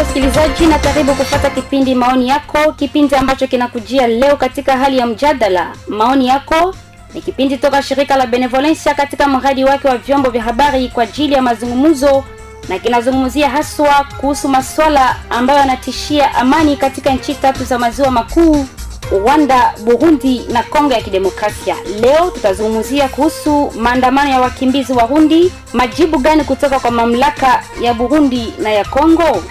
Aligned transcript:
Amjambo 0.00 0.20
msikilizaji, 0.20 0.66
na 0.66 0.78
karibu 0.78 1.14
kupata 1.14 1.50
kipindi 1.50 1.94
maoni 1.94 2.28
yako, 2.28 2.72
kipindi 2.72 3.14
ambacho 3.14 3.46
kinakujia 3.46 4.06
leo 4.06 4.36
katika 4.36 4.76
hali 4.76 4.98
ya 4.98 5.06
mjadala. 5.06 5.72
Maoni 5.88 6.26
yako 6.28 6.74
ni 7.14 7.20
kipindi 7.22 7.56
toka 7.56 7.82
shirika 7.82 8.16
la 8.16 8.26
Benevolencia 8.26 8.94
katika 8.94 9.28
mradi 9.28 9.64
wake 9.64 9.88
wa 9.88 9.96
vyombo 9.96 10.30
vya 10.30 10.42
habari 10.42 10.88
kwa 10.88 11.02
ajili 11.04 11.34
ya 11.34 11.42
mazungumzo, 11.42 12.24
na 12.68 12.78
kinazungumzia 12.78 13.50
haswa 13.50 14.06
kuhusu 14.20 14.48
masuala 14.48 15.16
ambayo 15.30 15.58
yanatishia 15.58 16.34
amani 16.34 16.76
katika 16.76 17.10
nchi 17.10 17.34
tatu 17.34 17.64
za 17.64 17.78
maziwa 17.78 18.10
makuu 18.10 18.66
Rwanda, 19.12 19.74
Burundi 19.84 20.40
na 20.52 20.62
Kongo 20.62 20.92
ya 20.94 21.00
Kidemokrasia. 21.02 21.76
Leo 22.00 22.30
tutazungumzia 22.30 23.08
kuhusu 23.08 23.72
maandamano 23.78 24.30
ya 24.30 24.40
wakimbizi 24.40 24.92
Warundi, 24.92 25.52
majibu 25.72 26.18
gani 26.18 26.44
kutoka 26.44 26.80
kwa 26.80 26.90
mamlaka 26.90 27.62
ya 27.80 27.94
Burundi 27.94 28.54
na 28.62 28.70
ya 28.72 28.84
Kongo? 28.84 29.42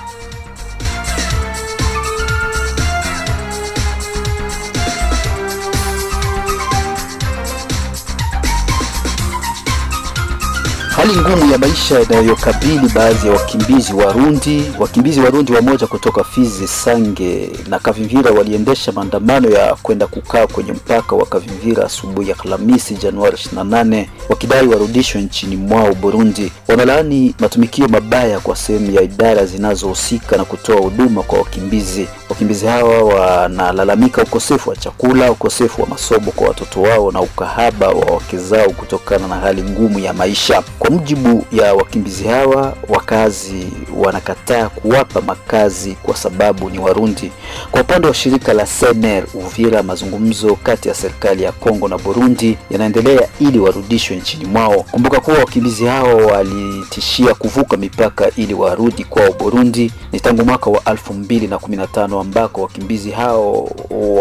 Hali 11.00 11.16
ngumu 11.16 11.52
ya 11.52 11.58
maisha 11.58 12.02
inayokabili 12.02 12.90
baadhi 12.96 13.28
ya 13.28 13.34
wakimbizi 13.34 13.94
Warundi. 13.94 14.64
Wakimbizi 14.80 15.20
Warundi 15.20 15.54
wamoja 15.54 15.88
kutoka 15.88 16.24
Fizi, 16.24 16.68
Sange 16.68 17.50
na 17.70 17.80
Kavimvira 17.80 18.32
waliendesha 18.32 18.92
maandamano 18.92 19.50
ya 19.50 19.76
kwenda 19.76 20.08
kukaa 20.08 20.48
kwenye 20.48 20.72
mpaka 20.72 21.16
wa 21.16 21.26
Kavimvira 21.26 21.86
asubuhi 21.86 22.30
ya 22.30 22.36
Alhamisi 22.46 22.96
Januari 22.96 23.38
28 23.56 24.06
wakidai 24.30 24.68
warudishwe 24.68 25.22
nchini 25.22 25.56
mwao 25.56 25.94
Burundi. 25.94 26.52
Wanalaani 26.68 27.36
matumikio 27.40 27.88
mabaya 27.88 28.40
kwa 28.40 28.56
sehemu 28.56 28.92
ya 28.92 29.02
idara 29.02 29.46
zinazohusika 29.46 30.38
na 30.38 30.46
kutoa 30.46 30.82
huduma 30.82 31.24
kwa 31.24 31.40
wakimbizi. 31.40 32.08
Wakimbizi 32.30 32.66
hawa 32.66 33.04
wanalalamika 33.04 34.22
ukosefu 34.24 34.70
wa 34.70 34.76
chakula, 34.76 35.32
ukosefu 35.32 35.82
wa 35.82 35.88
masomo 35.88 36.32
kwa 36.32 36.48
watoto 36.48 36.82
wao 36.82 37.12
na 37.12 37.22
ukahaba 37.22 37.88
wa 37.88 38.06
wake 38.16 38.38
zao 38.38 38.70
kutokana 38.70 39.28
na 39.28 39.36
hali 39.36 39.64
ngumu 39.64 40.00
ya 40.00 40.14
maisha. 40.14 40.64
Kwa 40.80 40.90
mujibu 40.90 41.46
ya 41.52 41.74
wakimbizi 41.74 42.24
hawa, 42.28 42.74
wakazi 42.90 43.68
wanakataa 43.98 44.70
kuwapa 44.70 45.22
makazi 45.22 45.98
kwa 46.04 46.16
sababu 46.16 46.70
ni 46.70 46.80
Warundi. 46.80 47.32
Kwa 47.72 47.82
upande 47.82 48.08
wa 48.08 48.14
shirika 48.14 48.54
la 48.54 48.66
Sener 48.66 49.24
Uvira, 49.34 49.84
mazungumzo 49.84 50.56
kati 50.64 50.88
ya 50.88 50.94
serikali 50.94 51.44
ya 51.44 51.52
Kongo 51.52 51.88
na 51.88 51.98
Burundi 51.98 52.58
yanaendelea 52.70 53.28
ili 53.40 53.60
warudishwe 53.60 54.18
nchini 54.18 54.46
mwao. 54.46 54.86
Kumbuka 54.92 55.20
kuwa 55.20 55.38
wakimbizi 55.38 55.86
hawa 55.86 56.14
walitishia 56.14 57.34
kuvuka 57.34 57.78
mipaka 57.78 58.32
ili 58.36 58.54
warudi 58.54 59.04
kwao 59.04 59.32
Burundi 59.40 59.92
ni 60.12 60.20
tangu 60.20 60.46
mwaka 60.46 60.70
wa 60.70 60.80
2015 60.80 62.19
ambako 62.20 62.62
wakimbizi 62.62 63.12
hao 63.12 63.70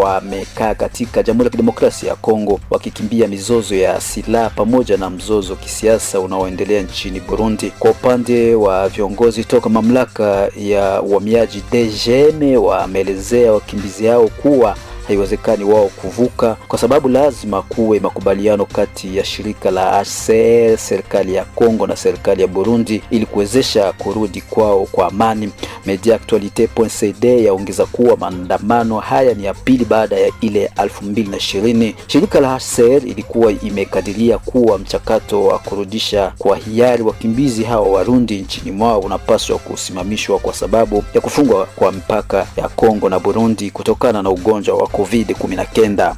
wamekaa 0.03 0.75
katika 0.75 1.23
Jamhuri 1.23 1.45
ya 1.47 1.51
Kidemokrasia 1.51 2.09
ya 2.09 2.17
Kongo 2.17 2.61
wakikimbia 2.71 3.29
mizozo 3.29 3.75
ya 3.75 4.01
silaha 4.01 4.51
pamoja 4.51 4.97
na 4.97 5.11
mzozo 5.11 5.57
kisiasa 5.57 6.21
unaoendelea 6.21 6.83
nchini 6.83 7.21
Burundi. 7.21 7.71
Kwa 7.79 7.91
upande 7.91 8.55
wa 8.55 8.89
viongozi 8.89 9.45
toka 9.45 9.69
mamlaka 9.69 10.49
ya 10.57 11.03
uhamiaji 11.03 11.63
DGM 11.73 12.65
wameelezea 12.65 13.53
wakimbizi 13.53 14.07
hao 14.07 14.29
kuwa 14.29 14.77
haiwezekani 15.09 15.65
wao 15.65 15.89
kuvuka 15.89 16.57
kwa 16.69 16.79
sababu 16.79 17.09
lazima 17.09 17.63
kuwe 17.63 18.01
makubaliano 18.01 18.65
kati 18.67 19.17
ya 19.17 19.25
shirika 19.25 19.71
la 19.71 20.05
HCR, 20.05 20.79
serikali 20.79 21.35
ya 21.35 21.45
Kongo 21.45 21.87
na 21.87 21.97
serikali 21.97 22.43
ya 22.43 22.49
Burundi 22.49 23.03
ili 23.11 23.27
kuwezesha 23.27 23.93
kurudi 23.93 24.41
kwao 24.41 24.87
kwa 24.93 25.07
amani. 25.07 25.51
Media 25.87 26.15
Actualite.cd 26.15 27.25
yaongeza 27.45 27.87
kuwa 27.87 28.17
maandamano 28.17 28.99
haya 28.99 29.35
ni 29.35 29.45
ya 29.45 29.55
pili 29.55 29.85
baada 29.85 30.17
ya 30.17 30.31
ile 30.41 30.71
elfu 30.83 31.05
mbili 31.05 31.29
na 31.29 31.37
ishirini. 31.37 31.95
Shirika 32.07 32.41
la 32.41 32.59
HCR 32.59 33.07
ilikuwa 33.09 33.53
imekadiria 33.53 34.39
kuwa 34.39 34.79
mchakato 34.79 35.45
wa 35.45 35.59
kurudisha 35.59 36.33
kwa 36.39 36.57
hiari 36.57 37.03
wakimbizi 37.03 37.65
hawa 37.65 37.89
Warundi 37.89 38.39
nchini 38.41 38.71
mwao 38.71 39.01
unapaswa 39.01 39.59
kusimamishwa 39.59 40.39
kwa 40.39 40.55
sababu 40.55 41.05
ya 41.15 41.21
kufungwa 41.21 41.67
kwa 41.77 41.93
mpaka 41.93 42.47
ya 42.57 42.69
Kongo 42.69 43.09
na 43.09 43.19
Burundi 43.19 43.71
kutokana 43.71 44.23
na 44.23 44.31
ugonjwa 44.31 44.77
wa 44.77 44.87
COVID-19. 44.99 46.15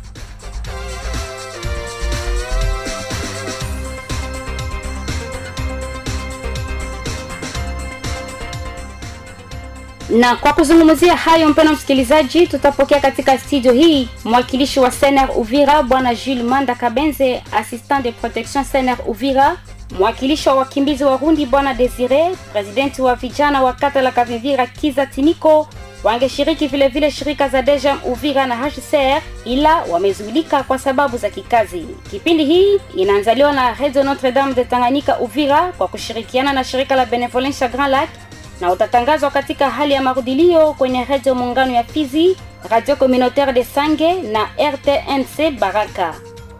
Na 10.10 10.36
kwa 10.36 10.52
kuzungumzia 10.52 11.16
hayo, 11.16 11.48
mpendwa 11.48 11.74
msikilizaji, 11.74 12.46
tutapokea 12.46 13.00
katika 13.00 13.38
studio 13.38 13.72
hii 13.72 14.08
mwakilishi 14.24 14.80
wa 14.80 14.90
Sener 14.90 15.28
Uvira 15.36 15.82
bwana 15.82 16.14
Jules 16.14 16.44
Manda 16.44 16.74
Kabenze, 16.74 17.42
assistant 17.52 18.02
de 18.04 18.12
protection 18.12 18.64
Sener 18.64 18.96
Uvira, 19.06 19.56
mwakilishi 19.98 20.48
wa 20.48 20.54
wakimbizi 20.54 21.04
wa 21.04 21.16
Rundi 21.16 21.46
bwana 21.46 21.74
Desire, 21.74 22.30
presidenti 22.52 23.02
wa 23.02 23.14
vijana 23.14 23.62
wa 23.62 23.72
kata 23.72 24.02
la 24.02 24.10
Kavimvira 24.12 24.66
Kiza 24.66 25.06
Tiniko 25.06 25.68
wangeshiriki 26.04 26.66
vile 26.66 26.88
vile 26.88 27.10
shirika 27.10 27.48
za 27.48 27.62
Dejam 27.62 28.00
Uvira 28.04 28.46
na 28.46 28.56
HCR 28.56 29.22
ila 29.44 29.76
wamezuilika 29.82 30.62
kwa 30.62 30.78
sababu 30.78 31.16
za 31.16 31.30
kikazi. 31.30 31.86
Kipindi 32.10 32.44
hii 32.44 32.80
inaanzaliwa 32.96 33.52
na 33.52 33.74
Radio 33.74 34.02
Notre 34.02 34.32
Dame 34.32 34.54
de 34.54 34.64
Tanganyika 34.64 35.18
Uvira 35.18 35.72
kwa 35.72 35.88
kushirikiana 35.88 36.52
na 36.52 36.64
shirika 36.64 36.96
la 36.96 37.06
Benevolence 37.06 37.68
Grand 37.68 37.90
Lac 37.92 38.08
na 38.60 38.72
utatangazwa 38.72 39.30
katika 39.30 39.70
hali 39.70 39.94
ya 39.94 40.02
marudilio 40.02 40.72
kwenye 40.72 41.04
Radio 41.04 41.34
Muungano 41.34 41.72
ya 41.72 41.84
Fizi, 41.84 42.36
Radio 42.70 42.96
Communautaire 42.96 43.52
de 43.52 43.64
Sange 43.64 44.12
na 44.22 44.48
RTNC 44.72 45.58
Baraka. 45.58 46.14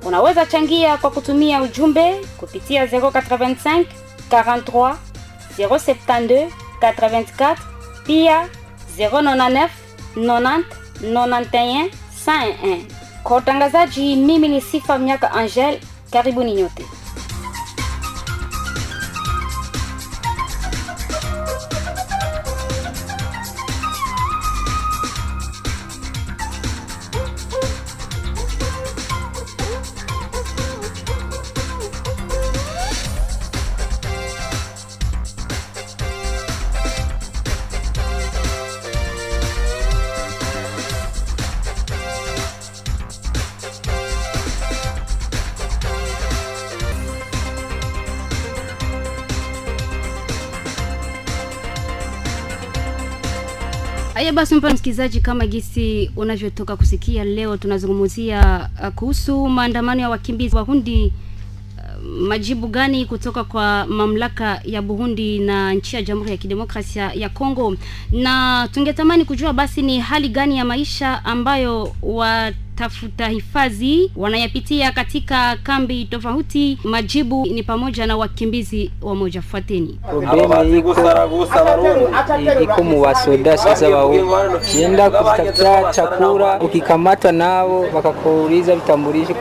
Unaweza 0.05 0.47
changia 0.47 0.97
kwa 0.97 1.11
kutumia 1.11 1.63
ujumbe 1.63 2.15
kupitia 2.37 2.87
085 2.87 3.85
43 4.31 4.95
072 5.59 6.49
84 6.81 7.57
pia 8.07 8.49
099 8.99 9.69
90 10.17 10.63
91 11.03 11.91
101. 12.27 12.85
Kwa 13.23 13.37
utangazaji, 13.37 14.17
mimi 14.17 14.49
ni 14.49 14.61
Sifa 14.61 14.99
Miaka 14.99 15.33
Angel. 15.33 15.81
Karibuni 16.11 16.55
nyote. 16.55 16.87
Haya 54.21 54.33
basi, 54.33 54.55
mpa 54.55 54.71
msikilizaji, 54.71 55.21
kama 55.21 55.47
gisi 55.47 56.11
unavyotoka 56.17 56.77
kusikia, 56.77 57.25
leo 57.25 57.57
tunazungumzia 57.57 58.69
uh, 58.83 58.89
kuhusu 58.89 59.49
maandamano 59.49 60.01
ya 60.01 60.09
wakimbizi 60.09 60.57
Warundi. 60.57 61.13
Uh, 61.79 62.29
majibu 62.29 62.67
gani 62.69 63.07
kutoka 63.07 63.45
kwa 63.45 63.87
mamlaka 63.87 64.61
ya 64.65 64.83
Burundi 64.83 65.39
na 65.39 65.75
nchi 65.75 65.97
ya 65.97 66.03
Jamhuri 66.03 66.31
ya 66.31 66.37
Kidemokrasia 66.37 67.13
ya 67.15 67.29
Kongo, 67.29 67.77
na 68.13 68.69
tungetamani 68.73 69.25
kujua 69.25 69.53
basi 69.53 69.83
ni 69.83 70.01
hali 70.01 70.29
gani 70.29 70.59
ya 70.59 70.65
maisha 70.65 71.25
ambayo 71.25 71.95
watafuta 72.81 73.29
hifadhi 73.29 74.13
wanayapitia 74.17 74.93
katika 74.93 75.57
kambi 75.63 76.05
tofauti. 76.05 76.79
Majibu 76.85 77.47
ni 77.47 77.63
pamoja 77.63 78.07
na 78.07 78.17
wakimbizi 78.17 78.91
wa 79.03 79.15
moja. 79.15 79.43
Fuateni. 79.43 79.99
Iko 80.79 80.95
iko 82.63 82.83
mu 82.83 83.03
wasoda 83.03 83.57
sasa, 83.57 83.89
wao 83.89 84.15
kienda 84.73 85.11
kutafuta 85.11 85.93
chakula, 85.93 86.61
ukikamata 86.61 87.33
nao 87.33 87.81
wakakuuliza 87.95 88.75
vitambulisho, 88.75 89.33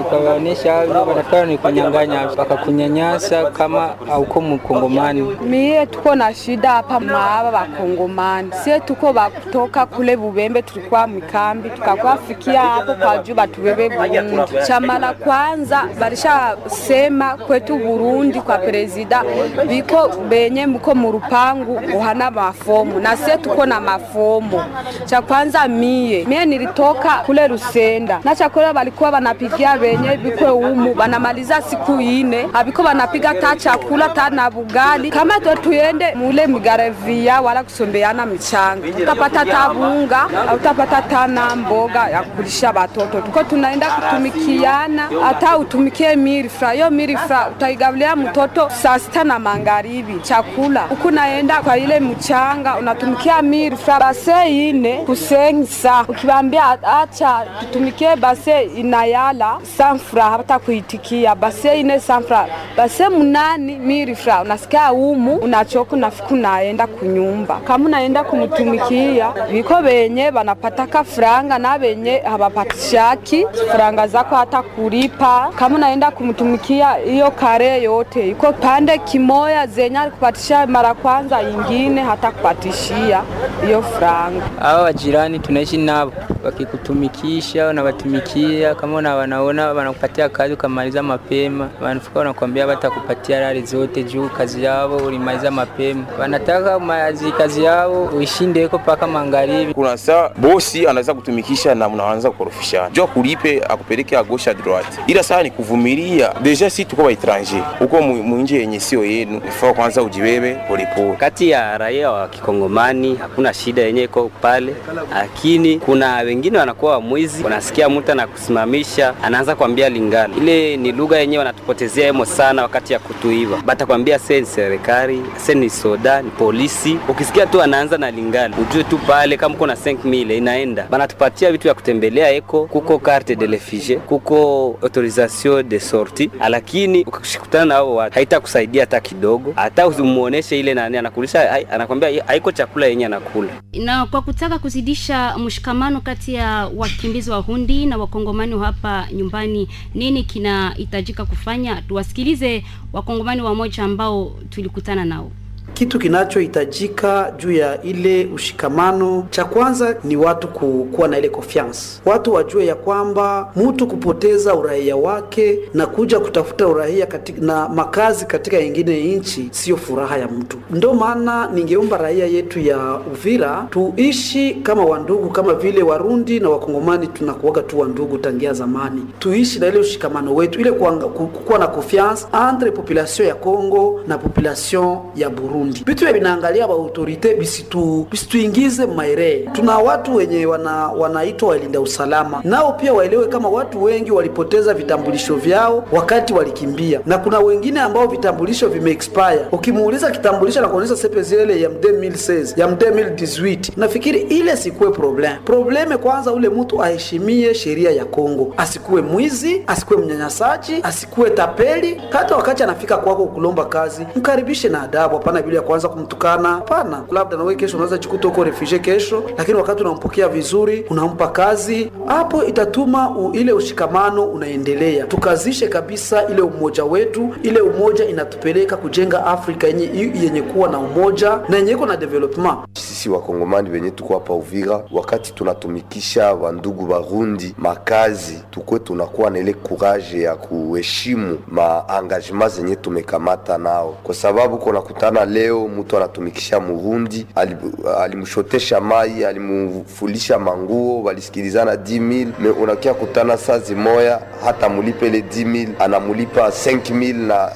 ukawaonesha, 0.00 0.74
wanataka 0.74 1.46
ni 1.46 1.58
kunyang'anya, 1.58 2.26
wakakunyanyasa 2.36 3.50
kama 3.50 3.94
auko 4.12 4.40
mkongomani. 4.40 5.22
Mie 5.48 5.86
tuko 5.86 6.14
na 6.14 6.34
shida 6.34 6.70
hapa 6.70 7.00
maaba 7.00 7.50
bakongomani, 7.52 8.50
sie 8.64 8.80
tuko 8.80 9.12
bakutoka 9.12 9.86
kule 9.86 10.16
Bubembe, 10.16 10.62
tulikuwa 10.62 11.06
mikambi 11.06 11.70
tukakuwa 11.70 12.16
fikia 12.16 12.79
hapo 12.80 12.94
kwa 12.94 13.18
juu 13.18 13.34
batubebe 13.34 13.88
Burundi. 13.88 14.52
Chamala 14.66 15.12
kwanza 15.12 15.84
barisha 16.00 16.56
sema 16.66 17.36
kwetu 17.36 17.76
Burundi 17.78 18.40
kwa 18.40 18.58
prezida 18.58 19.22
biko 19.68 20.08
benye 20.28 20.66
mko 20.66 20.94
murupangu 20.94 21.80
uhana 21.96 22.30
mafomu. 22.30 23.00
Na 23.00 23.16
sie 23.16 23.36
tuko 23.36 23.66
na 23.66 23.80
mafomu. 23.80 24.62
Cha 25.04 25.22
kwanza 25.22 25.68
mie. 25.68 26.24
Mie 26.24 26.44
nilitoka 26.44 27.10
kule 27.26 27.48
Rusenda 27.48 28.20
na 28.24 28.36
chakula 28.36 28.72
balikuwa 28.72 29.12
banapigia 29.12 29.78
benye 29.78 30.16
bikwe 30.16 30.50
umu. 30.50 30.94
Banamaliza 30.94 31.62
siku 31.62 32.00
ine. 32.00 32.48
Abiko 32.54 32.82
banapiga 32.82 33.34
ta 33.34 33.56
chakula 33.56 34.08
ta 34.08 34.30
na 34.30 34.50
bugali. 34.50 35.10
Kama 35.10 35.40
to 35.40 35.54
tuende 35.56 36.14
mule 36.14 36.46
migarevia 36.46 37.40
wala 37.40 37.62
kusombeana 37.64 38.26
michanga 38.26 38.86
utapata 39.02 39.44
tabunga 39.44 40.26
utapata 40.56 41.02
ta 41.02 41.26
na 41.26 41.56
mboga 41.56 42.08
ya 42.08 42.22
kulisha 42.22 42.59
batoto. 42.72 43.20
Tuko 43.20 43.42
tunaenda 43.44 43.90
kutumikiana 43.90 45.08
hata 45.22 45.58
utumikie 45.58 46.16
milifra 46.16 46.72
yo 46.72 46.90
milifra 46.90 47.48
utaigabulia 47.48 48.16
mtoto 48.16 48.70
saa 48.70 48.98
sita 48.98 49.24
na 49.24 49.38
mangaribi 49.38 50.20
chakula. 50.20 50.80
Huku 50.80 51.10
naenda 51.10 51.62
kwa 51.62 51.78
ile 51.78 52.00
mchanga 52.00 52.76
unatumikia 52.76 53.42
milifra 53.42 53.98
base 54.00 54.68
ine 54.68 54.92
kusengisa. 54.94 56.04
Ukibambia 56.08 56.78
acha 57.00 57.46
tutumikie 57.60 58.16
base 58.16 58.62
inayala 58.62 59.58
sanfra 59.78 60.24
hata 60.24 60.58
kuitikia. 60.58 61.34
Base 61.34 61.80
ine 61.80 62.00
sanfra 62.00 62.46
base 62.76 63.08
munani 63.08 63.76
milifra 63.76 64.40
unasikia 64.42 64.92
umu 64.92 65.36
unachoka 65.36 65.96
unafika 65.96 66.28
unaenda 66.28 66.86
kunyumba. 66.86 67.60
Kama 67.64 67.84
unaenda 67.86 68.24
kumtumikia 68.24 69.32
viko 69.50 69.82
benye 69.82 70.30
banapataka 70.30 71.04
franga 71.04 71.58
na 71.58 71.78
benye 71.78 72.22
habapatishaki 72.54 73.46
faranga 73.72 74.06
zako 74.06 74.34
hata 74.36 74.62
kulipa 74.62 75.50
kama 75.56 75.76
unaenda 75.76 76.10
kumtumikia 76.10 76.94
hiyo 76.94 77.30
kare 77.30 77.82
yote 77.82 78.28
iko 78.28 78.52
pande 78.52 78.98
kimoya 78.98 79.66
zenye 79.66 79.98
alikupatisha 79.98 80.66
mara 80.66 80.94
kwanza 80.94 81.42
ingine 81.42 82.02
hata 82.02 82.30
kupatishia 82.30 83.22
hiyo 83.66 83.82
franga 83.82 84.44
Hao 84.60 84.82
wajirani 84.82 85.38
tunaishi 85.38 85.76
nao, 85.76 86.12
wakikutumikisha 86.44 87.68
unawatumikia, 87.68 88.74
kama 88.74 88.96
una 88.96 89.14
wanaona 89.16 89.72
wanakupatia 89.72 90.28
kazi 90.28 90.54
ukamaliza 90.54 91.02
mapema, 91.02 91.68
wanafika 91.82 92.18
wanakuambia 92.18 92.66
watakupatia 92.66 93.40
rari 93.40 93.62
zote 93.62 94.02
juu 94.04 94.28
kazi 94.28 94.64
yao 94.64 94.96
ulimaliza 94.96 95.50
mapema. 95.50 96.04
Wanataka 96.20 96.78
mazi 96.78 97.32
kazi 97.32 97.64
yao 97.64 98.02
uishinde 98.04 98.62
iko 98.64 98.78
paka 98.78 99.06
magharibi. 99.06 99.74
kuna 99.74 99.96
saa 99.98 100.28
bosi 100.36 100.86
anaweza 100.86 101.14
kutumikisha 101.14 101.74
na 101.74 101.88
mnaanza 101.88 102.30
kukorofishana 102.44 102.90
jua 102.90 103.06
kulipe 103.06 103.62
akupeleke 103.68 104.16
a 104.16 104.20
a 104.20 104.54
droite, 104.54 105.00
ila 105.06 105.22
saa 105.22 105.42
ni 105.42 105.50
kuvumilia. 105.50 106.34
Deja 106.42 106.70
si 106.70 106.84
tuko 106.84 107.02
ba 107.02 107.12
etranger 107.12 107.64
huko 107.78 108.02
mu- 108.02 108.22
mwinji 108.22 108.56
yenye 108.56 108.80
sio 108.80 109.04
yenu, 109.04 109.40
ifaa 109.48 109.72
kwanza 109.72 110.02
ujibebe 110.02 110.54
polepole. 110.68 111.16
kati 111.16 111.50
ya 111.50 111.78
raia 111.78 112.10
wa 112.10 112.28
kikongomani 112.28 113.14
hakuna 113.20 113.54
shida 113.54 113.82
yenye 113.82 114.02
iko 114.02 114.30
pale, 114.40 114.74
lakini 115.14 115.78
kuna 115.78 116.16
wengine 116.16 116.58
wanakuwa 116.58 116.92
wamwizi, 116.92 117.44
wanasikia 117.44 117.88
mtu 117.88 118.12
anakusimamisha 118.12 119.14
anaanza 119.22 119.54
kuambia 119.56 119.88
lingala. 119.88 120.34
Ile 120.36 120.76
ni 120.76 120.92
lugha 120.92 121.18
yenye 121.18 121.38
wanatupotezea 121.38 122.08
emo 122.08 122.24
sana 122.24 122.62
wakati 122.62 122.92
ya 122.92 122.98
kutuiva, 122.98 123.56
batakwambia 123.66 124.18
se 124.18 124.40
ni 124.40 124.46
serikali, 124.46 125.22
se 125.36 125.54
ni 125.54 125.70
soda, 125.70 126.22
ni 126.22 126.30
polisi. 126.30 126.96
Ukisikia 127.08 127.46
tu 127.46 127.62
anaanza 127.62 127.98
na 127.98 128.10
lingala, 128.10 128.56
ujue 128.56 128.84
tu 128.84 128.98
pale 128.98 129.36
kama 129.36 129.54
uko 129.54 129.66
na 129.66 129.74
5000 129.76 130.36
inaenda, 130.36 130.86
banatupatia 130.90 131.52
vitu 131.52 131.62
vya 131.62 131.74
kutembelea 131.74 132.29
eko, 132.30 132.66
kuko 132.66 132.98
carte 132.98 133.36
de 133.36 133.46
refugie, 133.46 133.96
kuko 133.96 134.36
autorisation 134.82 135.62
de 135.68 135.80
sortie, 135.80 136.30
lakini 136.48 137.04
ukishikutana 137.04 137.64
na 137.64 137.74
hao 137.74 137.94
watu 137.94 138.14
haitakusaidia 138.14 138.82
hata 138.82 139.00
kidogo, 139.00 139.52
hata 139.56 139.86
usimuoneshe 139.86 140.60
ile 140.60 140.74
nani 140.74 140.96
anakulisha, 140.96 141.70
anakwambia 141.70 142.24
haiko 142.24 142.52
chakula 142.52 142.86
yenye 142.86 143.06
anakula. 143.06 143.48
na 143.84 144.06
kwa 144.06 144.22
kutaka 144.22 144.58
kuzidisha 144.58 145.38
mshikamano 145.38 146.00
kati 146.00 146.34
ya 146.34 146.70
wakimbizi 146.76 147.30
wa 147.30 147.38
Hundi 147.38 147.86
na 147.86 147.96
wakongomani 147.96 148.58
hapa 148.58 149.06
nyumbani, 149.12 149.68
nini 149.94 150.22
kinahitajika 150.24 151.24
kufanya? 151.24 151.82
Tuwasikilize 151.82 152.64
wakongomani 152.92 153.42
wamoja 153.42 153.84
ambao 153.84 154.32
tulikutana 154.50 155.04
nao. 155.04 155.30
Kitu 155.74 155.98
kinachohitajika 155.98 157.32
juu 157.38 157.52
ya 157.52 157.82
ile 157.82 158.28
ushikamano, 158.34 159.26
cha 159.30 159.44
kwanza 159.44 159.96
ni 160.04 160.16
watu 160.16 160.48
kukuwa 160.48 161.08
na 161.08 161.18
ile 161.18 161.28
confiance, 161.28 161.78
watu 162.04 162.32
wajue 162.32 162.66
ya 162.66 162.74
kwamba 162.74 163.52
mtu 163.56 163.86
kupoteza 163.86 164.54
uraia 164.54 164.96
wake 164.96 165.58
na 165.74 165.86
kuja 165.86 166.20
kutafuta 166.20 166.66
uraia 166.68 167.06
katika, 167.06 167.40
na 167.40 167.68
makazi 167.68 168.24
katika 168.26 168.60
nyingine 168.62 169.02
nchi 169.16 169.48
sio 169.50 169.76
furaha 169.76 170.18
ya 170.18 170.28
mtu. 170.28 170.58
Ndio 170.70 170.94
maana 170.94 171.50
ningeomba 171.54 171.96
raia 171.96 172.26
yetu 172.26 172.60
ya 172.60 173.00
Uvira 173.12 173.66
tuishi 173.70 174.54
kama 174.54 174.84
wandugu, 174.84 175.30
kama 175.30 175.54
vile 175.54 175.82
Warundi 175.82 176.40
na 176.40 176.50
Wakongomani 176.50 177.06
tunakuwaga 177.06 177.62
tu 177.62 177.78
wandugu 177.80 178.18
tangia 178.18 178.52
zamani. 178.52 179.02
Tuishi 179.18 179.58
na 179.58 179.66
ile 179.66 179.78
ushikamano 179.78 180.34
wetu, 180.34 180.60
ile 180.60 180.72
kuwa 180.72 180.92
kukuwa 180.98 181.58
na 181.58 181.66
confiance 181.66 182.26
entre 182.50 182.70
population 182.70 183.28
ya 183.28 183.34
Congo 183.34 184.00
na 184.06 184.18
population 184.18 184.98
ya 185.16 185.30
Burundi. 185.30 185.59
Vitu 185.64 186.04
vya 186.04 186.12
vinaangalia 186.12 186.66
ba 186.68 186.74
autorite 186.74 187.34
bisitu 187.34 188.06
bisituingize 188.10 188.86
maere. 188.86 189.48
Tuna 189.52 189.78
watu 189.78 190.14
wenye 190.14 190.46
wana 190.46 190.86
wanaitwa 190.88 191.48
walinda 191.48 191.80
usalama, 191.80 192.40
nao 192.44 192.72
pia 192.72 192.92
waelewe 192.92 193.26
kama 193.26 193.48
watu 193.48 193.82
wengi 193.82 194.10
walipoteza 194.10 194.74
vitambulisho 194.74 195.34
vyao 195.34 195.84
wakati 195.92 196.32
walikimbia, 196.32 197.00
na 197.06 197.18
kuna 197.18 197.38
wengine 197.38 197.80
ambao 197.80 198.06
vitambulisho 198.06 198.68
vime 198.68 198.90
expire. 198.90 199.40
Ukimuuliza 199.52 200.10
kitambulisho 200.10 200.60
na 200.60 200.68
kuonyesha 200.68 200.94
zile 201.22 201.60
ya 201.60 201.68
2016 201.68 202.60
ya 202.60 202.66
2018, 202.66 203.72
nafikiri 203.76 204.20
ile 204.20 204.56
sikuwe 204.56 204.90
problem. 204.90 205.36
Probleme 205.44 205.96
kwanza, 205.96 206.32
ule 206.32 206.48
mtu 206.48 206.82
aheshimie 206.82 207.54
sheria 207.54 207.90
ya 207.90 208.04
Kongo, 208.04 208.54
asikuwe 208.56 209.02
mwizi, 209.02 209.62
asikuwe 209.66 209.98
mnyanyasaji, 210.00 210.80
asikuwe 210.82 211.30
tapeli. 211.30 212.00
Hata 212.10 212.36
wakati 212.36 212.62
anafika 212.62 212.96
kwako 212.96 213.26
kulomba 213.26 213.64
kazi, 213.64 214.06
mkaribishe 214.16 214.68
na 214.68 214.82
adabu. 214.82 215.16
Hapana 215.16 215.42
vile 215.50 215.56
ya 215.60 215.66
kuanza 215.66 215.88
kumtukana, 215.88 216.48
hapana. 216.48 217.02
Labda 217.10 217.36
na 217.36 217.42
wewe 217.42 217.54
kesho 217.56 217.76
unaweza 217.76 217.98
jikuta 217.98 218.28
huko 218.28 218.44
refugee 218.44 218.78
kesho, 218.78 219.22
lakini 219.38 219.56
wakati 219.58 219.82
unampokea 219.82 220.28
vizuri, 220.28 220.84
unampa 220.90 221.28
kazi, 221.28 221.92
hapo 222.06 222.44
itatuma 222.44 223.10
u, 223.10 223.32
ile 223.32 223.52
ushikamano 223.52 224.24
unaendelea. 224.24 225.04
Tukazishe 225.06 225.68
kabisa 225.68 226.28
ile 226.28 226.42
umoja 226.42 226.84
wetu, 226.84 227.34
ile 227.42 227.60
umoja 227.60 228.04
inatupeleka 228.04 228.76
kujenga 228.76 229.26
Afrika 229.26 229.66
yenye, 229.66 229.84
yenye 230.22 230.42
kuwa 230.42 230.68
na 230.68 230.78
umoja 230.78 231.38
na 231.48 231.56
yenye 231.56 231.72
iko 231.72 231.86
na 231.86 231.96
development. 231.96 232.58
sisi 232.72 233.08
wakongomani 233.08 233.70
wenye 233.70 233.90
tuko 233.90 234.14
hapa 234.14 234.34
Uvira, 234.34 234.84
wakati 234.92 235.32
tunatumikisha 235.32 236.32
wandugu 236.34 236.92
warundi 236.92 237.54
makazi, 237.58 238.42
tukwe 238.50 238.78
tunakuwa 238.78 239.30
na 239.30 239.38
ile 239.38 239.52
courage 239.52 240.20
ya 240.22 240.34
kuheshimu 240.36 241.38
maengagement 241.48 242.52
zenye 242.52 242.76
tumekamata 242.76 243.58
nao, 243.58 243.96
kwa 244.02 244.14
sababu 244.14 244.58
kunakutana 244.58 245.24
leo 245.40 245.68
mtu 245.68 245.96
anatumikisha 245.96 246.60
Murundi, 246.60 247.26
ali- 247.34 247.56
alimshotesha 248.00 248.80
mai, 248.80 249.24
alimufulisha 249.24 250.38
manguo, 250.38 251.02
walisikilizana 251.02 251.74
10000 251.76 252.26
me 252.40 252.48
unakia 252.50 252.94
kutana 252.94 253.36
saa 253.36 253.58
zimoya 253.58 254.20
hata 254.44 254.68
mulipe 254.68 255.06
ile 255.06 255.20
10000 255.20 255.68
anamulipa 255.78 256.50
5000 256.50 257.12
na 257.26 257.48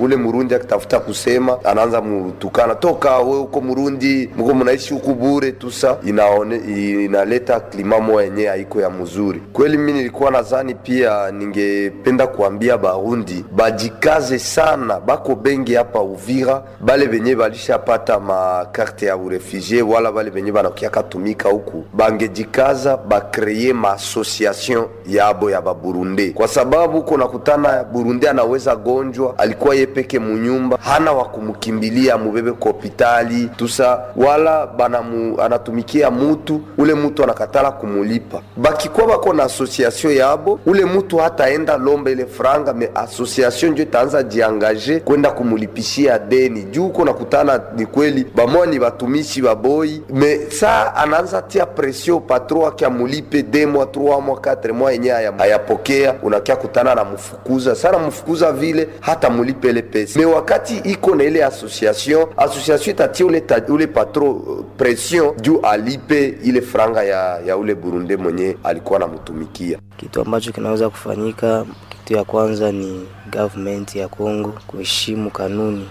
ule 0.00 0.16
Murundi 0.16 0.54
akitafuta 0.54 1.00
kusema 1.00 1.64
anaanza 1.64 2.00
mutukana, 2.00 2.74
toka 2.74 3.18
we 3.18 3.38
uko 3.38 3.60
Murundi, 3.60 4.30
mko 4.36 4.54
munaishi 4.54 4.94
huku 4.94 5.14
bure 5.14 5.52
tusa, 5.52 5.96
inaone 6.06 6.56
inaleta 7.04 7.60
klima 7.60 8.00
moya 8.00 8.24
yenye 8.26 8.46
haiko 8.46 8.80
ya 8.80 8.90
mzuri 8.90 9.40
kweli. 9.52 9.76
Mimi 9.78 9.92
nilikuwa 9.92 10.30
nadhani 10.30 10.74
pia, 10.74 11.30
ningependa 11.30 12.26
kuambia 12.26 12.78
Barundi 12.78 13.44
bajikaze 13.56 14.38
sana, 14.38 15.00
bako 15.00 15.34
bengi 15.34 15.74
hapa 15.74 16.00
Uvira, 16.02 16.62
bale 16.80 17.06
benye 17.06 17.29
balishapata 17.36 18.20
makarte 18.20 19.06
ya 19.06 19.16
urefugie 19.16 19.82
wala 19.82 20.12
bale 20.12 20.30
benye 20.30 20.52
banakiaka 20.52 21.02
tumika 21.02 21.48
huku, 21.48 21.84
bangejikaza 21.94 22.96
bakreye 22.96 23.72
maasociation 23.72 24.84
yabo 25.06 25.50
ya 25.50 25.62
Baburunde, 25.62 26.30
kwa 26.30 26.48
sababu 26.48 27.02
kunakutana 27.02 27.84
burunde 27.84 28.28
anaweza 28.30 28.76
gonjwa, 28.76 29.34
alikuwa 29.38 29.74
yepeke 29.74 30.18
munyumba, 30.18 30.78
hana 30.80 31.12
wakumukimbilia 31.12 32.18
mubebe 32.18 32.52
kwa 32.52 32.72
hopitali 32.72 33.48
tusa, 33.56 34.00
wala 34.16 34.66
banamu, 34.66 35.40
anatumikia 35.40 36.10
mutu 36.10 36.60
ule 36.78 36.94
mutu 36.94 37.24
anakatala 37.24 37.70
kumulipa. 37.72 38.42
Bakikuwa 38.56 39.06
bako 39.06 39.32
na 39.32 39.42
association 39.44 40.12
yabo 40.16 40.60
ule 40.66 40.84
mutu 40.84 41.16
hataenda 41.16 41.76
lomba 41.76 42.10
ile 42.10 42.26
franga 42.26 42.72
me 42.74 42.90
association 42.94 43.72
njo 43.72 43.82
itaanza 43.82 44.22
jiangaje 44.22 45.00
kwenda 45.00 45.30
kumulipishia 45.30 46.18
deni. 46.18 46.62
Juu 46.62 46.88
nakutana 47.24 47.60
ni 47.76 47.86
kweli 47.86 48.26
bamoya 48.34 48.66
ni 48.66 48.78
batumishi 48.78 49.42
baboi 49.42 50.02
me 50.12 50.50
saa 50.50 50.94
anaanza 50.94 51.42
tia 51.42 51.66
presio 51.66 52.20
patro 52.20 52.66
ake 52.66 52.86
amulipe 52.86 53.42
de 53.42 53.66
mois 53.66 53.88
3 53.88 54.20
mois 54.20 54.38
4 54.40 54.72
mois 54.72 54.92
yenye 54.92 55.12
ayapokea 55.38 56.14
unakia 56.22 56.56
kutana 56.56 56.94
na 56.94 57.04
mfukuza. 57.04 57.74
Sana 57.74 57.98
mfukuza 57.98 58.52
vile 58.52 58.88
hata 59.00 59.30
mulipe 59.30 59.68
ile 59.70 59.82
pesa. 59.82 60.18
Me 60.20 60.24
wakati 60.26 60.76
iko 60.76 61.14
na 61.14 61.24
ile 61.24 61.44
association 61.44 62.26
association 62.36 62.90
itatia 62.94 63.26
ule, 63.26 63.42
ule 63.68 63.86
patron 63.86 64.28
uh, 64.28 64.64
pression 64.76 65.36
juu 65.40 65.60
alipe 65.62 66.34
ile 66.44 66.60
franga 66.60 67.02
ya, 67.02 67.40
ya 67.46 67.56
ule 67.56 67.74
burunde 67.74 68.16
mwenye 68.16 68.56
alikuwa 68.64 68.98
namutumikia. 68.98 69.78
Kitu 69.96 70.20
ambacho 70.20 70.52
kinaweza 70.52 70.90
kufanyika, 70.90 71.64
kitu 71.88 72.14
ya 72.14 72.24
kwanza 72.24 72.72
ni 72.72 73.06
government 73.32 73.94
ya 73.96 74.08
Kongo 74.08 74.54
kuheshimu 74.66 75.30
kanuni, 75.30 75.88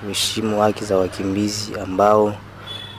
kuheshimu 0.00 0.60
haki 0.60 0.84
za 0.84 0.96
wakimbizi 0.98 1.72
ambao 1.80 2.34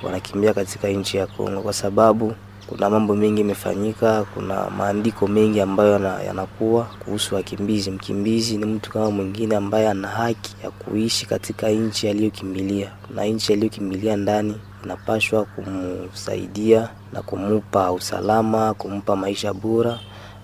wanakimbia 0.03 0.53
katika 0.53 0.87
nchi 0.87 1.17
ya 1.17 1.27
Kongo, 1.27 1.61
kwa 1.61 1.73
sababu 1.73 2.33
kuna 2.67 2.89
mambo 2.89 3.15
mengi 3.15 3.41
imefanyika, 3.41 4.23
kuna 4.33 4.69
maandiko 4.69 5.27
mengi 5.27 5.61
ambayo 5.61 5.91
yana- 5.91 6.23
yanakuwa 6.23 6.83
kuhusu 6.83 7.35
wakimbizi. 7.35 7.91
Mkimbizi 7.91 8.57
ni 8.57 8.65
mtu 8.65 8.91
kama 8.91 9.11
mwingine 9.11 9.55
ambaye 9.55 9.89
ana 9.89 10.07
haki 10.07 10.55
ya 10.63 10.71
kuishi 10.71 11.25
katika 11.25 11.69
nchi 11.69 12.07
aliyokimbilia, 12.09 12.91
na 13.15 13.25
nchi 13.25 13.53
aliyokimbilia 13.53 14.15
ndani 14.17 14.55
inapashwa 14.83 15.45
kumsaidia 15.45 16.89
na 17.13 17.21
kumupa 17.21 17.91
usalama, 17.91 18.73
kumpa 18.73 19.15
maisha 19.15 19.53
bora 19.53 19.99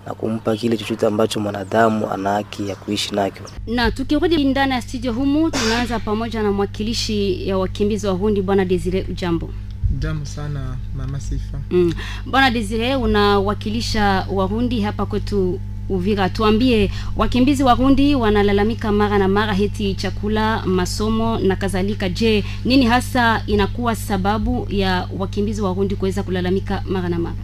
na 0.08 0.14
kumpa 0.14 0.56
kile 0.56 0.76
chochote 0.76 1.06
ambacho 1.06 1.40
mwanadamu 1.40 2.10
ana 2.10 2.30
haki 2.30 2.68
ya 2.68 2.76
kuishi 2.76 3.14
nacho. 3.14 3.42
na 3.66 3.90
tukirudi 3.90 4.44
ndani 4.44 4.72
ya 4.72 4.82
studio 4.82 5.12
humu 5.12 5.50
tunaanza 5.50 5.98
pamoja 5.98 6.42
na 6.42 6.52
mwakilishi 6.52 7.48
ya 7.48 7.58
wakimbizi 7.58 8.06
wa 8.06 8.12
Hundi, 8.12 8.42
bwana 8.42 8.64
Desire 8.64 9.06
Ujambo. 9.10 9.50
Jambo 9.98 10.24
sana 10.26 10.76
mama 10.96 11.20
Sifa. 11.20 11.58
Mm. 11.70 11.92
Bwana 12.26 12.50
Desire 12.50 12.96
unawakilisha 12.96 14.26
Warundi 14.32 14.80
hapa 14.80 15.06
kwetu 15.06 15.60
Uvira. 15.88 16.28
Tuambie, 16.28 16.90
wakimbizi 17.16 17.62
Warundi 17.62 18.14
wanalalamika 18.14 18.92
mara 18.92 19.18
na 19.18 19.28
mara 19.28 19.52
heti 19.52 19.94
chakula, 19.94 20.66
masomo 20.66 21.38
na 21.38 21.56
kadhalika. 21.56 22.08
Je, 22.08 22.44
nini 22.64 22.84
hasa 22.86 23.42
inakuwa 23.46 23.96
sababu 23.96 24.66
ya 24.70 25.08
wakimbizi 25.18 25.60
Warundi 25.62 25.96
kuweza 25.96 26.22
kulalamika 26.22 26.82
mara 26.90 27.08
na 27.08 27.18
mara? 27.18 27.36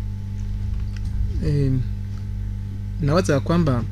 E, 1.46 1.70
nawaza 3.04 3.32
ya 3.34 3.40
kwamba 3.40 3.84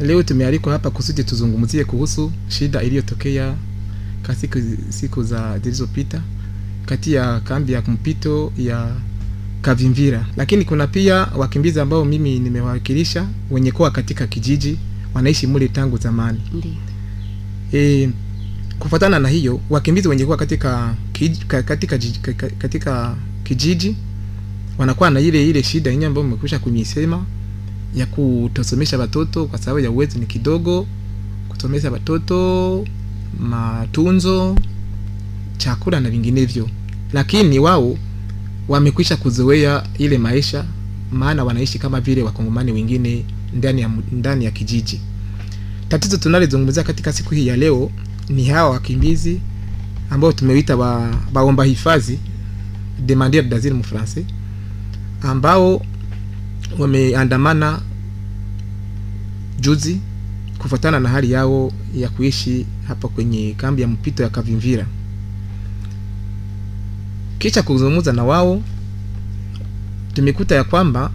leo 0.00 0.22
tumealikwa 0.22 0.72
hapa 0.72 0.90
kusudi 0.90 1.24
tuzungumzie 1.24 1.84
kuhusu 1.84 2.32
shida 2.48 2.82
iliyotokea 2.82 3.54
katika 4.22 4.60
siku 4.88 5.22
za 5.22 5.58
zilizopita 5.58 6.22
kati 6.86 7.12
ya 7.12 7.40
kambi 7.40 7.72
ya 7.72 7.80
mpito 7.82 8.52
ya 8.58 8.94
Kavimvira, 9.62 10.26
lakini 10.36 10.64
kuna 10.64 10.86
pia 10.86 11.14
wakimbizi 11.36 11.80
ambao 11.80 12.04
mimi 12.04 12.38
nimewakilisha 12.38 13.26
wenye 13.50 13.72
kuwa 13.72 13.90
katika 13.90 14.26
kijiji 14.26 14.78
wanaishi 15.14 15.46
mule 15.46 15.68
tangu 15.68 15.96
zamani. 15.98 16.40
E, 17.72 18.10
kufuatana 18.78 19.18
na 19.18 19.28
hiyo 19.28 19.60
wakimbizi 19.70 20.08
wenye 20.08 20.24
kuwa 20.24 20.36
katika, 20.36 20.94
katika, 21.48 21.96
jiji- 21.98 22.20
ka- 22.20 22.32
ka- 22.32 22.50
katika 22.58 23.16
kijiji 23.44 23.96
wanakuwa 24.78 25.10
na 25.10 25.20
ile 25.20 25.48
ile 25.50 25.62
shida 25.62 25.90
yenyewe 25.90 26.06
ambayo 26.08 26.26
mmekwisha 26.26 26.58
kumisema 26.58 27.24
ya 27.94 28.06
kutosomesha 28.06 28.98
watoto 28.98 29.46
kwa 29.46 29.58
sababu 29.58 29.80
ya 29.80 29.90
uwezo 29.90 30.18
ni 30.18 30.26
kidogo, 30.26 30.86
kusomesha 31.48 31.90
watoto, 31.90 32.84
matunzo, 33.40 34.56
chakula 35.58 36.00
na 36.00 36.10
vinginevyo, 36.10 36.68
lakini 37.12 37.58
wao 37.58 37.98
wamekwisha 38.68 39.16
kuzoea 39.16 39.86
ile 39.98 40.18
maisha, 40.18 40.64
maana 41.12 41.44
wanaishi 41.44 41.78
kama 41.78 42.00
vile 42.00 42.22
wakongomani 42.22 42.72
wengine 42.72 43.24
ndani 43.54 43.80
ya, 43.80 43.90
ndani 44.12 44.44
ya 44.44 44.50
kijiji. 44.50 45.00
Tatizo 45.88 46.16
tunalizungumzia 46.16 46.82
katika 46.82 47.12
siku 47.12 47.34
hii 47.34 47.46
ya 47.46 47.56
leo 47.56 47.90
ni 48.28 48.44
hawa 48.44 48.70
wakimbizi 48.70 49.40
ambao 50.10 50.32
tumewita 50.32 50.76
wa, 50.76 51.10
waomba 51.34 51.64
hifadhi 51.64 52.18
demandeur 53.06 53.44
d'asile 53.44 53.74
mu 53.74 53.84
ambao 55.22 55.82
wameandamana 56.78 57.80
juzi 59.60 60.00
kufuatana 60.58 61.00
na 61.00 61.08
hali 61.08 61.32
yao 61.32 61.72
ya 61.96 62.08
kuishi 62.08 62.66
hapa 62.88 63.08
kwenye 63.08 63.54
kambi 63.56 63.82
ya 63.82 63.88
mpito 63.88 64.22
ya 64.22 64.28
Kavimvira. 64.28 64.86
Kisha 67.38 67.62
kuzungumza 67.62 68.12
na 68.12 68.24
wao, 68.24 68.62
tumekuta 70.14 70.54
ya 70.54 70.64
kwamba 70.64 71.10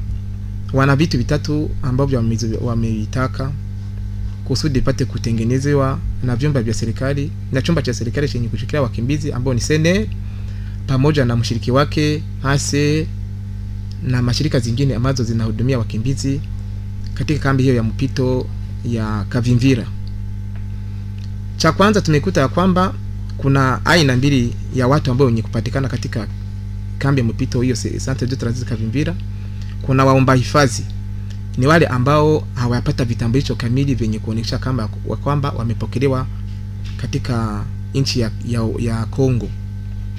wana 0.73 0.95
vitu 0.95 1.17
vitatu 1.17 1.69
ambavyo 1.81 2.23
wameitaka 2.61 3.51
kusudi 4.45 4.79
ipate 4.79 5.05
kutengenezewa 5.05 5.99
na 6.23 6.35
vyumba 6.35 6.61
vya 6.61 6.73
serikali 6.73 7.31
na 7.51 7.61
chumba 7.61 7.81
cha 7.81 7.93
serikali 7.93 8.29
chenye 8.29 8.47
kushikilia 8.47 8.81
wakimbizi 8.81 9.31
ambao 9.31 9.53
ni 9.53 9.61
sene 9.61 10.09
pamoja 10.87 11.25
na 11.25 11.35
mshiriki 11.35 11.71
wake 11.71 12.23
ase 12.43 13.07
na 14.03 14.21
mashirika 14.21 14.59
zingine 14.59 14.95
ambazo 14.95 15.23
zinahudumia 15.23 15.79
wakimbizi 15.79 16.41
katika 17.13 17.39
kambi 17.39 17.63
hiyo 17.63 17.75
ya 17.75 17.83
mpito 17.83 18.47
ya 18.85 19.25
Kavimvira. 19.29 19.85
Cha 21.57 21.71
kwanza 21.71 22.01
tumekuta 22.01 22.41
ya 22.41 22.47
kwamba 22.47 22.93
kuna 23.37 23.85
aina 23.85 24.15
mbili 24.17 24.55
ya 24.75 24.87
watu 24.87 25.11
ambao 25.11 25.27
wenye 25.27 25.41
kupatikana 25.41 25.87
katika 25.87 26.27
kambi 26.97 27.21
ya 27.21 27.27
mpito 27.27 27.61
hiyo 27.61 27.75
Centre 27.75 28.27
de 28.27 28.35
Transit 28.35 28.67
Kavimvira. 28.69 29.15
Kuna 29.81 30.05
waomba 30.05 30.33
hifadhi 30.33 30.85
ni 31.57 31.67
wale 31.67 31.87
ambao 31.87 32.47
hawayapata 32.53 33.05
vitambulisho 33.05 33.55
kamili 33.55 33.95
vyenye 33.95 34.19
kuonyesha 34.19 34.57
kama 34.57 34.89
wa 35.07 35.17
kwamba 35.17 35.49
wamepokelewa 35.51 36.27
katika 36.97 37.65
nchi 37.93 38.19
ya, 38.19 38.31
ya, 38.47 38.69
ya 38.79 39.05
Kongo. 39.05 39.49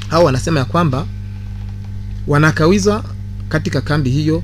Hao 0.09 0.25
wanasema 0.25 0.59
ya 0.61 0.65
kwamba 0.65 1.07
wanakawizwa 2.27 3.05
katika 3.51 3.81
kambi 3.81 4.11
hiyo 4.11 4.43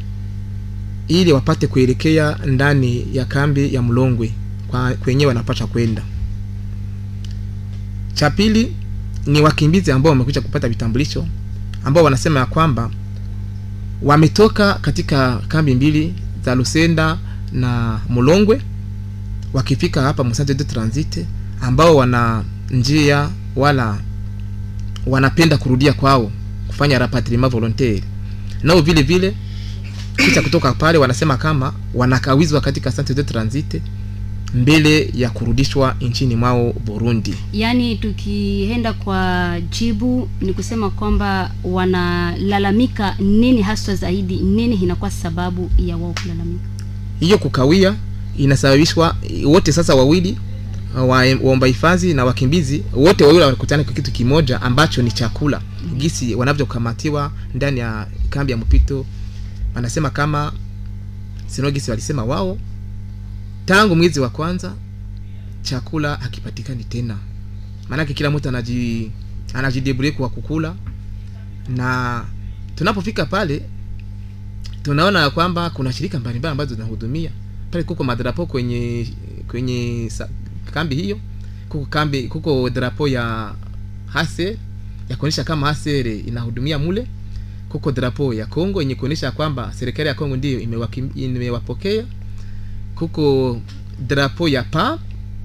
ili 1.09 1.33
wapate 1.33 1.67
kuelekea 1.67 2.39
ndani 2.47 3.07
ya 3.13 3.25
kambi 3.25 3.75
ya 3.75 3.83
Mlongwe 3.83 4.33
kwa 4.69 4.95
kwenye 4.95 5.27
wanapata 5.27 5.67
kwenda. 5.67 6.03
Cha 8.15 8.31
pili 8.31 8.73
ni 9.27 9.41
wakimbizi 9.41 9.93
ambao 9.93 10.11
wamekuja 10.11 10.41
kupata 10.41 10.69
vitambulisho 10.69 11.27
ambao 11.85 12.05
wanasema 12.05 12.41
ya 12.41 12.47
kwamba 12.47 12.91
wametoka 14.03 14.75
katika 14.75 15.37
kambi 15.49 15.75
mbili 15.75 16.15
za 16.45 16.55
Lusenda 16.55 17.19
na 17.53 18.01
Mulongwe 18.09 18.61
wakifika 19.53 20.03
hapa 20.03 20.25
Musante 20.25 20.55
de 20.55 20.65
Transit 20.65 21.27
ambao 21.61 21.97
wana 21.97 22.45
njia 22.71 23.29
wala 23.57 23.99
wanapenda 25.07 25.59
kurudia 25.59 25.93
kwao 25.93 26.31
kufanya 26.67 26.99
rapatriement 26.99 27.53
volontaire. 27.53 28.03
Nao 28.63 28.81
vile 28.81 29.03
vile 29.03 29.35
kisha 30.17 30.43
kutoka 30.43 30.73
pale 30.73 30.99
wanasema 30.99 31.37
kama 31.37 31.73
wanakawizwa 31.95 32.61
katika 32.61 32.93
Centre 32.93 33.15
de 33.15 33.23
Transit 33.23 33.83
mbele 34.55 35.11
ya 35.15 35.31
kurudishwa 35.31 35.97
nchini 36.01 36.37
mwao 36.37 36.73
Burundi. 36.85 37.35
Yaani 37.53 37.97
tukienda 37.97 38.93
kwa 38.93 39.53
jibu 39.79 40.29
ni 40.41 40.53
kusema 40.53 40.91
kwamba 40.91 41.51
wanalalamika 41.65 43.17
nini 43.19 43.63
haswa 43.63 43.95
zaidi, 43.97 44.37
nini 44.37 44.75
inakuwa 44.77 45.11
sababu 45.11 45.71
ya 45.79 45.97
wao 45.97 46.15
kulalamika? 46.23 46.65
Hiyo 47.21 47.39
kukawia 47.39 47.95
inasababishwa 48.39 49.17
wote 49.45 49.73
sasa 49.73 49.95
wawili 49.95 50.31
wa- 50.33 50.39
waomba 51.05 51.67
hifadhi 51.67 52.15
na 52.15 52.25
wakimbizi 52.25 52.83
wote 52.93 53.25
wawili 53.25 53.43
wanakutana 53.45 53.85
kwa 53.85 53.93
kitu 53.93 54.13
kimoja 54.13 54.63
ambacho 54.63 55.03
ni 55.03 55.13
chakula. 55.13 55.63
Gisi 55.97 56.35
wanavyokamatiwa 56.35 57.33
ndani 57.55 57.81
ya 57.81 58.07
kambi 58.31 58.53
ya 58.53 58.59
mpito, 58.59 59.07
wanasema 59.75 60.11
kama 60.11 60.53
sino 61.47 61.71
gisi 61.71 61.91
walisema 61.91 62.25
wao, 62.25 62.59
tangu 63.65 63.97
mwezi 63.97 64.21
wa 64.21 64.29
kwanza 64.29 64.73
chakula 65.63 66.17
hakipatikani 66.17 66.85
tena, 66.85 67.17
maanake 67.89 68.15
kila 68.15 68.31
mtu 68.31 68.49
anaji 68.49 69.11
anajidebrie 69.55 70.11
kwa 70.11 70.29
kukula, 70.29 70.75
na 71.69 72.25
tunapofika 72.75 73.27
pale 73.27 73.63
tunaona 74.83 75.31
kwamba 75.31 75.71
kuna 75.71 75.93
shirika 75.93 76.19
mbalimbali 76.19 76.51
ambazo 76.53 76.75
zinahudumia 76.75 77.31
pale. 77.71 77.85
Kuko 77.85 78.05
madrapo 78.05 78.47
kwenye 78.47 79.09
kwenye 79.49 80.11
kambi 80.77 80.95
hiyo, 80.95 81.19
kuko 81.69 81.87
kambi, 81.87 82.23
kuko 82.29 82.71
drapo 82.71 83.09
ya 83.09 83.55
hase, 84.07 84.59
ya 85.09 85.17
kuonyesha 85.17 85.45
kama 85.45 85.67
Hasere 85.67 86.19
inahudumia 86.19 86.79
mule. 86.79 87.07
Kuko 87.69 87.93
drapo 87.93 88.35
ya 88.35 88.47
Kongo 88.47 88.81
yenye 88.83 88.95
kuonyesha 88.95 89.31
kwamba 89.31 89.73
serikali 89.73 90.09
ya 90.09 90.15
Kongo 90.15 90.37
ndiyo 90.37 90.61
imewapokea. 91.17 92.05
Kuko 92.95 93.61
drapo 94.07 94.49
ya 94.49 94.63
PAM 94.63 94.99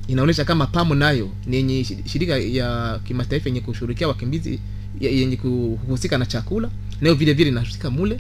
inaonyesha 0.08 0.46
kama 0.46 0.68
PAM 0.68 0.94
nayo 0.98 1.30
ni 1.46 1.56
yenye 1.56 1.84
shirika 2.06 2.38
ya 2.38 3.00
kimataifa 3.08 3.50
yenye 3.50 3.62
kushughulikia 3.62 4.08
wakimbizi 4.08 4.60
yenye 5.00 5.38
kuhusika 5.38 6.18
na 6.18 6.26
chakula 6.26 6.70
nayo 7.02 7.16
vile 7.16 7.34
vile 7.34 7.50
inahusika 7.50 7.90
mule. 7.90 8.20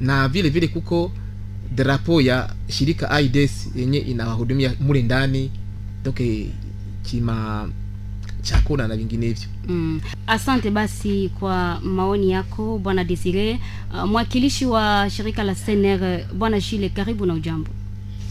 Na 0.00 0.28
vile 0.28 0.48
vile 0.48 0.68
kuko 0.68 1.12
drapo 1.74 2.20
ya 2.20 2.54
shirika 2.68 3.20
IDS 3.20 3.68
yenye 3.76 3.98
inawahudumia 3.98 4.72
mule 4.80 5.02
ndani 5.02 5.50
toke 6.08 6.50
kima 7.02 7.68
chakula 8.42 8.88
na 8.88 8.96
vinginevyo 8.96 9.48
Mm. 9.68 10.00
Asante 10.26 10.70
basi 10.70 11.28
kwa 11.40 11.80
maoni 11.80 12.30
yako 12.30 12.78
bwana 12.78 13.04
Desire. 13.04 13.60
Uh, 13.94 14.04
mwakilishi 14.10 14.66
wa 14.66 15.10
shirika 15.10 15.42
la 15.44 15.54
CNR 15.54 16.24
bwana 16.34 16.60
Shile, 16.60 16.88
karibu 16.88 17.26
na 17.26 17.34
ujambo. 17.34 17.70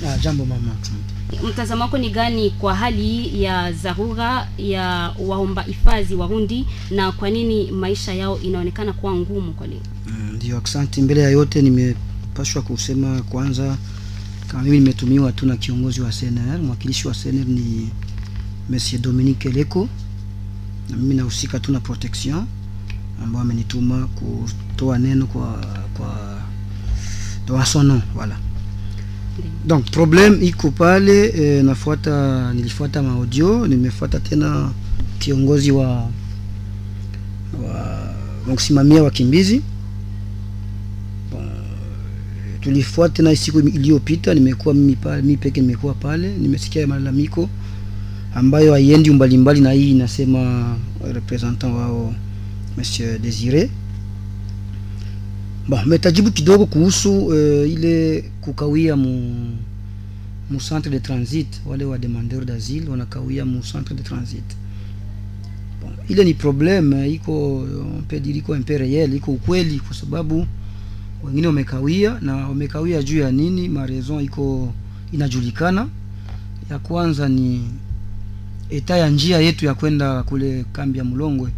Ah, 0.08 0.18
jambo 0.18 0.46
mama, 0.46 0.72
asante. 0.82 1.48
Mtazamo 1.48 1.82
wako 1.84 1.98
ni 1.98 2.10
gani 2.10 2.50
kwa 2.50 2.76
hali 2.76 3.44
ya 3.44 3.72
dharura 3.72 4.48
ya 4.58 5.16
waomba 5.20 5.62
hifadhi 5.62 6.16
Warundi 6.16 6.66
na 6.92 7.12
kwa 7.12 7.30
nini 7.30 7.72
maisha 7.72 8.14
yao 8.14 8.40
inaonekana 8.42 8.94
kuwa 8.94 9.16
ngumu 9.16 9.54
kwa 9.54 9.68
leo? 9.68 9.82
Mm, 10.08 10.32
Ndio, 10.36 10.58
asante. 10.64 11.02
Mbele 11.02 11.22
ya 11.22 11.30
yote 11.30 11.62
nimepashwa 11.62 12.62
kusema 12.62 13.22
kwanza, 13.22 13.78
kama 14.54 14.64
mimi 14.64 14.80
nimetumiwa 14.80 15.32
tu 15.32 15.46
na 15.46 15.58
kiongozi 15.58 16.02
wa 16.02 16.10
CNR, 16.10 16.60
mwakilishi 16.62 17.08
wa 17.08 17.14
CNR 17.14 17.46
ni 17.48 17.90
Monsieur 18.70 19.02
Dominique 19.02 19.50
Eleko, 19.50 19.90
na 20.90 20.98
mimi 20.98 21.16
nahusika 21.16 21.60
tu 21.60 21.72
na 21.72 21.80
protection, 21.80 22.46
ambao 23.24 23.42
amenituma 23.42 24.08
kutoa 24.08 25.00
neno 25.00 25.26
kwa 25.28 25.66
kwa 25.98 26.40
dans 27.48 27.66
son 27.72 27.84
nom, 27.88 28.02
voilà. 28.16 28.36
Donc 29.66 29.92
problem 29.92 30.44
iko 30.44 30.72
pale 30.72 31.26
eh, 31.28 31.64
nafuata 31.66 32.54
nilifuata 32.54 33.04
maaudio, 33.04 33.68
nimefuata 33.68 34.20
tena 34.20 34.72
kiongozi 35.20 35.72
wa 35.72 36.10
wa 37.64 38.54
kusimamia 38.56 39.04
wakimbizi 39.04 39.62
tulifuata 42.64 43.24
na 43.24 43.36
siku 43.36 43.60
iliyopita, 43.60 44.34
nimekuwa 44.34 44.74
mimi 44.74 44.96
pale, 44.96 45.22
mimi 45.22 45.38
peke 45.38 45.62
nimekuwa 45.62 45.94
pale, 45.94 46.34
nimesikia 46.38 46.88
malalamiko 46.88 47.50
ambayo 48.36 48.74
haiendi 48.74 49.10
umbali 49.10 49.38
mbali 49.38 49.62
na 49.62 49.72
hii 49.72 49.92
inasema 49.92 50.76
representant 51.14 51.64
wao 51.74 52.14
Monsieur 52.78 53.20
Desire. 53.20 53.70
Bon, 55.68 55.80
metajibu 55.86 56.32
kidogo 56.32 56.66
kuhusu 56.66 57.26
uh, 57.26 57.36
ile 57.72 58.22
kukawia 58.42 58.96
mu 58.96 59.34
mu 60.52 60.60
centre 60.60 60.92
de 60.92 61.00
transit, 61.00 61.48
wale 61.66 61.86
wa 61.86 61.98
demandeur 61.98 62.46
d'asile 62.46 62.90
wanakawia 62.90 63.46
mu 63.46 63.60
centre 63.72 63.96
de 63.96 64.04
transit. 64.04 64.44
Bon, 65.82 65.90
ile 66.10 66.24
ni 66.26 66.34
problème 66.34 67.08
iko 67.14 67.58
on 67.98 68.02
peut 68.08 68.20
dire 68.20 68.38
iko 68.38 68.54
un 68.54 68.62
peu 68.64 68.78
réel, 68.78 69.14
iko 69.14 69.32
ukweli 69.32 69.80
kwa 69.80 69.96
sababu 69.96 70.46
wengine 71.24 71.48
wamekawia 71.48 72.20
na 72.22 72.36
wamekawia 72.36 73.04
juu 73.04 73.20
ya 73.20 73.32
nini? 73.32 73.70
Marezo 73.70 74.22
iko 74.22 74.74
inajulikana. 75.12 75.88
Ya 76.70 76.80
kwanza 76.80 77.30
ni 77.30 77.70
eta 78.70 78.98
ya 78.98 79.10
njia 79.10 79.40
yetu 79.40 79.66
ya 79.66 79.74
kwenda 79.74 80.24
kule 80.24 80.66
kambi 80.72 80.98
ya 80.98 81.04
Mulongwe. 81.04 81.52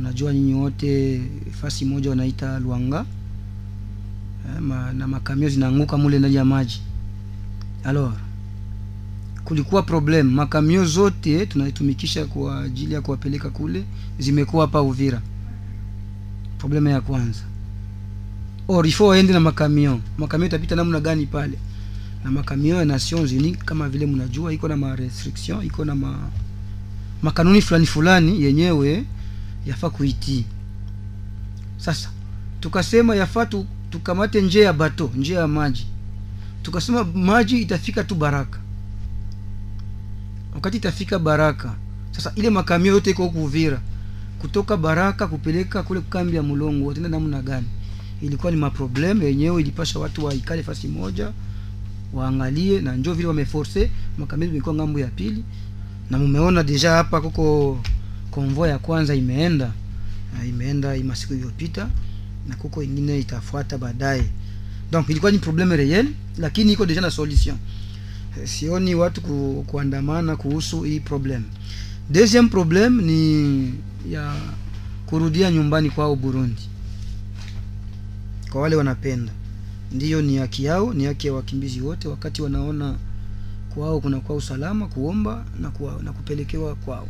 Mnajua 0.00 0.32
nyinyi 0.34 0.54
wote 0.54 1.20
fasi 1.60 1.84
moja 1.84 2.10
wanaita 2.10 2.58
Luanga 2.58 3.04
eh, 4.56 4.60
ma, 4.62 4.92
na 4.92 5.08
makamio 5.08 5.48
zinaanguka 5.48 5.96
mule 5.96 6.18
ndani 6.18 6.34
ya 6.34 6.44
maji. 6.44 6.80
Alors 7.84 8.12
kulikuwa 9.44 9.82
problem, 9.82 10.30
makamio 10.30 10.84
zote 10.84 11.46
tunaitumikisha 11.46 12.24
kwa 12.26 12.60
ajili 12.64 12.94
ya 12.94 13.00
kuwapeleka 13.00 13.50
kule 13.50 13.84
zimekuwa 14.18 14.66
hapa 14.66 14.82
Uvira. 14.82 15.22
Problema 16.58 16.90
ya 16.90 17.00
kwanza 17.00 17.40
or 18.68 18.86
faut 18.90 19.08
waende 19.08 19.32
na 19.32 19.40
makamion. 19.40 20.00
Makamion 20.18 20.46
itapita 20.48 20.76
namna 20.76 21.00
gani 21.00 21.26
pale? 21.26 21.58
Na 22.24 22.30
makamion 22.30 22.78
ya 22.78 22.84
Nations 22.84 23.32
Unies 23.32 23.56
kama 23.58 23.88
vile 23.88 24.06
mnajua 24.06 24.52
iko 24.52 24.68
na 24.68 24.76
ma 24.76 24.96
restriction, 24.96 25.64
iko 25.66 25.84
na 25.84 25.94
ma 25.94 26.30
makanuni 27.22 27.60
fulani 27.62 27.86
fulani 27.86 28.42
yenyewe 28.42 29.04
yafaa 29.66 29.90
kuitii. 29.90 30.44
Sasa 31.76 32.10
tukasema 32.60 33.16
yafaa 33.16 33.46
tu, 33.46 33.66
tukamate 33.90 34.40
njia 34.42 34.64
ya 34.64 34.72
bato, 34.72 35.10
njia 35.16 35.38
ya 35.40 35.48
maji. 35.48 35.86
Tukasema 36.62 37.04
maji 37.04 37.58
itafika 37.62 38.04
tu 38.04 38.14
Baraka. 38.14 38.58
Wakati 40.54 40.76
itafika 40.76 41.18
Baraka, 41.18 41.74
sasa 42.10 42.32
ile 42.36 42.50
makamio 42.50 42.92
yote 42.92 43.10
iko 43.10 43.26
Uvira, 43.26 43.80
kutoka 44.38 44.76
Baraka 44.76 45.26
kupeleka 45.26 45.82
kule 45.82 46.00
kambi 46.00 46.36
ya 46.36 46.42
Mulongo, 46.42 46.86
watenda 46.88 47.08
namna 47.08 47.42
gani? 47.42 47.66
Ilikuwa 48.22 48.52
ni 48.52 48.58
maprobleme 48.58 49.24
yenyewe, 49.24 49.60
ilipasha 49.62 49.98
watu 49.98 50.24
waikale 50.24 50.62
fasi 50.62 50.88
moja 50.88 51.32
waangalie, 52.12 52.80
na 52.80 52.96
njo 52.96 53.14
vile 53.14 53.28
wameforce 53.28 53.90
makamili 54.18 54.50
Ilikuwa 54.52 54.74
ng'ambo 54.74 55.00
ya 55.00 55.06
pili, 55.06 55.44
na 56.10 56.18
mumeona 56.18 56.62
deja 56.62 56.90
hapa 56.90 57.20
kuko 57.20 57.78
konvoi 58.30 58.68
ya 58.68 58.78
kwanza 58.78 59.14
imeenda 59.14 59.72
imeenda 60.48 60.96
ima 60.96 61.16
siku 61.16 61.34
iliyopita, 61.34 61.88
na 62.48 62.56
kuko 62.56 62.82
ingine 62.82 63.18
itafuata 63.18 63.78
baadaye. 63.78 64.24
Donc 64.92 65.08
ilikuwa 65.08 65.32
ni 65.32 65.38
probleme 65.38 65.76
real, 65.76 66.06
lakini 66.38 66.72
iko 66.72 66.86
deja 66.86 67.00
na 67.00 67.10
solution. 67.10 67.56
Sioni 68.44 68.94
watu 68.94 69.20
ku, 69.20 69.64
kuandamana 69.66 70.36
kuhusu 70.36 70.82
hii 70.82 71.00
problem. 71.00 71.42
Deuxième 72.12 72.48
problem 72.48 73.00
ni 73.00 73.74
ya 74.10 74.34
kurudia 75.06 75.50
nyumbani 75.50 75.90
kwao 75.90 76.16
Burundi 76.16 76.62
kwa 78.52 78.62
wale 78.62 78.76
wanapenda, 78.76 79.32
ndiyo 79.92 80.22
ni 80.22 80.36
haki 80.36 80.64
yao, 80.64 80.94
ni 80.94 81.04
haki 81.04 81.26
ya 81.26 81.32
wakimbizi 81.32 81.80
wote, 81.80 82.08
wakati 82.08 82.42
wanaona 82.42 82.94
kwao 83.74 84.00
kuna 84.00 84.20
kwa 84.20 84.36
usalama 84.36 84.86
kuomba 84.86 85.44
na, 85.60 85.70
kuwa, 85.70 86.00
na 86.02 86.12
kupelekewa 86.12 86.74
kwao. 86.74 87.08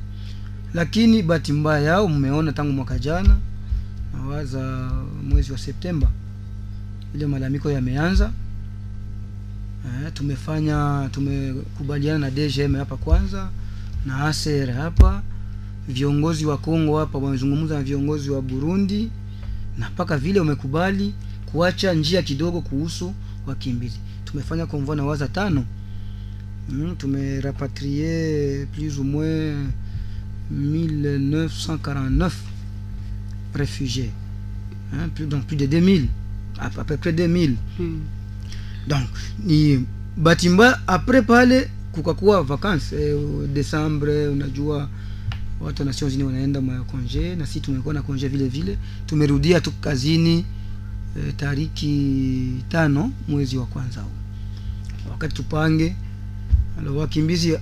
Lakini 0.75 1.23
bahati 1.23 1.53
mbaya 1.53 1.81
yao, 1.85 2.09
mmeona 2.09 2.53
tangu 2.53 2.73
mwaka 2.73 2.99
jana, 2.99 3.37
nawaza 4.15 4.91
mwezi 5.29 5.53
wa 5.53 5.59
Septemba, 5.59 6.09
ile 7.15 7.27
malalamiko 7.27 7.71
yameanza. 7.71 8.33
Eh, 9.87 10.13
tumefanya 10.15 11.09
tumekubaliana 11.13 12.19
na 12.19 12.31
DGM 12.31 12.75
hapa 12.77 12.97
kwanza 12.97 13.51
na 14.07 14.25
ACR 14.27 14.73
hapa, 14.73 15.23
viongozi 15.89 16.47
wa 16.47 16.59
Kongo 16.59 16.99
hapa 16.99 17.19
wamezungumza 17.19 17.75
na 17.75 17.83
viongozi 17.83 18.31
wa 18.31 18.43
Burundi 18.43 19.11
na 19.79 19.91
mpaka 19.91 20.19
vile 20.19 20.39
wamekubali 20.41 21.15
kuacha 21.53 21.95
njia 21.95 22.23
kidogo 22.23 22.61
kuhusu 22.61 23.15
wakimbizi. 23.47 23.99
Tumefanya 24.25 24.67
konvoi 24.67 24.97
na 24.97 25.05
waza 25.05 25.29
tano 25.29 25.65
mm, 26.69 26.97
tumerapatrie 26.97 28.67
plus 28.75 28.99
ou 28.99 29.05
moins 29.05 29.57
1949 30.51 32.33
réfugiés 33.55 34.11
hein, 34.93 35.09
plus, 35.15 35.27
donc 35.27 35.45
plus 35.47 35.57
de 35.57 35.67
2000 35.67 36.09
à, 36.59 36.67
à 36.67 36.85
peu 36.85 36.97
près 36.97 37.13
2000 37.13 37.57
Hmm. 37.79 38.01
donc 38.89 39.09
ni 39.45 39.85
bahati 40.17 40.49
mbaya 40.49 40.79
apres 40.87 41.23
pale 41.27 41.71
kukakuwa 41.93 42.43
vacances 42.43 42.93
eh, 42.93 43.17
Desembre, 43.55 44.29
unajua 44.29 44.89
watu 45.61 45.83
wa 45.83 45.87
Nations 45.87 46.15
Unies 46.15 46.27
wanaenda 46.27 46.61
ma 46.61 46.85
konje 46.85 47.35
na 47.37 47.47
sisi 47.47 47.61
tumekuwa 47.61 47.95
na 47.95 48.03
konje 48.03 48.29
vile 48.29 48.49
vile. 48.49 48.79
Tumerudia 49.07 49.61
tu 49.61 49.73
kazini 49.73 50.45
e, 51.17 51.33
tariki 51.33 52.63
tano 52.69 53.13
mwezi 53.29 53.57
wa 53.57 53.67
kwanza 53.67 54.01
huu, 54.01 55.11
wakati 55.11 55.35
tupange 55.35 55.97
wakimbizi 56.97 57.59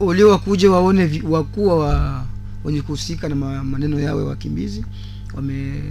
ole 0.00 0.24
wakuje 0.24 0.68
waone 0.68 1.22
wakuwa 1.28 1.76
wa 1.78 2.24
wenye 2.64 2.82
kuhusika 2.82 3.28
na 3.28 3.34
maneno 3.64 4.00
yawe 4.00 4.22
ya 4.22 4.28
wakimbizi 4.28 4.84
wame 5.34 5.82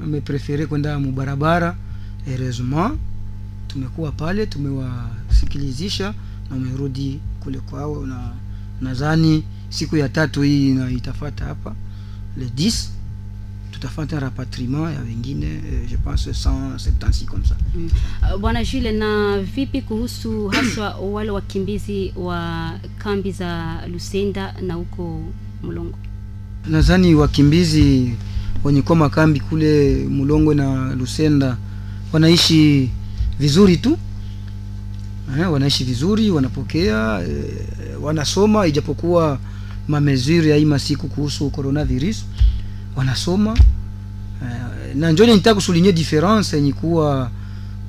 wameprefere 0.00 0.66
kwenda 0.66 0.98
mubarabara. 0.98 1.76
Heureusement 2.24 2.98
tumekuwa 3.68 4.12
pale, 4.12 4.46
tumewasikilizisha 4.46 6.14
na 6.50 6.56
umerudi 6.56 7.20
kule 7.40 7.58
kwao, 7.60 8.06
na 8.06 8.32
nadhani 8.80 9.44
siku 9.68 9.96
ya 9.96 10.08
tatu 10.08 10.42
hii 10.42 10.74
na 10.74 10.90
itafata 10.90 11.44
hapa 11.44 11.74
le 12.36 12.46
10 12.46 12.88
tutafata 13.80 14.20
rapatriement 14.20 14.94
ya 14.94 15.00
wengine 15.00 15.46
eh, 15.46 15.88
je 15.90 15.96
pense 15.96 16.26
176 16.30 17.24
comme 17.26 17.42
ça 17.44 17.54
Mm. 17.74 17.88
Uh, 18.34 18.40
Bwana 18.40 18.64
Jules, 18.64 18.92
na 18.94 19.38
vipi 19.38 19.82
kuhusu 19.82 20.48
haswa 20.54 20.94
wale 20.94 21.30
wakimbizi 21.30 22.12
wa 22.16 22.72
kambi 22.98 23.32
za 23.32 23.80
Lusenda 23.92 24.54
na 24.62 24.74
huko 24.74 25.22
Mlongo? 25.62 25.98
nadhani 26.70 27.14
wakimbizi 27.14 28.14
wenye 28.64 28.82
kuwa 28.82 28.96
makambi 28.96 29.40
kule 29.40 29.94
Mulongo 30.10 30.54
na 30.54 30.94
Lusenda 30.94 31.56
wanaishi 32.12 32.90
vizuri 33.38 33.76
tu 33.76 33.98
eh, 35.38 35.52
wanaishi 35.52 35.84
vizuri, 35.84 36.30
wanapokea 36.30 37.22
eh, 37.28 38.02
wanasoma, 38.02 38.66
ijapokuwa 38.66 39.38
mamezuri 39.88 40.50
ya 40.50 40.56
hii 40.56 40.64
masiku 40.64 41.08
kuhusu 41.08 41.50
coronavirus 41.50 42.24
wanasoma. 43.00 43.56
Eh, 44.42 44.96
na 44.96 45.10
njoni 45.12 45.34
nitaka 45.34 45.54
kusulinye 45.54 45.92
difference 45.92 46.56
yenye 46.56 46.72
kuwa 46.72 47.30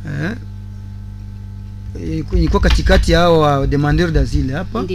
eh, 0.07 0.35
yenye 2.33 2.47
kuwa 2.47 2.61
katikati 2.61 3.13
hao 3.13 3.39
wa 3.39 3.67
demandeur 3.67 4.11
d'asile 4.11 4.53
hapa 4.53 4.85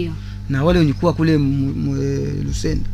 na 0.49 0.65
wale 0.65 0.79
wenye 0.79 0.93
kuwa 0.93 1.13
kule 1.13 1.33
eh, 1.35 2.45
Lusenda. 2.45 2.89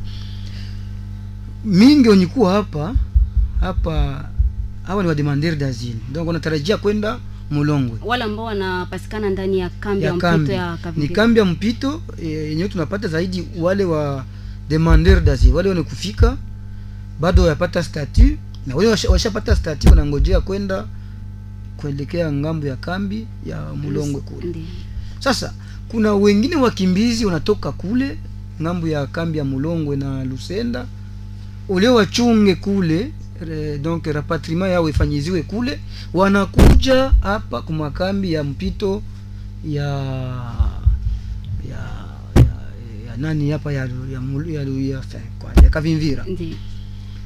Mingi 1.64 2.08
wenye 2.08 2.26
kuwa 2.26 2.52
hapa 2.52 2.94
hapa 3.60 4.24
hawa 4.82 5.02
ni 5.02 5.08
wa 5.08 5.14
demandeur 5.14 5.56
d'asile. 5.56 5.96
Donc 6.12 6.26
wanatarajia 6.26 6.76
kwenda 6.76 7.18
Mulongwe. 7.50 7.98
Wale 8.04 8.24
ambao 8.24 8.44
wanapatikana 8.44 9.30
ndani 9.30 9.58
ya 9.58 9.68
kambi 9.70 10.04
ya, 10.04 10.10
ya 10.10 10.14
mpito 10.16 10.52
ya 10.52 10.72
ni 10.72 10.78
Kavimvira. 10.82 11.14
kambi 11.14 11.38
ya 11.38 11.44
mpito 11.44 12.00
eh, 12.22 12.30
yenyewe 12.48 12.68
tunapata 12.68 13.08
zaidi 13.08 13.48
wale 13.58 13.84
wa 13.84 14.24
demandeur 14.68 15.20
d'asile. 15.20 15.52
Wale 15.52 15.68
wenye 15.68 15.82
kufika 15.82 16.36
bado 17.22 17.42
wayapata 17.42 17.82
statut 17.82 18.38
na 18.66 18.76
wao 18.76 18.96
washapata 19.10 19.56
statut 19.56 19.90
wanangojea 19.90 20.40
kwenda 20.40 20.86
kuelekea 21.76 22.32
ng'ambo 22.32 22.66
ya 22.66 22.76
kambi 22.76 23.26
ya 23.46 23.60
Mulongwe 23.74 24.20
kule 24.20 24.54
sasa 25.18 25.52
kuna 25.88 26.14
wengine 26.14 26.56
wakimbizi 26.56 27.24
wanatoka 27.26 27.72
kule 27.72 28.18
ng'ambo 28.62 28.88
ya 28.88 29.06
kambi 29.06 29.38
ya 29.38 29.44
Mulongwe 29.44 29.96
na 29.96 30.24
Lusenda 30.24 30.86
ule 31.68 31.88
wachunge 31.88 32.54
kule 32.54 33.12
re, 33.40 33.78
donc 33.78 34.06
rapatriement 34.06 34.72
yao 34.72 34.88
ifanyiziwe 34.88 35.42
kule, 35.42 35.80
wanakuja 36.14 37.12
hapa 37.20 37.62
kwa 37.62 37.74
makambi 37.74 38.32
ya 38.32 38.44
mpito 38.44 39.02
ya 39.68 39.86
ya 41.70 41.78
ya, 42.36 42.52
ya 43.06 43.16
nani 43.16 43.50
hapa 43.50 43.72
ya 43.72 43.78
ya, 43.78 43.86
ya, 44.12 44.20
ya, 44.46 44.62
ya, 44.62 44.62
ya, 44.90 45.02
ya 45.62 45.70
Kavimvira. 45.70 46.24
Ndio. 46.24 46.56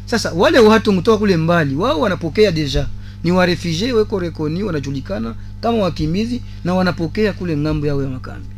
Sasa 0.06 0.32
wale 0.32 0.58
watu 0.58 0.92
mtoka 0.92 1.18
kule 1.18 1.36
mbali 1.36 1.74
wao 1.74 2.00
wanapokea 2.00 2.52
deja 2.52 2.86
ni 3.24 3.32
wa 3.32 3.46
refugee 3.46 3.92
weko 3.92 4.18
rekoni, 4.20 4.62
wanajulikana 4.62 5.34
kama 5.60 5.78
wakimbizi 5.78 6.42
na 6.64 6.74
wanapokea 6.74 7.32
kule 7.32 7.56
ng'ambo 7.56 7.86
yao 7.86 8.02
ya 8.02 8.08
makambi. 8.08 8.48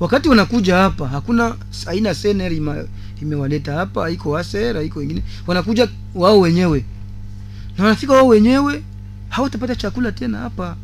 Wakati 0.00 0.28
wanakuja 0.28 0.76
hapa 0.76 1.08
hakuna 1.08 1.56
aina 1.86 2.14
sener 2.14 2.52
imewaleta 3.22 3.72
hapa, 3.74 4.10
iko 4.10 4.36
asera 4.38 4.82
iko 4.82 4.98
wengine, 4.98 5.22
wanakuja 5.46 5.88
wao 6.14 6.40
wenyewe 6.40 6.84
na 7.78 7.84
wanafika 7.84 8.12
wao 8.12 8.26
wenyewe, 8.26 8.82
hawatapata 9.28 9.76
chakula 9.76 10.12
tena 10.12 10.38
hapa. 10.38 10.76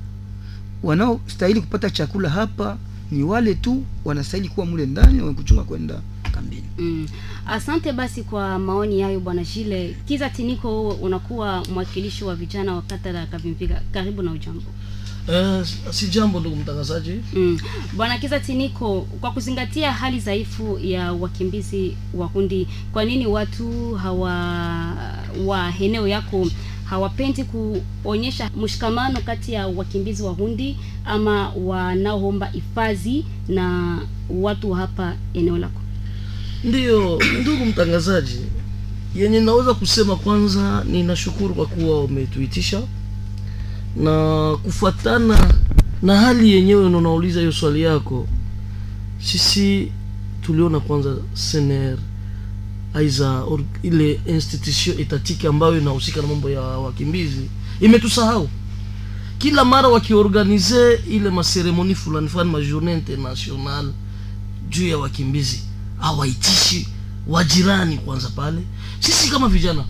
Wanaostahili 0.82 1.60
kupata 1.60 1.90
chakula 1.90 2.28
hapa 2.30 2.76
ni 3.10 3.22
wale 3.22 3.54
tu 3.54 3.84
wanastahili 4.04 4.48
kuwa 4.48 4.66
mule 4.66 4.86
ndani 4.86 5.22
wakuchunga 5.22 5.62
kwenda 5.62 6.00
kambini. 6.32 6.64
Mm. 6.78 7.06
Asante 7.50 7.92
basi 7.92 8.22
kwa 8.22 8.58
maoni 8.58 9.00
hayo 9.00 9.20
bwana 9.20 9.44
Jile. 9.44 9.96
Kiza 10.08 10.30
Tiniko, 10.30 10.82
wewe 10.82 10.94
unakuwa 10.94 11.64
mwakilishi 11.74 12.24
wa 12.24 12.34
vijana 12.34 12.74
wa 12.74 12.82
kata 12.82 13.12
la 13.12 13.26
Kavimvika, 13.26 13.82
Karibu 13.92 14.22
na 14.22 14.32
ujambo. 14.32 14.62
Uh, 15.28 15.66
si 15.92 16.06
jambo 16.08 16.40
ndugu 16.40 16.56
mtangazaji. 16.56 17.14
Mm. 17.34 17.58
Bwana 17.96 18.18
Kiza 18.18 18.40
Tiniko, 18.40 19.00
kwa 19.20 19.30
kuzingatia 19.30 19.92
hali 19.92 20.18
dhaifu 20.20 20.78
ya 20.82 21.12
wakimbizi 21.12 21.96
wa 22.14 22.28
kundi, 22.28 22.68
kwa 22.92 23.04
nini 23.04 23.26
watu 23.26 23.94
hawa 23.94 24.32
wa 25.46 25.72
eneo 25.80 26.08
yako 26.08 26.46
hawapendi 26.84 27.44
kuonyesha 27.44 28.50
mshikamano 28.56 29.20
kati 29.20 29.52
ya 29.52 29.66
wakimbizi 29.66 30.22
wa 30.22 30.34
kundi 30.34 30.76
ama 31.04 31.48
wanaoomba 31.50 32.46
hifadhi 32.46 33.24
na 33.48 33.98
watu 34.30 34.72
hapa 34.72 35.16
eneo 35.34 35.58
lako? 35.58 35.79
Ndiyo 36.64 37.18
ndugu 37.40 37.64
mtangazaji, 37.66 38.38
yenye 39.14 39.40
naweza 39.40 39.74
kusema 39.74 40.16
kwanza, 40.16 40.84
ninashukuru 40.84 41.54
kwa 41.54 41.66
kuwa 41.66 42.04
umetuitisha. 42.04 42.82
Na 43.96 44.56
kufuatana 44.62 45.54
na 46.02 46.16
hali 46.20 46.50
yenyewe, 46.52 46.90
na 46.90 46.98
unauliza 46.98 47.40
hiyo 47.40 47.52
swali 47.52 47.82
yako. 47.82 48.26
Sisi 49.22 49.92
tuliona 50.42 50.80
kwanza 50.80 51.16
CNR 51.50 51.98
aiza 52.94 53.30
or, 53.42 53.60
ile 53.82 54.20
institution 54.26 55.00
etatiki 55.00 55.46
ambayo 55.46 55.78
inahusika 55.78 56.20
na 56.22 56.26
mambo 56.28 56.50
ya 56.50 56.60
wakimbizi. 56.60 57.50
Imetusahau. 57.80 58.48
Kila 59.38 59.64
mara 59.64 59.88
wakiorganize 59.88 60.94
ile 61.10 61.30
maseremoni 61.30 61.94
fulani 61.94 62.28
fulani 62.28 62.50
majournée 62.50 62.92
international 62.94 63.92
juu 64.70 64.88
ya 64.88 64.98
wakimbizi 64.98 65.62
hawaitishi 66.00 66.88
wajirani 67.26 67.98
kwanza 67.98 68.28
pale. 68.28 68.62
Sisi 69.00 69.30
kama 69.30 69.48
vijana 69.48 69.84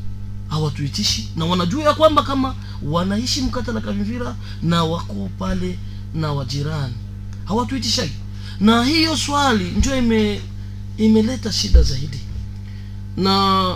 hawatuitishi 0.49 1.29
na 1.37 1.44
wanajua 1.44 1.85
ya 1.85 1.94
kwamba 1.94 2.23
kama 2.23 2.55
wanaishi 2.83 3.40
mkata 3.42 3.73
la 3.73 3.81
kavimvira 3.81 4.37
na 4.62 4.85
wako 4.85 5.31
pale 5.38 5.79
na 6.14 6.33
wajirani 6.33 6.94
hawatuitishai, 7.44 8.11
na 8.61 8.85
hiyo 8.85 9.16
swali 9.16 9.64
ndio 9.70 9.96
ime 9.99 10.40
imeleta 10.96 11.53
shida 11.53 11.83
zaidi. 11.83 12.20
Na 13.16 13.75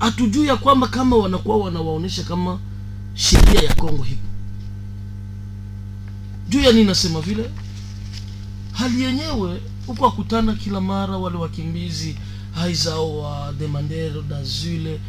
hatujui 0.00 0.46
ya 0.46 0.56
kwamba 0.56 0.88
kama 0.88 1.16
wanakuwa 1.16 1.56
wanawaonyesha 1.56 2.22
kama 2.24 2.58
sheria 3.14 3.60
ya 3.62 3.74
Kongo 3.74 4.02
hipo 4.02 4.20
juu 6.48 6.60
ya 6.60 6.72
nini 6.72 6.84
nasema 6.84 7.20
vile? 7.20 7.50
Hali 8.72 9.02
yenyewe 9.02 9.60
huko 9.86 10.04
wakutana 10.04 10.54
kila 10.54 10.80
mara 10.80 11.16
wale 11.16 11.36
wakimbizi 11.36 12.16
hai 12.54 12.74
zao 12.74 13.18
wa 13.18 13.52
demandero 13.52 14.22
da 14.22 14.44
zule 14.44 15.00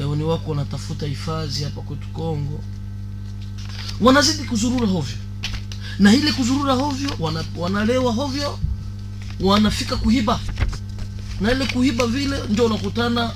eh, 0.00 0.08
ni 0.16 0.24
wako 0.24 0.50
wanatafuta 0.50 1.06
hifadhi 1.06 1.64
hapa 1.64 1.80
kwetu 1.80 2.08
Kongo. 2.08 2.60
Wanazidi 4.00 4.44
kuzurura 4.48 4.86
hovyo. 4.86 5.16
Na 5.98 6.14
ile 6.14 6.32
kuzurura 6.32 6.74
hovyo 6.74 7.10
wana, 7.18 7.44
wanalewa 7.56 8.12
hovyo 8.12 8.58
wanafika 9.40 9.96
kuhiba 9.96 10.40
na 11.40 11.52
ile 11.52 11.66
kuhiba 11.66 12.06
vile 12.06 12.36
ndio 12.48 12.66
unakutana 12.66 13.30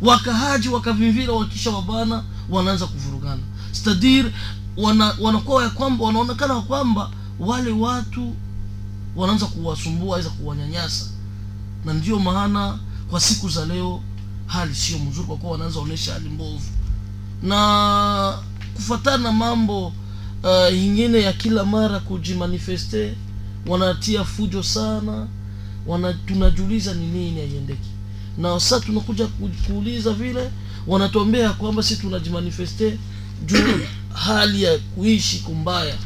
wakahaji 0.00 0.68
wakavimvira 0.68 1.32
wakisha 1.32 1.70
wabana 1.70 2.24
wanaanza 2.48 2.86
kuvurugana. 2.86 3.42
Stadir 3.72 4.32
wanakuwa 4.76 5.54
wana, 5.56 5.64
ya 5.68 5.70
kwamba 5.74 6.04
wanaonekana 6.04 6.60
kwamba 6.60 7.10
wale 7.38 7.70
watu 7.72 8.34
wanaanza 9.16 9.46
kuwasumbua 9.46 10.14
aweza 10.16 10.30
kuwanyanyasa. 10.30 11.06
Na 11.84 11.92
ndio 11.92 12.18
maana 12.18 12.78
kwa 13.10 13.20
siku 13.20 13.48
za 13.48 13.66
leo 13.66 14.00
hali 14.46 14.74
sio 14.74 14.98
mzuri 14.98 15.26
kwa 15.26 15.36
kuwa 15.36 15.52
wanaanza 15.52 15.80
onyesha 15.80 16.12
hali 16.12 16.28
mbovu. 16.28 16.66
Na 17.42 18.38
kufuatana 18.74 19.16
na 19.18 19.32
mambo 19.32 19.86
uh, 20.42 20.74
ingine 20.74 21.22
ya 21.22 21.32
kila 21.32 21.64
mara 21.64 22.00
kujimanifeste 22.00 23.14
wanatia 23.66 24.24
fujo 24.24 24.62
sana 24.62 25.26
wana 25.86 26.12
tunajiuliza 26.12 26.94
ni 26.94 27.06
nini 27.06 27.40
haiendeki. 27.40 27.88
Na 28.38 28.60
sasa 28.60 28.80
tunakuja 28.80 29.26
kuuliza 29.66 30.12
vile 30.12 30.50
wanatuambia 30.86 31.52
kwamba 31.52 31.82
si 31.82 31.96
tunajimanifeste 31.96 32.98
juu 33.46 33.80
hali 34.12 34.62
ya 34.62 34.78
kuishi 34.78 35.38
kumbaya 35.38 35.96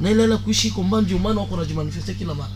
na 0.00 0.10
ile 0.10 0.22
hali 0.22 0.36
kuishi 0.36 0.68
iko 0.68 0.82
mbali, 0.82 1.04
ndio 1.04 1.18
maana 1.18 1.40
wako 1.40 1.54
wanajimanifeste 1.54 2.14
kila 2.14 2.34
mara. 2.34 2.50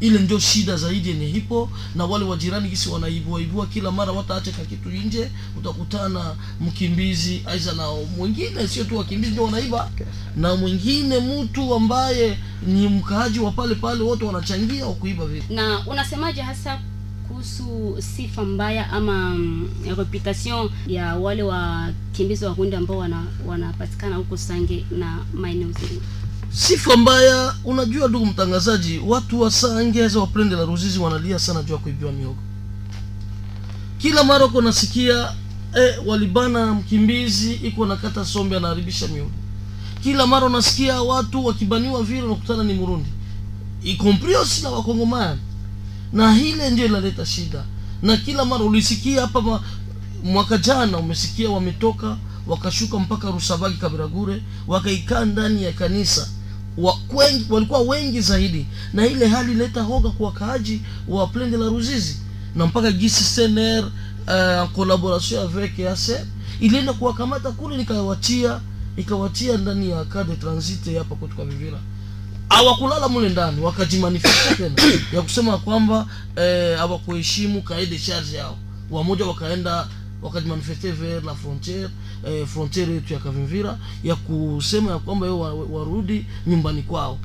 Ile 0.00 0.18
ndio 0.18 0.38
shida 0.38 0.76
zaidi 0.76 1.08
yenye 1.08 1.26
hipo 1.26 1.70
na 1.94 2.04
wale 2.04 2.24
wajirani 2.24 2.68
kisi 2.70 2.88
wanaibua 2.88 3.40
ibua 3.40 3.66
kila 3.66 3.90
mara 3.92 4.12
wataacha 4.12 4.50
kitu 4.52 4.88
nje 4.88 5.30
utakutana 5.58 6.34
mkimbizi 6.60 7.42
aiza 7.46 7.72
na 7.72 7.82
mwingine 8.16 8.68
sio 8.68 8.84
tu 8.84 8.96
wakimbizi 8.96 9.32
ndio 9.32 9.44
wanaiba. 9.44 9.90
Na 10.36 10.56
mwingine 10.56 11.20
mtu 11.20 11.74
ambaye 11.74 12.38
ni 12.66 12.88
mkaaji 12.88 13.38
wa 13.38 13.52
pale 13.52 13.74
pale 13.74 14.02
wote 14.02 14.24
wanachangia 14.24 14.86
wa 14.86 14.94
kuiba 14.94 15.24
na 15.50 15.86
unasemaje 15.86 16.40
hasa 16.42 16.80
kuhusu 17.28 17.96
sifa 18.16 18.44
mbaya 18.44 18.90
ama 18.90 19.12
mm, 19.34 19.68
reputation 19.96 20.70
ya 20.86 21.14
wale 21.14 21.42
wakimbizi 21.42 22.44
Warundi 22.44 22.76
ambao 22.76 22.98
wanapatikana 23.46 24.12
wana, 24.12 24.16
huko 24.24 24.36
Sange 24.36 24.84
na 24.90 25.18
maeneo 25.34 25.72
zingine? 25.72 26.00
Sifa 26.52 26.96
mbaya 26.96 27.54
unajua 27.64 28.08
ndugu 28.08 28.26
mtangazaji 28.26 28.98
watu 29.06 29.40
wa 29.40 29.50
sangeza 29.50 30.20
waprende 30.20 30.56
la 30.56 30.64
ruzizi 30.64 30.98
wanalia 30.98 31.38
sana 31.38 31.62
juu 31.62 31.72
ya 31.72 31.78
kuibiwa 31.78 32.12
miogo. 32.12 32.36
Kila 33.98 34.24
mara 34.24 34.44
uko 34.44 34.62
nasikia 34.62 35.32
eh, 35.76 35.94
walibana 36.06 36.74
mkimbizi 36.74 37.52
iko 37.52 37.86
nakata 37.86 38.24
sombe 38.24 38.56
anaharibisha 38.56 39.08
miogo. 39.08 39.30
Kila 40.02 40.26
mara 40.26 40.46
unasikia 40.46 41.02
watu 41.02 41.46
wakibaniwa 41.46 42.02
vile 42.02 42.22
unakutana 42.22 42.64
ni 42.64 42.74
murundi. 42.74 43.08
Ikompriosi 43.82 44.62
na 44.62 44.70
wakongomani. 44.70 45.40
Na 46.12 46.32
hile 46.34 46.70
ndio 46.70 46.86
inaleta 46.86 47.26
shida. 47.26 47.64
Na 48.02 48.16
kila 48.16 48.44
mara 48.44 48.64
ulisikia 48.64 49.20
hapa 49.20 49.60
mwaka 50.24 50.58
jana 50.58 50.98
umesikia 50.98 51.50
wametoka 51.50 52.16
wakashuka 52.46 52.98
mpaka 52.98 53.30
rusabagi 53.30 53.76
kabiragure 53.76 54.42
wakaikaa 54.66 55.24
ndani 55.24 55.64
ya 55.64 55.72
kanisa 55.72 56.28
wa, 56.78 56.96
wengi, 57.14 57.46
walikuwa 57.50 57.80
wengi 57.80 58.20
zaidi. 58.20 58.66
Na 58.92 59.06
ile 59.06 59.26
hali 59.26 59.52
ileta 59.52 59.82
hoga 59.82 60.10
kwa 60.10 60.26
wakaaji 60.26 60.82
wa 61.08 61.26
plende 61.26 61.56
la 61.56 61.66
ruzizi. 61.66 62.16
Na 62.54 62.66
mpaka 62.66 62.92
gisi 62.92 63.24
cnr 63.34 63.84
uh, 64.26 64.32
en 64.34 64.68
collaboration 64.68 65.42
avec 65.44 65.78
aser 65.80 66.24
ilienda 66.60 66.92
kuwakamata 66.92 67.50
kule 67.50 67.76
nikawatia 67.76 68.60
ikawatia 68.96 69.56
ndani 69.56 69.90
ya 69.90 70.04
cas 70.04 70.26
de 70.26 70.36
transit 70.36 70.98
hapa 70.98 71.14
kwetu 71.14 71.36
kwa 71.36 71.44
vivira. 71.44 71.78
Hawakulala 72.48 73.08
mule 73.08 73.28
ndani 73.28 73.60
wakajimanifesta 73.60 74.54
tena 74.54 74.74
ya 75.12 75.22
kusema 75.22 75.58
kwamba 75.58 76.06
eh, 76.36 76.78
hawakuheshimu 76.78 77.58
eh, 77.58 77.64
kaede 77.64 77.98
charge 77.98 78.36
yao. 78.36 78.56
Wamoja 78.90 79.24
wakaenda 79.24 79.86
wakajimanifeste 80.22 80.92
vers 80.92 81.24
la 81.24 81.34
frontiere 81.34 81.88
eh, 82.26 82.46
frontiere 82.46 82.92
yetu 82.94 83.12
ya 83.12 83.18
kavimvira 83.18 83.78
ya 84.04 84.14
kusema 84.16 84.90
ya 84.90 84.98
kwamba 84.98 85.26
yo 85.26 85.40
wa- 85.40 85.54
warudi 85.54 86.26
nyumbani 86.46 86.82
kwao 86.82 87.18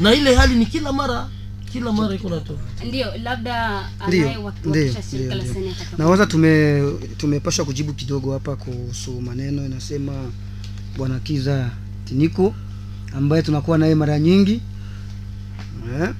na 0.00 0.14
ile 0.14 0.34
hali 0.34 0.54
ni 0.54 0.66
kila 0.66 0.92
mara 0.92 1.28
kila 1.72 1.92
mara 1.92 2.14
iko 2.14 2.28
natoka 2.28 2.62
ndio 2.88 3.06
labda 3.22 3.82
Ndio, 4.08 4.22
anayewakilisha 4.24 5.02
shirika 5.02 5.34
la 5.34 5.42
ndio, 5.42 5.54
Sene 5.54 5.66
ndio. 5.70 5.98
nawaza 5.98 6.26
tume 6.26 6.82
tumepasha 7.16 7.64
kujibu 7.64 7.92
kidogo 7.92 8.32
hapa 8.32 8.56
kuhusu 8.56 9.20
maneno 9.20 9.66
inasema 9.66 10.12
bwana 10.96 11.18
kiza 11.20 11.70
tiniko 12.04 12.54
ambaye 13.16 13.42
tunakuwa 13.42 13.78
naye 13.78 13.94
mara 13.94 14.18
nyingi 14.18 14.60
eh, 16.00 16.10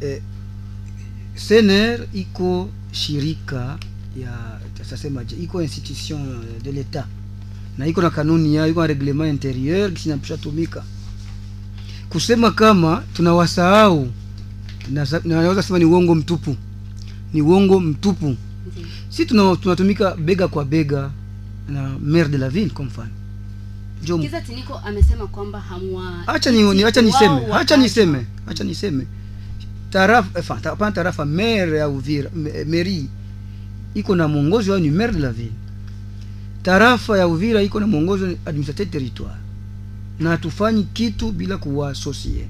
eh, 0.00 0.22
Sener 1.34 2.06
iko 2.12 2.68
shirika 2.92 3.78
ya 4.20 4.59
tasemaje 4.90 5.36
iko 5.36 5.62
institution 5.62 6.18
de 6.62 6.72
l'etat 6.72 7.04
na 7.78 7.86
iko 7.86 8.02
na 8.02 8.10
kanuni 8.10 8.54
yao 8.54 8.68
iko 8.68 8.80
na 8.80 8.86
reglement 8.86 9.30
interieur 9.30 9.92
kisinapisha 9.92 10.36
tumika 10.36 10.84
kusema 12.08 12.50
kama 12.50 13.02
tunawasahau. 13.14 14.08
Na, 14.90 15.06
naweza 15.24 15.62
sema 15.62 15.78
ni 15.78 15.84
uongo 15.84 16.14
mtupu. 16.14 16.56
Ni 17.32 17.42
uongo 17.42 17.80
mtupu 17.80 18.36
si 19.08 19.26
tuna- 19.26 19.56
tunatumika 19.56 20.14
bega 20.16 20.48
kwa 20.48 20.64
bega 20.64 21.10
na 21.68 21.98
maire 21.98 22.28
de 22.28 22.38
la 22.38 22.48
ville 22.48 22.70
kwa 22.70 22.84
mfano 22.84 23.10
Acha 26.26 26.50
ni, 26.50 26.62
ni 26.74 26.84
acha 26.84 27.02
niseme 27.02 27.28
wao 27.28 27.52
hacha 27.52 27.76
niseme 27.76 28.26
acha 28.46 28.64
niseme. 28.64 29.06
Tarafa 29.90 30.38
enfin, 30.38 30.92
tarafa 30.92 31.24
maire 31.24 31.78
ya 31.78 31.88
Uvira 31.88 32.30
mairie 32.66 33.04
iko 33.94 34.16
na 34.16 34.28
mwongozi 34.28 34.70
wao 34.70 34.78
ni 34.80 34.90
maire 34.90 35.12
de 35.12 35.18
la 35.18 35.32
ville. 35.32 35.52
Tarafa 36.62 37.18
ya 37.18 37.28
Uvira 37.28 37.62
iko 37.62 37.80
na 37.80 37.86
mwongozo 37.86 38.26
ni 38.26 38.36
administrateur 38.46 38.90
territoire. 38.90 39.36
Na 40.20 40.30
hatufanyi 40.30 40.84
kitu 40.92 41.32
bila 41.32 41.56
kuwasosie, 41.58 42.48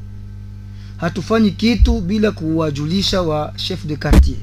hatufanyi 0.96 1.50
kitu 1.50 2.00
bila 2.00 2.30
kuwajulisha 2.30 3.22
wa 3.22 3.52
chef 3.56 3.86
de 3.86 3.96
quartier. 3.96 4.36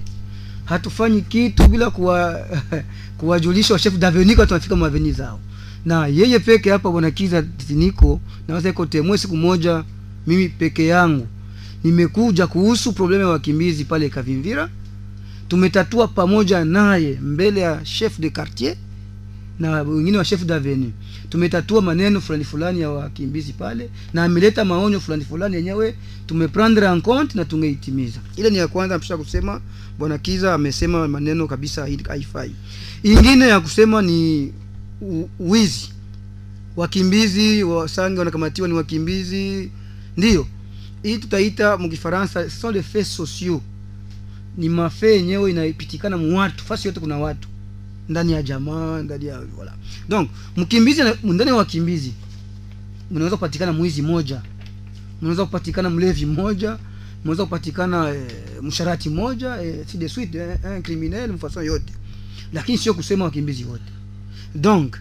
Hatufanyi 0.66 1.22
kitu 1.22 1.68
bila 1.68 1.90
kuwa 1.90 2.40
kuwajulisha 3.18 3.74
wa 3.74 3.80
chef 3.80 3.98
d'avenue 3.98 4.36
kwa 4.36 4.48
tunafika 4.48 4.76
maveni 4.76 5.12
zao. 5.12 5.40
Na 5.86 6.08
yeye 6.08 6.40
peke 6.40 6.72
hapa 6.72 6.92
bwana 6.92 7.12
kiza 7.12 7.42
tiniko 7.42 8.20
naweza 8.48 8.70
iko 8.70 8.86
temwe 8.86 9.18
siku 9.18 9.38
moja 9.38 9.84
mimi 10.28 10.50
peke 10.50 10.88
yangu 10.88 11.28
nimekuja 11.84 12.48
kuhusu 12.48 12.94
problemu 12.94 13.24
ya 13.24 13.30
wakimbizi 13.30 13.86
pale 13.86 14.10
kavimvira 14.10 14.70
tumetatua 15.48 16.08
pamoja 16.08 16.66
naye 16.66 17.18
mbele 17.22 17.62
ya 17.62 17.82
chef 17.86 18.20
de 18.20 18.30
quartier 18.30 18.76
na 19.60 19.82
wengine 19.82 20.18
wa 20.18 20.26
chef 20.26 20.46
d'avenue. 20.46 20.92
Tumetatua 21.30 21.82
maneno 21.82 22.22
fulani 22.22 22.44
fulani 22.44 22.82
ya 22.82 22.90
wakimbizi 22.90 23.54
pale 23.54 23.90
na 24.14 24.24
ameleta 24.24 24.66
maonyo 24.66 25.00
fulani 25.00 25.26
fulani 25.26 25.56
yenyewe. 25.56 25.96
Tumeprendre 26.26 26.88
en 26.88 27.02
compte 27.02 27.36
na 27.38 27.46
tungeitimiza. 27.46 28.20
Ile 28.36 28.50
ni 28.50 28.58
ya 28.58 28.68
kwanza 28.68 28.98
mpisha 28.98 29.18
kusema. 29.18 29.62
Bwana 30.00 30.18
kiza 30.18 30.54
amesema 30.54 31.08
maneno 31.08 31.48
kabisa 31.48 31.82
hai- 31.82 32.00
haifai. 32.08 32.52
Ingine 33.04 33.48
ya 33.48 33.60
kusema 33.60 34.02
ni 34.02 34.54
wizi. 35.40 35.90
Wakimbizi 36.76 37.64
wasange 37.64 38.20
wanakamatiwa 38.20 38.68
ni 38.68 38.74
wakimbizi. 38.74 39.72
Ndiyo. 40.18 40.48
Hii 41.04 41.18
tutaita 41.18 41.78
mkifaransa 41.78 42.50
sont 42.50 42.76
les 42.76 42.86
faits 42.86 43.16
sociaux 43.16 43.62
ni 44.58 44.70
mafe 44.70 45.16
yenyewe 45.16 45.52
inapitikana 45.52 46.18
muwatu 46.18 46.64
fasi 46.66 46.88
yote 46.88 47.00
kuna 47.00 47.18
watu. 47.18 47.48
Ndani 48.10 48.32
ya 48.32 48.44
jamaa 48.44 49.02
ndani 49.02 49.26
ya 49.26 49.40
voilà. 49.40 49.72
donc 50.10 50.30
mkimbizi 50.58 51.02
ndani 51.24 51.50
ya 51.50 51.56
wakimbizi 51.56 52.14
mnaweza 53.12 53.36
kupatikana 53.36 53.74
mwizi 53.74 54.02
moja. 54.02 54.42
Mnaweza 55.22 55.46
kupatikana 55.46 55.90
mlevi 55.90 56.26
moja. 56.26 56.78
Mnaweza 57.24 57.44
kupatikana 57.44 58.10
e, 58.16 58.28
msharati 58.62 59.10
moja 59.10 59.62
e, 59.62 59.86
si 59.92 59.98
de 59.98 60.10
suite 60.10 60.38
eh, 60.38 60.58
un 60.76 60.82
criminel 60.82 61.32
mfason 61.34 61.66
yote. 61.66 61.94
Lakini 62.54 62.78
sio 62.78 62.94
kusema 62.94 63.26
wakimbizi 63.26 63.64
wote. 63.66 63.92
Donc 64.56 64.96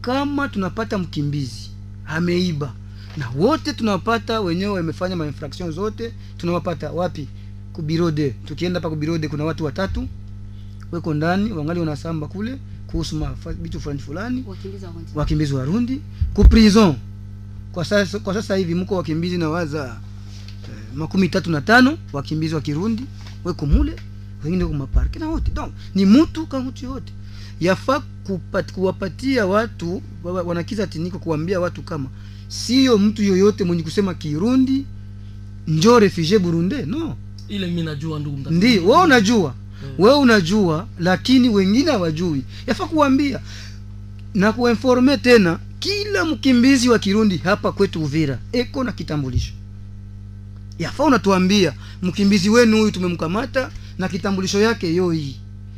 kama 0.00 0.48
tunapata 0.48 0.98
mkimbizi 0.98 1.70
ameiba 2.06 2.72
na 3.16 3.28
wote 3.36 3.72
tunawapata 3.72 4.40
wenyewe 4.40 4.72
wamefanya 4.72 5.16
mainfraction 5.16 5.72
zote 5.72 6.12
tunawapata 6.36 6.90
wapi 6.90 7.28
kubirode 7.82 8.30
tukienda 8.44 8.80
pa 8.80 8.90
kubirode 8.90 9.28
kuna 9.28 9.44
watu 9.44 9.64
watatu 9.64 10.08
weko 10.92 11.14
ndani 11.14 11.52
wangali 11.52 11.80
wanasamba 11.80 12.28
kule 12.28 12.58
kuhusu 12.86 13.26
vitu 13.62 13.80
fulani 13.80 14.00
fulani. 14.00 14.44
Wakimbizi 15.14 15.54
wa 15.54 15.64
rundi. 15.64 15.92
Warundi 15.94 16.00
ku 16.34 16.44
prison. 16.44 16.94
Kwa 17.72 17.84
sasa, 17.84 18.18
kwa 18.18 18.34
sasa 18.34 18.56
hivi 18.56 18.74
mko 18.74 18.96
wakimbizi 18.96 19.38
na 19.38 19.48
waza 19.48 19.96
eh, 20.64 20.70
makumi 20.94 21.28
tatu 21.28 21.50
na 21.50 21.60
tano 21.60 21.98
wakimbizi 22.12 22.54
wa 22.54 22.60
kirundi 22.60 23.04
weko 23.44 23.66
mule 23.66 23.96
wengine 24.44 24.64
weko 24.64 24.76
maparke 24.76 25.18
na 25.18 25.28
wote. 25.28 25.50
Donc 25.52 25.72
ni 25.94 26.06
mtu 26.06 26.46
kama 26.46 26.64
mtu 26.64 26.84
yote. 26.84 27.12
Yafaa 27.60 28.00
kupat, 28.24 28.72
kuwapatia 28.72 29.46
watu 29.46 30.02
wa- 30.24 30.32
wa- 30.32 30.42
wanakiza 30.42 30.86
tiniko 30.86 31.18
kuambia 31.18 31.60
watu 31.60 31.82
kama 31.82 32.08
sio 32.48 32.98
mtu 32.98 33.22
yoyote 33.22 33.64
mwenye 33.64 33.82
kusema 33.82 34.14
kirundi 34.14 34.86
njo 35.66 35.98
refugee 35.98 36.38
Burundi 36.38 36.74
no 36.86 37.16
ile 37.48 37.66
mimi 37.66 37.82
najua 37.82 38.18
ndugu 38.18 38.36
mtakatifu 38.36 38.66
ndio 38.66 38.82
wewe 38.88 39.02
unajua. 39.04 39.54
Wewe 39.98 40.16
unajua 40.18 40.86
lakini 40.98 41.48
wengine 41.48 41.90
hawajui. 41.90 42.42
Yafaa 42.66 42.86
kuambia 42.86 43.40
na 44.34 44.52
kuinforme 44.52 45.16
tena 45.18 45.58
kila 45.78 46.24
mkimbizi 46.24 46.88
wa 46.88 46.98
kirundi 46.98 47.36
hapa 47.36 47.72
kwetu 47.72 48.02
uvira 48.02 48.38
eko 48.52 48.84
na 48.84 48.92
kitambulisho. 48.92 49.52
Yafaa 50.78 51.04
unatuambia 51.04 51.74
mkimbizi 52.02 52.50
wenu 52.50 52.76
huyu 52.78 52.90
tumemkamata 52.90 53.70
na 53.98 54.08
kitambulisho 54.08 54.60
yake 54.60 54.94
yo 54.94 55.10
hii. 55.10 55.36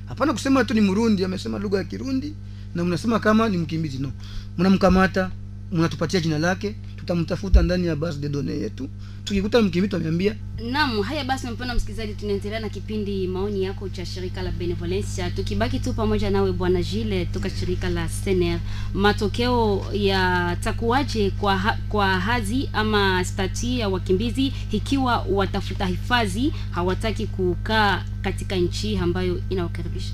Hapana 0.09 0.33
kusema 0.33 0.64
tu 0.64 0.74
ni 0.74 0.80
mrundi 0.80 1.24
amesema 1.24 1.59
lugha 1.59 1.78
ya 1.78 1.85
kirundi 1.85 2.35
na 2.74 2.85
mnasema 2.85 3.18
kama 3.18 3.48
ni 3.48 3.59
mkimbizi 3.59 3.98
no. 3.98 4.12
Mnamkamata 4.59 5.30
mnatupatia 5.72 6.20
jina 6.20 6.38
lake 6.38 6.74
tutamtafuta 7.00 7.62
ndani 7.62 7.86
ya 7.86 7.96
base 7.96 8.18
de 8.18 8.28
données 8.28 8.62
yetu 8.62 8.88
tukikuta 9.24 9.62
mkimbi 9.62 9.88
tumeambia 9.88 10.36
Naam, 10.72 11.00
haya 11.02 11.24
basi, 11.24 11.46
mpendwa 11.46 11.76
msikilizaji, 11.76 12.14
tunaendelea 12.14 12.60
na 12.60 12.68
kipindi 12.68 13.26
maoni 13.28 13.62
yako 13.64 13.88
cha 13.88 14.06
shirika 14.06 14.42
la 14.42 14.50
Benevolencia, 14.50 15.30
tukibaki 15.30 15.78
tu 15.80 15.92
pamoja 15.94 16.30
nawe 16.30 16.52
bwana 16.52 16.82
Jile 16.82 17.24
toka 17.26 17.50
shirika 17.50 17.88
la 17.90 18.08
Sener. 18.08 18.60
Matokeo 18.94 19.86
yatakuwaje 19.92 21.30
kwa 21.30 21.56
ha, 21.58 21.78
kwa 21.88 22.20
hadhi 22.20 22.70
ama 22.72 23.24
stati 23.24 23.78
ya 23.78 23.88
wakimbizi 23.88 24.52
ikiwa 24.72 25.18
watafuta 25.30 25.86
hifadhi 25.86 26.52
hawataki 26.70 27.26
kukaa 27.26 28.04
katika 28.22 28.56
nchi 28.56 28.96
ambayo 28.98 29.40
inawakaribisha? 29.50 30.12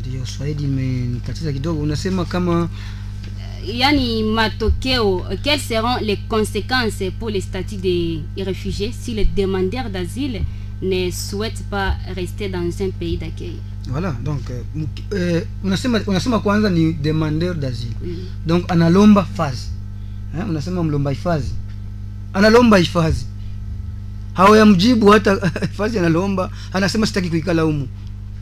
ndio 0.00 0.26
swahili 0.26 0.64
imenitatiza 0.64 1.52
kidogo 1.52 1.80
unasema 1.82 2.24
kama 2.24 2.68
yani 3.68 4.22
matokeo 4.22 5.24
quelles 5.42 5.60
seront 5.68 5.98
les 6.00 6.18
conséquences 6.28 7.02
pour 7.18 7.30
les 7.30 7.40
statuts 7.40 7.76
des 7.76 8.20
réfugiés 8.38 8.92
si 8.92 9.14
les 9.14 9.24
demandeurs 9.24 9.90
d'asile 9.90 10.42
ne 10.82 11.10
souhaitent 11.10 11.64
pas 11.70 11.94
rester 12.14 12.48
dans 12.48 12.68
un 12.82 12.90
pays 12.90 13.16
d'accueil? 13.16 13.58
Voilà 13.88 14.14
donc 14.24 14.40
euh, 14.50 14.62
eh, 15.16 15.46
unasema 15.64 16.00
unasema 16.06 16.38
kwanza 16.38 16.70
ni 16.70 16.92
demandeur 16.94 17.54
d'asile. 17.54 17.94
Donc 18.46 18.70
analomba 18.70 19.24
fazi 19.24 19.68
eh, 20.38 20.48
unasema 20.48 20.82
mlomba 20.82 21.10
hifadhi 21.10 21.52
analomba 22.34 22.76
hifadhi 22.78 23.26
hawayamjibu 24.34 25.06
hata 25.06 25.50
hifadhi 25.70 25.98
analomba 25.98 26.50
anasema 26.72 27.06
sitaki 27.06 27.28
kuikala 27.30 27.62
humu 27.62 27.88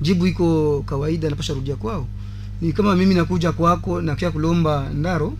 jibu 0.00 0.26
iko 0.26 0.82
kawaida 0.86 1.28
anapasha 1.28 1.54
rudia 1.54 1.76
kwao 1.76 2.06
ni 2.60 2.72
kama 2.72 2.96
mimi 2.96 3.14
nakuja 3.14 3.52
kwako 3.52 4.02
nakia 4.02 4.30
kulomba 4.30 4.88
ndaro 4.94 5.36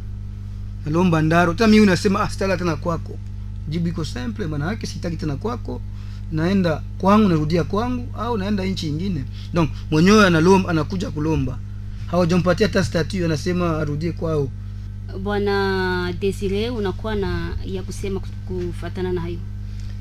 nalomba 0.87 1.23
ndaro. 1.23 1.55
Tena 1.55 1.69
mimi 1.69 1.83
unasema 1.83 2.21
ah, 2.21 2.31
sitala 2.31 2.57
tena 2.57 2.77
kwako. 2.77 3.19
Jibu 3.69 3.89
iko 3.89 4.05
simple 4.05 4.47
maana 4.47 4.67
yake 4.67 4.87
sitaki 4.87 5.17
tena 5.17 5.37
kwako. 5.37 5.81
Naenda 6.33 6.83
kwangu 6.99 7.29
narudia 7.29 7.65
kwangu 7.65 8.09
au 8.19 8.39
naenda 8.39 8.65
nchi 8.65 8.89
ingine 8.89 9.25
donc 9.55 9.71
mwenyewe 9.91 10.27
analomba 10.27 10.71
anakuja 10.71 11.11
kulomba. 11.11 11.59
Hawajampatia 12.11 12.67
hata 12.67 12.85
statue, 12.85 13.25
anasema 13.25 13.79
arudie 13.79 14.13
kwao. 14.13 14.49
Bwana 15.23 16.13
desire 16.21 16.71
unakuwa 16.71 17.15
na 17.15 17.57
ya 17.65 17.83
kusema 17.83 18.21
kufatana 18.47 19.13
na 19.13 19.21
hayo? 19.21 19.39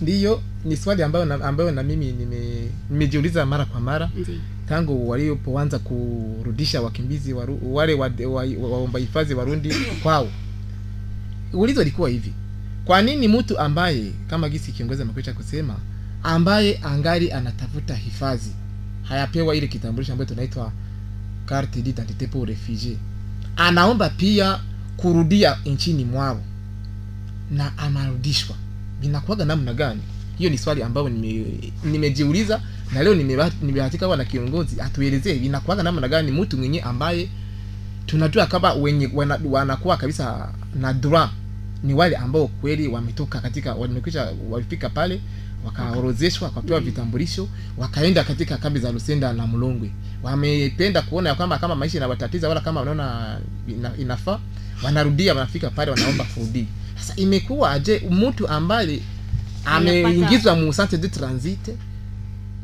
Ndiyo 0.01 0.41
ni 0.65 0.77
swali 0.77 1.03
ambayo 1.03 1.25
na, 1.25 1.45
ambayo 1.45 1.71
na 1.71 1.83
mimi 1.83 2.11
nime- 2.11 2.69
nimejiuliza 2.89 3.45
mara 3.45 3.65
kwa 3.65 3.79
mara. 3.79 4.09
Ndiyo. 4.17 4.37
Tangu 4.69 5.09
walipoanza 5.09 5.79
kurudisha 5.79 6.81
wakimbizi 6.81 7.33
waru, 7.33 7.75
wale 7.75 7.93
waomba 7.93 8.25
wa, 8.25 8.43
wa, 8.69 8.69
waomba 8.69 8.99
hifadhi 8.99 9.33
warundi 9.33 9.73
kwao. 10.03 10.27
Ulizo 11.53 11.83
likuwa 11.83 12.09
hivi. 12.09 12.33
Kwa 12.85 13.01
nini 13.01 13.27
mtu 13.27 13.59
ambaye 13.59 14.11
kama 14.29 14.49
gisi 14.49 14.71
kiongozi 14.71 15.01
amekwisha 15.01 15.33
kusema 15.33 15.75
ambaye 16.23 16.79
angali 16.83 17.31
anatafuta 17.31 17.95
hifadhi 17.95 18.51
hayapewa 19.03 19.55
ile 19.55 19.67
kitambulisho 19.67 20.11
ambayo 20.11 20.29
tunaitwa 20.29 20.71
carte 21.45 21.81
d'identité 21.81 22.27
pour 22.27 22.47
réfugié 22.47 22.95
anaomba 23.55 24.09
pia 24.09 24.59
kurudia 24.97 25.57
nchini 25.65 26.05
mwao 26.05 26.41
na 27.51 27.77
anarudishwa. 27.77 28.55
Vinakuwaga 29.01 29.45
namna 29.45 29.73
gani? 29.73 30.01
Hiyo 30.37 30.49
ni 30.49 30.57
swali 30.57 30.83
ambayo 30.83 31.09
nimejiuliza 31.09 31.71
nime- 31.83 31.91
nimejiuliza 31.91 32.61
na 32.93 33.03
leo 33.03 33.15
nimeba- 33.15 33.51
nimebahatika 33.61 34.05
kuwa 34.05 34.17
na 34.17 34.25
kiongozi 34.25 34.81
atuelezee 34.81 35.35
inakuwaga 35.35 35.83
namna 35.83 36.07
gani 36.07 36.31
mtu 36.31 36.57
mwenye 36.57 36.81
ambaye 36.81 37.29
tunajua 38.05 38.45
kama 38.45 38.73
wenye 38.73 39.09
wana, 39.13 39.39
wanakuwa 39.49 39.97
kabisa 39.97 40.49
na 40.79 40.93
dra 40.93 41.29
ni 41.83 41.93
wale 41.93 42.15
ambao 42.15 42.47
kweli 42.47 42.87
wametoka 42.87 43.39
katika 43.39 43.73
wamekwisha 43.73 44.31
walifika 44.49 44.89
pale 44.89 45.21
wakaorozeshwa 45.65 46.47
wakapewa 46.47 46.79
vitambulisho 46.79 47.47
wakaenda 47.77 48.23
katika 48.23 48.57
kambi 48.57 48.79
za 48.79 48.91
Lusenda 48.91 49.33
na 49.33 49.47
Mlongwe 49.47 49.91
wamependa 50.23 51.01
kuona 51.01 51.29
ya 51.29 51.35
kwamba 51.35 51.57
kama 51.57 51.75
maisha 51.75 51.97
inawatatiza 51.97 52.49
wala 52.49 52.61
kama 52.61 52.79
wanaona 52.79 53.37
ina, 53.67 53.91
inafaa 53.97 54.39
wanarudia 54.83 55.33
wanafika 55.33 55.69
pale 55.69 55.91
wanaomba 55.91 56.23
kurudi 56.23 56.67
sasa 56.99 57.13
imekuwa 57.15 57.79
je, 57.79 58.07
mtu 58.11 58.47
ambaye 58.47 58.99
ameingizwa 59.65 60.55
mu 60.55 60.73
centre 60.73 60.97
de 60.97 61.07
transit 61.07 61.69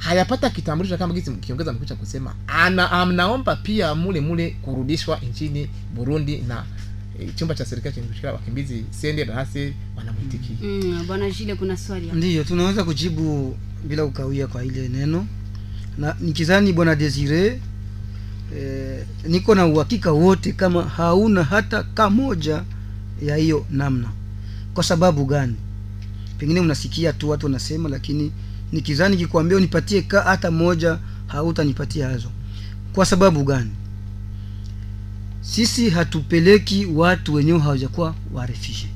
hayapata 0.02 0.50
kitambulisho 0.50 0.98
kama 0.98 1.14
gisi 1.14 1.30
mkiongeza 1.30 1.74
mkucha 1.74 1.96
kusema. 1.96 2.36
Ana 2.48 2.92
amnaomba 2.92 3.56
pia 3.56 3.96
mule 3.96 4.22
mule 4.22 4.50
kurudishwa 4.62 5.20
nchini 5.32 5.70
Burundi 5.96 6.38
na 6.38 6.64
e, 7.20 7.30
chumba 7.36 7.56
cha 7.56 7.66
serikali 7.66 7.96
cha 7.96 8.02
kushika 8.02 8.34
wakimbizi 8.34 8.86
sende 8.90 9.26
darasi 9.26 9.74
wanamwitikia 9.98 10.56
mm, 10.62 11.04
bwana 11.08 11.30
jile 11.32 11.56
kuna 11.56 11.78
swali 11.78 12.06
hapo. 12.08 12.18
Ndio 12.18 12.44
tunaweza 12.44 12.84
kujibu 12.84 13.58
bila 13.88 14.06
ukawia 14.06 14.48
kwa 14.48 14.64
ile 14.66 14.90
neno. 14.90 15.28
Na 15.98 16.16
nikizani 16.20 16.74
bwana 16.74 16.96
desire 16.96 17.62
eh, 18.58 19.06
niko 19.28 19.56
na 19.56 19.66
uhakika 19.66 20.12
wote 20.12 20.52
kama 20.52 20.84
hauna 20.84 21.44
hata 21.44 21.84
kamoja 21.84 22.64
ya 23.22 23.36
hiyo 23.36 23.66
namna. 23.72 24.10
Kwa 24.74 24.84
sababu 24.84 25.26
gani? 25.26 25.56
Pengine 26.38 26.60
unasikia 26.60 27.14
tu 27.14 27.30
watu 27.30 27.46
wanasema 27.46 27.90
lakini 27.90 28.32
nikizani 28.71 29.17
kikwambia 29.17 29.57
unipatie 29.57 30.01
ka 30.01 30.21
hata 30.21 30.51
moja 30.51 30.99
hautanipatia 31.27 32.07
hazo. 32.10 32.31
Kwa 32.93 33.05
sababu 33.05 33.43
gani? 33.43 33.71
Sisi 35.41 35.89
hatupeleki 35.89 36.86
watu 36.86 37.34
wenyewe 37.34 37.60
hawajakuwa 37.60 38.15
warefishe. 38.34 38.88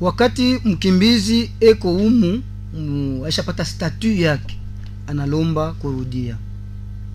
wakati 0.00 0.60
mkimbizi 0.64 1.50
eko 1.60 1.92
humu 1.92 2.42
mm, 2.74 3.22
aishapata 3.26 3.64
statu 3.64 4.12
yake 4.12 4.58
analomba 5.06 5.72
kurudia. 5.72 6.36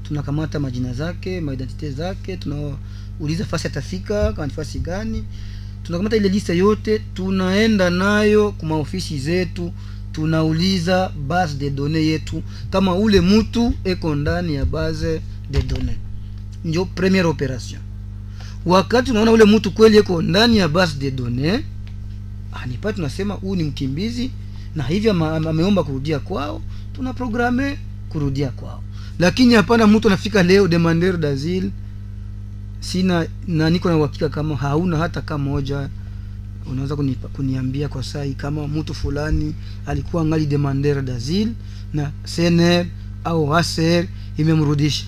Tunakamata 0.03 0.59
majina 0.59 0.93
zake 0.93 1.41
maidentite 1.41 1.91
zake 1.91 2.37
tunauliza 2.37 3.45
fasi 3.45 3.67
atafika 3.67 4.33
kama 4.33 4.47
ni 4.47 4.53
fasi 4.53 4.79
gani. 4.79 5.23
Tunakamata 5.83 6.15
ile 6.15 6.29
lista 6.29 6.53
yote 6.53 6.99
tunaenda 7.13 7.89
nayo 7.89 8.51
kwa 8.51 8.67
maofisi 8.69 9.19
zetu 9.19 9.73
tunauliza 10.11 11.11
base 11.27 11.55
de 11.57 11.69
données 11.69 12.05
yetu. 12.07 12.43
Kama 12.69 12.95
ule 12.95 13.21
mtu 13.21 13.73
eko 13.83 14.15
ndani 14.15 14.53
ya 14.55 14.65
base 14.65 15.21
de 15.51 15.61
données 15.61 15.97
ndio 16.65 16.85
premiere 16.85 17.27
operation. 17.27 17.81
Wakati 18.65 19.11
unaona 19.11 19.31
ule 19.31 19.45
mtu 19.45 19.71
kweli 19.71 19.97
eko 19.97 20.21
ndani 20.21 20.57
ya 20.57 20.67
base 20.67 20.97
de 20.99 21.11
données 21.11 21.63
anipa 22.63 22.93
tunasema 22.93 23.33
huu 23.33 23.55
ni 23.55 23.63
mkimbizi 23.63 24.31
na 24.75 24.83
hivyo 24.83 25.11
ameomba 25.25 25.83
kurudia 25.83 26.19
kwao 26.19 26.61
tuna 26.95 27.13
programe 27.13 27.77
kurudia 28.09 28.49
kwao. 28.49 28.83
Lakini 29.19 29.53
hapana 29.53 29.87
mtu 29.87 30.07
anafika 30.07 30.43
leo 30.43 30.67
demander 30.67 31.17
d'asile 31.17 31.71
sina 32.79 33.27
na 33.47 33.69
niko 33.69 33.89
na 33.89 33.97
uhakika 33.97 34.29
kama 34.29 34.55
hauna 34.55 34.97
hata 34.97 35.21
kama 35.21 35.43
moja 35.43 35.89
unaweza 36.65 36.95
kuniambia 37.33 37.89
kwa 37.89 38.03
sai 38.03 38.33
kama 38.33 38.67
mtu 38.67 38.93
fulani 38.93 39.55
alikuwa 39.85 40.25
ngali 40.25 40.45
demander 40.45 41.01
d'asile 41.01 41.51
na 41.93 42.11
CNR 42.35 42.85
au 43.23 43.47
HCR 43.47 44.05
imemrudisha. 44.37 45.05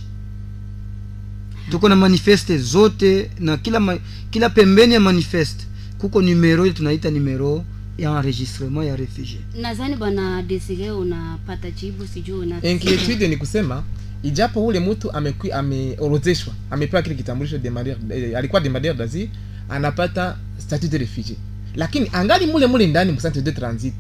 Tuko 1.72 1.90
na 1.90 1.96
manifeste 1.96 2.58
zote 2.58 3.32
na 3.40 3.58
kila 3.58 3.80
ma, 3.80 3.98
kila 4.30 4.50
pembeni 4.50 4.94
ya 4.94 5.00
manifeste 5.00 5.66
kuko 5.98 6.22
numero 6.22 6.66
ile 6.66 6.74
tunaita 6.74 7.12
numero 7.12 7.66
ya 7.98 8.12
enregistrement 8.18 8.88
ya 8.88 8.96
refugie 8.96 9.40
nadhani 9.62 9.96
bwana 9.96 10.42
desire 10.44 10.92
unapata 10.92 11.72
jibu 11.72 12.08
sijui 12.08 12.40
una 12.40 12.62
inquietude 12.64 13.28
ni 13.28 13.38
kusema 13.38 13.84
ijapo 14.24 14.66
ule 14.66 14.80
mtu 14.80 15.12
ameorozeshwa 15.54 16.54
amepewa 16.72 17.04
kile 17.04 17.16
kitambulisho 17.16 17.58
demandeur 17.58 17.98
eh, 18.10 18.38
alikuwa 18.38 18.62
demandeur 18.62 18.96
d'asile 18.96 19.30
anapata 19.72 20.38
statut 20.58 20.92
de 20.92 20.98
refugie 20.98 21.36
lakini 21.76 22.10
angali 22.14 22.46
mule 22.46 22.68
mule 22.68 22.88
ndani 22.88 23.12
mu 23.12 23.22
centre 23.22 23.42
de 23.42 23.52
transit. 23.52 23.94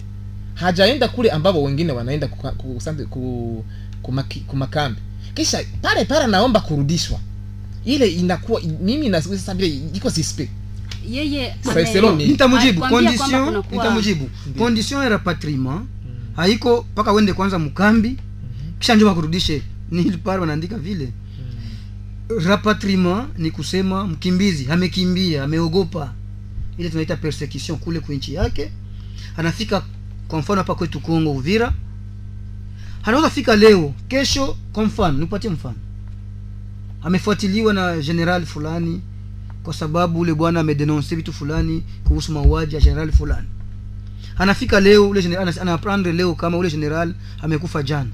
Hajaenda 0.54 1.08
kule 1.08 1.32
ambapo 1.32 1.64
wengine 1.64 1.92
wanaenda 1.92 2.28
ku, 2.28 3.66
kumakambi 4.48 5.02
kisha 5.34 5.64
pale 5.82 6.06
pale 6.06 6.24
anaomba 6.24 6.60
kurudishwa. 6.60 7.20
Ile 7.86 8.08
inakuwa 8.08 8.62
mimi 8.82 9.10
na 9.10 9.22
sasa 9.22 9.54
vile 9.54 9.68
iko 9.94 10.10
suspect. 10.10 10.50
Yeye 11.10 11.56
nitamjibu 12.18 12.82
condition 12.82 13.64
nitamjibu 13.72 14.30
condition 14.58 15.04
ya 15.04 15.10
rapatriement 15.10 15.82
haiko 16.36 16.86
mpaka 16.94 17.12
wende 17.12 17.34
kwanza 17.34 17.60
mkambi 17.60 18.18
kisha 18.80 18.96
njo 18.96 19.08
wakurudishe. 19.08 19.62
ni 19.92 20.04
pale 20.12 20.40
wanaandika 20.40 20.78
vile 20.78 21.12
rapatriement 22.40 23.28
ni 23.38 23.52
kusema 23.52 24.08
mkimbizi 24.08 24.72
amekimbia 24.72 25.44
ameogopa. 25.44 26.14
Ile 26.78 26.90
tunaita 26.90 27.16
persecution 27.16 27.78
kule 27.78 28.00
kwa 28.00 28.16
nchi 28.16 28.34
yake. 28.34 28.72
Anafika 29.38 29.84
kwa 30.28 30.40
mfano 30.40 30.58
hapa 30.62 30.76
kwetu 30.76 31.00
Kongo 31.00 31.32
Uvira. 31.32 31.74
Anaweza 33.04 33.30
fika 33.30 33.56
leo 33.56 33.94
kesho 34.08 34.58
kwa 34.74 34.84
mfano 34.86 35.18
nipatie 35.18 35.50
mfano. 35.50 35.76
Amefuatiliwa 37.04 37.74
na 37.74 37.98
general 37.98 38.46
fulani 38.46 39.02
kwa 39.64 39.74
sababu 39.74 40.20
ule 40.20 40.34
bwana 40.34 40.60
amedenonce 40.60 41.16
vitu 41.16 41.34
fulani 41.34 41.84
kuhusu 42.04 42.32
mauaji 42.32 42.76
ya 42.76 42.82
general 42.82 43.12
fulani. 43.12 43.48
Anafika 44.38 44.80
leo 44.80 45.10
ule 45.10 45.22
general 45.22 45.54
anaprendre 45.62 46.12
leo 46.14 46.36
kama 46.36 46.58
ule 46.58 46.70
general 46.70 47.14
amekufa 47.42 47.84
jana. 47.84 48.10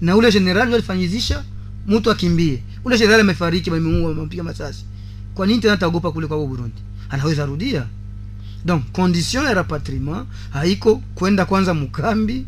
Na 0.00 0.16
ule 0.16 0.32
general 0.32 0.74
alifanyizisha 0.74 1.44
mtu 1.86 2.10
akimbie. 2.10 2.62
Ule 2.84 2.98
general 2.98 3.20
amefariki 3.20 3.70
wamemuua 3.70 4.08
wamempiga 4.08 4.42
masasi. 4.42 4.84
Kwa 5.34 5.46
nini 5.46 5.60
tena 5.60 5.72
ataogopa 5.72 6.12
kule 6.12 6.26
kwa 6.26 6.46
Burundi? 6.46 6.76
Anaweza 7.10 7.46
rudia. 7.46 7.86
Donc 8.64 8.82
condition 8.92 9.44
ya 9.44 9.54
rapatriement 9.54 10.26
haiko 10.50 11.02
kwenda 11.14 11.44
kwanza 11.44 11.74
mkambi 11.74 12.46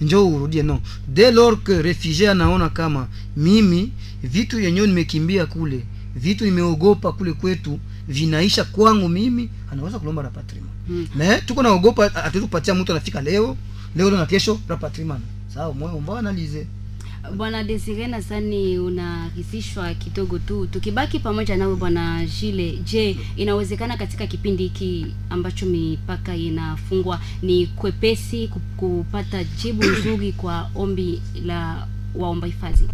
njo 0.00 0.28
urudie 0.28 0.62
no 0.62 0.80
dès 1.14 1.30
lors 1.34 1.58
que 1.64 1.82
refugee 1.82 2.28
anaona 2.28 2.68
kama 2.68 3.08
mimi 3.36 3.92
vitu 4.22 4.60
yenyewe 4.60 4.86
nimekimbia 4.86 5.46
kule 5.46 5.84
vitu 6.16 6.44
nimeogopa 6.44 7.12
kule 7.12 7.32
kwetu 7.32 7.78
vinaisha 8.08 8.64
kwangu 8.64 9.08
mimi 9.08 9.50
anaweza 9.72 9.98
kulomba 9.98 10.22
rapatriement. 10.22 10.72
Hmm. 10.86 11.06
Na 11.14 11.40
tuko 11.40 11.62
naogopa 11.62 12.08
hatuwezi 12.08 12.40
kupatia 12.40 12.74
mtu 12.74 12.92
anafika 12.92 13.20
leo 13.20 13.56
leo 13.96 14.10
na 14.10 14.26
kesho 14.26 14.60
rapatriement. 14.68 15.20
Sawa 15.54 15.74
moyo 15.74 16.00
mbona 16.00 16.18
analize 16.18 16.66
bwana 17.30 17.64
desire 17.64 18.06
Nasani, 18.06 18.78
unahisishwa 18.78 19.94
kidogo 19.94 20.38
tu. 20.38 20.66
Tukibaki 20.66 21.18
pamoja 21.18 21.56
nawe 21.56 21.76
bwana 21.76 22.26
jile 22.40 22.78
je 22.92 23.16
inawezekana 23.36 23.96
katika 23.96 24.26
kipindi 24.26 24.62
hiki 24.62 25.06
ambacho 25.30 25.66
mipaka 25.66 26.36
inafungwa 26.36 27.20
ni 27.42 27.66
kwepesi 27.66 28.50
kupata 28.76 29.44
jibu 29.44 29.84
nzuri 29.84 30.32
kwa 30.32 30.70
ombi 30.74 31.22
la 31.44 31.86
waomba 32.14 32.46
hifadhi? 32.46 32.84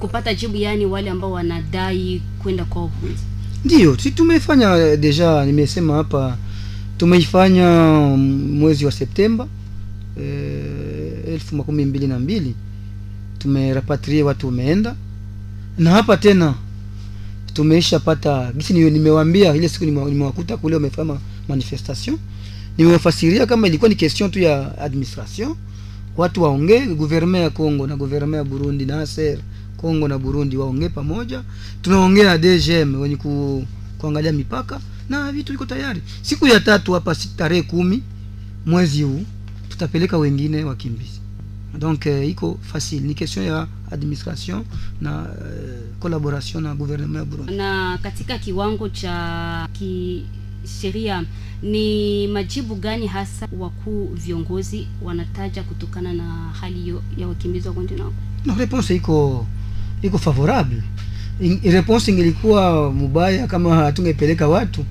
Kupata 0.00 0.34
jibu 0.34 0.56
yaani 0.56 0.86
wale 0.86 1.10
ambao 1.10 1.32
wanadai 1.32 2.22
kwenda 2.42 2.64
kwa 2.64 2.88
Burundi 2.88 3.20
ndio 3.64 3.98
si 3.98 4.10
tumefanya 4.10 4.96
deja 4.96 5.44
nimesema 5.46 5.94
hapa 5.94 6.36
tumeifanya 6.98 7.66
mwezi 8.52 8.86
wa 8.86 8.92
septemba 8.92 9.48
eh, 10.20 10.99
elfu 11.40 11.56
makumi 11.56 11.84
mbili 11.84 12.06
na 12.06 12.18
mbili 12.18 12.54
tumerapatrie 13.38 14.22
watu 14.22 14.46
wameenda. 14.46 14.94
Na 15.78 15.90
hapa 15.90 16.16
tena 16.16 16.54
tumeishapata 17.54 18.52
gisi 18.52 18.72
ni- 18.72 18.90
nimewambia 18.90 19.54
ile 19.54 19.68
siku 19.68 19.84
nime- 19.84 20.04
nimewakuta 20.04 20.56
kule 20.56 20.74
wamefanya 20.74 21.16
manifestation. 21.48 22.18
Nimewafasiria 22.78 23.46
kama 23.46 23.66
ilikuwa 23.66 23.88
ni 23.88 23.94
question 23.96 24.30
tu 24.30 24.38
ya 24.38 24.78
administration. 24.78 25.54
Watu 26.16 26.42
waongee 26.42 26.86
gouvernement 26.86 27.42
ya 27.44 27.50
Congo 27.50 27.86
na 27.86 27.96
gouvernement 27.96 28.44
ya 28.46 28.50
Burundi 28.50 28.86
na 28.86 29.00
ASER 29.00 29.38
Congo 29.76 30.08
na 30.08 30.18
Burundi 30.18 30.56
waongee 30.56 30.88
pamoja. 30.88 31.42
Tunaongea 31.82 32.38
DGM 32.38 33.00
wenye 33.00 33.16
ku, 33.16 33.64
kuangalia 33.98 34.32
mipaka 34.32 34.80
na 35.08 35.32
vitu 35.32 35.52
iko 35.54 35.66
tayari. 35.66 36.02
Siku 36.22 36.46
ya 36.46 36.60
tatu 36.60 36.92
hapa 36.92 37.14
tarehe 37.36 37.62
kumi 37.62 38.02
mwezi 38.66 39.02
huu 39.02 39.22
tutapeleka 39.68 40.18
wengine 40.18 40.64
wakimbizi 40.64 41.19
donc 41.78 42.06
eh, 42.06 42.28
iko 42.28 42.58
facile. 42.62 43.06
Ni 43.06 43.14
question 43.14 43.44
ya 43.46 43.66
administration 43.90 44.64
na 45.00 45.26
eh, 45.40 45.80
collaboration 46.00 46.62
na 46.62 46.74
gouvernement 46.74 47.18
ya 47.18 47.24
Burundi 47.24 47.54
na 47.54 47.98
katika 48.02 48.38
kiwango 48.38 48.88
cha 48.88 49.68
kisheria 49.72 51.24
ni 51.62 52.28
majibu 52.28 52.74
gani 52.74 53.06
hasa 53.06 53.48
wakuu 53.58 54.06
viongozi 54.14 54.86
wanataja 55.02 55.62
kutokana 55.62 56.12
na 56.12 56.24
hali 56.60 56.80
hiyo 56.80 57.02
ya 57.16 57.28
wakimbizi 57.28 57.68
wa 57.68 57.74
nao? 57.98 58.12
no 58.46 58.54
réponse 58.54 58.94
iko 58.96 59.46
iko 60.02 60.18
favorable. 60.18 60.82
In- 61.40 61.60
réponse 61.72 62.10
ingelikuwa 62.10 62.92
mubaya 62.92 63.46
kama 63.46 63.74
hatungepeleka 63.76 64.48
watu. 64.48 64.84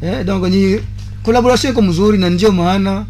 Eh, 0.00 0.24
donc 0.24 0.48
ni 0.48 0.80
collaboration 1.22 1.72
iko 1.72 1.82
mzuri 1.82 2.18
na 2.18 2.30
ndio 2.30 2.52
maana 2.52 3.06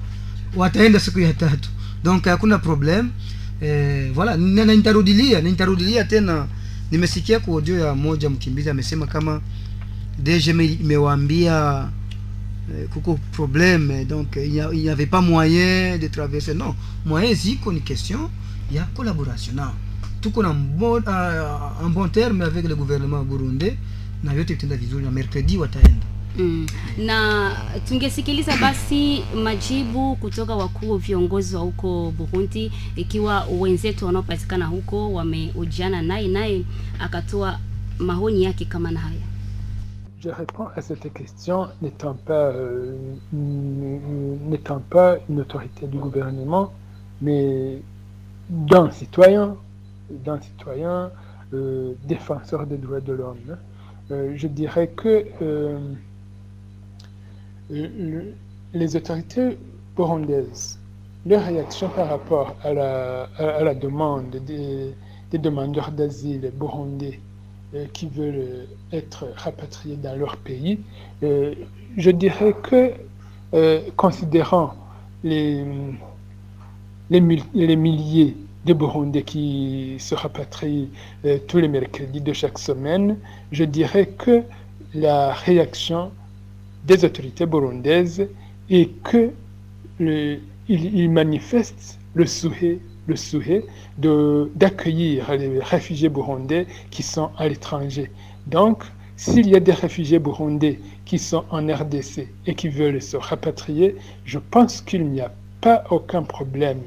wataenda 0.57 1.01
siku 1.01 1.21
ya 1.21 1.33
tatu 1.33 1.69
donc 2.05 2.25
hakuna 2.25 2.59
problem 2.59 3.11
na 3.61 4.37
na 4.37 4.75
nitarudilia 4.75 5.41
nitarudilia 5.41 6.05
tena. 6.05 6.47
Nimesikia 6.91 7.41
kwa 7.41 7.55
audio 7.55 7.79
ya 7.79 7.95
moja 7.95 8.31
mkimbizi 8.31 8.71
amesema 8.71 9.07
kama 9.07 9.41
DGM 10.19 10.61
imewaambia 10.61 11.89
eh, 12.71 12.89
kuko 12.89 13.19
problème 13.33 13.91
eh, 14.01 14.07
donc 14.07 14.37
il 14.37 14.53
n'y 14.73 14.89
avait 14.91 15.07
pas 15.11 15.21
moyen 15.23 15.99
de 15.99 16.09
traverser. 16.09 16.55
Non 16.55 16.75
moyen 17.07 17.35
ziko 17.35 17.73
ni 17.73 17.81
question 17.81 18.29
ya 18.73 18.85
collaboration. 18.95 19.55
Na 19.57 19.73
tuko 20.21 20.43
na 20.43 20.53
bon, 20.53 21.03
uh, 21.07 21.85
un 21.87 21.89
bon 21.91 22.09
terme 22.09 22.43
avec 22.43 22.69
le 22.69 22.75
gouvernement 22.75 23.25
burundais. 23.25 23.77
Na 24.25 24.33
yote 24.35 24.53
itenda 24.53 24.77
vizuri. 24.77 25.05
Na 25.05 25.11
mercredi 25.11 25.57
wataenda 25.57 26.02
Mm. 26.39 26.67
na 26.99 27.51
tungesikiliza 27.89 28.57
basi 28.57 29.25
majibu 29.45 30.17
kutoka 30.17 30.55
wakuu 30.57 30.97
viongozi 30.97 31.57
wa 31.57 31.63
huko 31.63 32.13
Burundi, 32.19 32.73
ikiwa 32.97 33.45
wenzetu 33.61 34.07
wanaopatikana 34.07 34.67
huko 34.67 35.13
wamehojiana 35.13 36.03
naye, 36.03 36.29
naye 36.29 36.65
akatoa 36.99 37.59
maoni 37.99 38.43
yake 38.45 38.65
kama 38.65 38.91
na 38.91 39.01
haya. 39.01 39.21
Je 40.23 40.31
réponds 40.31 40.69
à 40.77 40.81
cette 40.83 41.13
question 41.13 41.69
n'étant 41.83 42.15
pas, 42.15 42.53
euh, 42.55 42.97
n'étant 43.33 44.81
pas 44.89 45.17
une 45.29 45.41
autorité 45.41 45.87
du 45.89 45.99
gouvernement, 45.99 46.73
mais 47.21 47.83
d'un 48.49 48.91
citoyen, 48.93 49.57
d'un 50.11 50.41
citoyen 50.41 51.11
euh, 51.55 51.93
défenseur 52.07 52.67
des 52.67 52.77
droits 52.79 53.01
de 53.01 53.13
l'homme. 53.13 53.57
Euh, 54.13 54.33
je 54.37 54.47
dirais 54.47 54.89
que 54.89 55.25
euh, 55.43 55.79
le- 57.71 58.35
les 58.75 58.97
autorités 58.97 59.59
burundaises, 59.97 60.79
leur 61.27 61.45
réaction 61.45 61.89
par 61.91 62.09
rapport 62.09 62.57
à 62.63 62.73
la, 62.73 63.25
à, 63.39 63.63
la 63.63 63.75
demande 63.75 64.31
des, 64.47 64.95
demandeurs 65.39 65.93
d'asile 65.93 66.51
burundais 66.55 67.21
euh, 67.75 67.87
qui 67.93 68.07
veulent 68.07 68.35
euh, 68.37 68.65
être 68.93 69.27
rapatriés 69.37 69.97
dans 69.97 70.15
leur 70.17 70.37
pays, 70.39 70.81
euh, 71.23 71.55
je 71.97 72.11
dirais 72.11 72.55
que, 72.63 72.93
considérant 73.97 74.75
les, 75.25 75.63
les, 77.11 77.21
les 77.55 77.77
milliers 77.77 78.37
de 78.65 78.73
Burundais 78.73 79.23
qui 79.23 79.97
se 79.99 80.15
rapatrient 80.15 80.89
tous 81.49 81.59
les 81.59 81.69
mercredis 81.69 82.21
de 82.21 82.33
chaque 82.33 82.59
semaine, 82.59 83.17
je 83.51 83.65
dirais 83.65 84.07
que 84.07 84.43
la 84.95 85.33
réaction 85.33 86.13
des 86.87 87.05
autorités 87.05 87.47
burundaises 87.47 88.29
est 88.71 88.91
que 89.03 89.31
le, 89.99 90.39
manifestent 91.09 91.99
le 92.15 92.27
souhait, 92.27 92.79
le 93.07 93.17
souhait 93.17 93.65
d'accueillir 93.99 95.33
les 95.37 95.59
réfugiés 95.61 96.09
burundais 96.09 96.67
qui 96.91 97.03
sont 97.03 97.31
à 97.39 97.49
l'étranger. 97.49 98.11
Donc, 98.47 98.85
s'il 99.17 99.49
y 99.49 99.55
a 99.55 99.61
des 99.61 99.73
réfugiés 99.73 100.19
burundais 100.19 100.81
qui 101.05 101.19
sont 101.19 101.45
en 101.51 101.67
RDC 101.67 102.29
et 102.47 102.55
qui 102.55 102.69
veulent 102.69 103.03
se 103.03 103.17
rapatrier, 103.17 103.97
je 104.25 104.39
pense 104.39 104.81
qu'il 104.81 105.07
n'y 105.07 105.21
a 105.21 105.33
pas 105.61 105.85
aucun 105.91 106.23
problème 106.23 106.81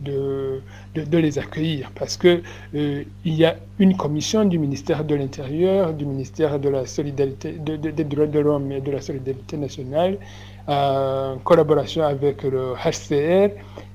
de, 0.00 0.60
de, 0.94 1.18
les 1.18 1.38
accueillir 1.38 1.90
parce 1.94 2.16
que 2.16 2.42
euh, 2.74 3.02
il 3.24 3.34
y 3.34 3.44
a 3.44 3.56
une 3.78 3.96
commission 3.96 4.44
du 4.44 4.58
ministère 4.58 5.04
de 5.04 5.14
l'Intérieur, 5.14 5.92
du 5.92 6.06
ministère 6.06 6.58
de 6.60 6.68
la 6.68 6.86
solidarité, 6.86 7.52
de- 7.52 7.76
des 7.76 8.04
droits 8.04 8.26
de 8.26 8.38
l'homme 8.38 8.70
et 8.72 8.80
de 8.80 8.90
la 8.92 9.00
solidarité 9.00 9.56
nationale, 9.56 10.18
en 10.66 11.38
collaboration 11.44 12.04
avec 12.04 12.42
le 12.44 12.74
HCR, 12.76 13.50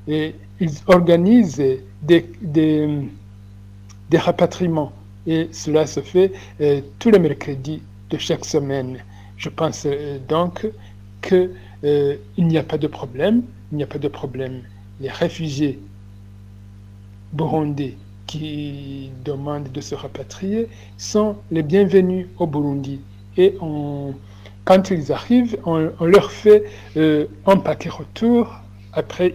et 0.07 0.35
ils 0.59 0.71
organisent 0.87 1.63
des, 2.01 2.25
des, 2.41 2.87
des 4.09 4.17
rapatriements 4.17 4.91
et 5.27 5.49
cela 5.51 5.85
se 5.85 5.99
fait 5.99 6.31
euh, 6.61 6.81
tous 6.97 7.11
les 7.11 7.19
mercredis 7.19 7.81
de 8.09 8.17
chaque 8.17 8.45
semaine. 8.45 8.99
Je 9.37 9.49
pense 9.49 9.83
euh, 9.85 10.17
donc 10.27 10.67
qu'il 11.21 11.51
n'y 12.37 12.57
a 12.57 12.63
pas 12.63 12.77
de 12.77 12.87
problème, 12.87 13.43
il 13.71 13.77
n'y 13.77 13.83
a 13.83 13.87
pas 13.87 13.99
de 13.99 14.07
problème. 14.07 14.61
Les 14.99 15.09
réfugiés 15.09 15.79
burundais 17.33 17.95
qui 18.29 19.09
demandent 19.25 19.71
de 19.71 19.81
se 19.81 19.95
rapatrier 19.95 20.67
sont 20.97 21.37
les 21.49 21.63
bienvenus 21.63 22.27
au 22.37 22.45
Burundi. 22.45 23.01
Et 23.37 23.55
quand 24.65 24.91
ils 24.91 25.11
arrivent, 25.11 25.57
on, 25.65 25.89
leur 26.05 26.31
fait 26.31 26.63
euh, 26.95 27.25
un 27.47 27.57
paquet 27.57 27.89
retour 27.89 28.53
après, 28.93 29.33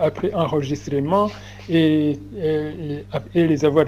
après 0.00 0.34
enregistrement 0.34 1.30
et, 1.68 2.18
euh, 2.36 3.02
et 3.34 3.46
les 3.46 3.64
avoir 3.64 3.86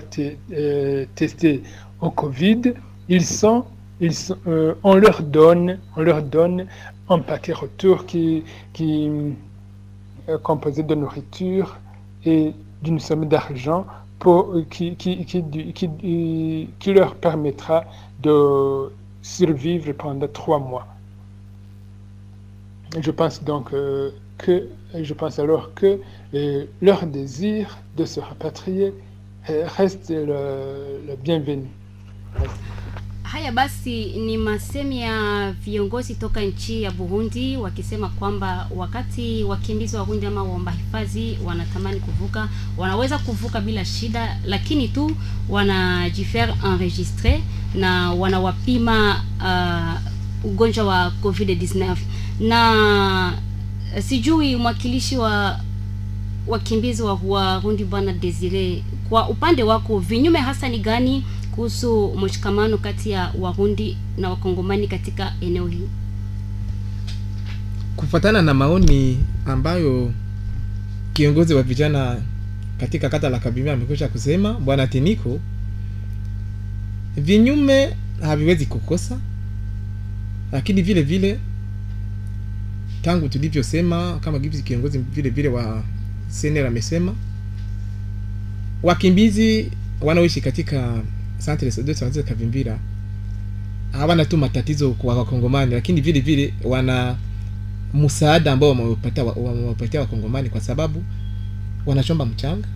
euh, 0.52 1.04
testés 1.16 1.62
au 2.00 2.10
Covid. 2.10 2.74
Ils 3.08 3.24
sont, 3.24 3.64
ils 4.00 4.14
sont, 4.14 4.36
on, 4.84 4.94
leur 4.94 5.22
donne, 5.22 5.78
on 5.96 6.02
leur 6.02 6.22
donne 6.22 6.66
un 7.08 7.18
paquet 7.18 7.54
retour 7.54 8.06
qui, 8.06 8.44
qui 8.72 9.10
est 10.28 10.42
composé 10.44 10.84
de 10.84 10.94
nourriture 10.94 11.76
et 12.24 12.52
d'une 12.82 12.98
somme 13.00 13.26
d'argent 13.26 13.86
pour, 14.18 14.54
qui, 14.70 14.96
qui, 14.96 15.24
qui, 15.24 15.44
qui- 15.72 16.70
qui 16.78 16.92
leur 16.92 17.14
permettra 17.14 17.84
de 18.22 18.90
survivre 19.22 19.92
pendant 19.92 20.28
trois 20.28 20.58
mois. 20.58 20.86
Je 23.00 23.10
pense 23.10 23.42
donc 23.44 23.72
euh, 23.72 24.10
que, 24.38 24.68
je 24.94 25.14
pense 25.14 25.38
alors 25.38 25.74
que 25.74 26.00
euh, 26.34 26.64
leur 26.80 27.06
désir 27.06 27.78
de 27.96 28.04
se 28.04 28.18
rapatrier 28.20 28.94
euh, 29.50 29.66
reste 29.76 30.10
le 30.10 31.14
bienvenu. 31.22 31.66
Haya 33.32 33.52
basi 33.52 34.04
ni 34.04 34.36
masemi 34.36 35.00
ya 35.00 35.52
viongozi 35.64 36.14
toka 36.14 36.40
nchi 36.40 36.82
ya 36.82 36.90
Burundi 36.90 37.56
wakisema 37.56 38.08
kwamba 38.08 38.68
wakati 38.76 39.44
wakimbizi 39.44 39.96
wa 39.96 40.04
Burundi 40.04 40.26
ama 40.26 40.42
waomba 40.42 40.72
hifadhi 40.72 41.38
wanatamani 41.44 42.00
kuvuka, 42.00 42.48
wanaweza 42.76 43.18
kuvuka 43.18 43.60
bila 43.60 43.84
shida, 43.84 44.38
lakini 44.44 44.88
tu 44.88 45.10
wanajifaire 45.48 46.54
enregistre 46.64 47.42
na 47.74 48.12
wanawapima 48.12 49.22
uh, 49.40 50.50
ugonjwa 50.50 50.84
wa 50.84 51.12
COVID-19. 51.22 51.96
Na 52.40 53.32
sijui 54.00 54.56
mwakilishi 54.56 55.16
wa 55.16 55.60
wakimbizi 56.46 57.02
wa 57.02 57.16
Burundi 57.60 57.84
bwana 57.84 58.12
Desire, 58.12 58.82
kwa 59.08 59.28
upande 59.28 59.62
wako 59.62 59.98
vinyume 59.98 60.38
hasa 60.38 60.68
ni 60.68 60.78
gani 60.78 61.24
kuhusu 61.58 62.14
mshikamano 62.16 62.78
kati 62.78 63.10
ya 63.10 63.32
Warundi 63.40 63.96
na 64.18 64.30
Wakongomani 64.30 64.88
katika 64.88 65.32
eneo 65.40 65.66
hili? 65.66 65.88
kufuatana 67.96 68.42
na 68.42 68.54
maoni 68.54 69.18
ambayo 69.46 70.12
kiongozi 71.12 71.54
wa 71.54 71.62
vijana 71.62 72.16
katika 72.80 73.08
kata 73.08 73.28
la 73.28 73.38
Kabimia 73.38 73.72
amekwisha 73.72 74.08
kusema 74.08 74.52
bwana 74.54 74.86
Tiniko, 74.86 75.40
vinyume 77.16 77.96
haviwezi 78.22 78.66
kukosa, 78.66 79.18
lakini 80.52 80.82
vile 80.82 81.02
vile 81.02 81.40
tangu 83.02 83.28
tulivyosema 83.28 84.18
kama 84.20 84.38
gisi 84.38 84.62
kiongozi 84.62 84.98
vile 84.98 85.30
vile 85.30 85.48
wa 85.48 85.82
senera 86.28 86.68
amesema 86.68 87.14
wakimbizi 88.82 89.70
wanaoishi 90.00 90.40
katika 90.40 91.02
Centre 91.44 91.82
de 91.82 91.94
Santé 91.94 92.22
Kavimbira 92.22 92.78
hawana 93.92 94.24
tu 94.24 94.36
matatizo 94.36 94.90
kwa 94.90 95.14
wakongomani, 95.16 95.74
lakini 95.74 96.00
vile 96.00 96.20
vile 96.20 96.54
wana 96.64 97.16
msaada 97.94 98.52
ambao 98.52 98.68
wamewapatia 98.68 99.24
wamewapatia 99.24 100.00
wakongomani 100.00 100.48
kwa 100.48 100.60
sababu 100.60 101.04
wanachomba 101.86 102.26
mchanga, 102.26 102.68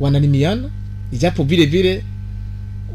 wanalimiana, 0.00 0.70
ijapo 1.12 1.44
vile 1.44 1.66
vile 1.66 2.04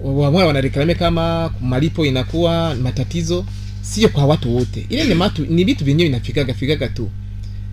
wamoja 0.04 0.46
wanareklame 0.46 0.96
kama 0.96 1.52
malipo 1.62 2.06
inakuwa 2.06 2.76
matatizo, 2.76 3.46
sio 3.82 4.10
kwa 4.10 4.26
watu 4.26 4.56
wote. 4.56 4.86
Ile 4.90 5.06
ni 5.06 5.14
matu, 5.16 5.46
ni 5.46 5.64
vitu 5.64 5.86
vyenyewe 5.86 6.10
inafikaga 6.10 6.54
fikaga 6.54 6.88
tu, 6.88 7.10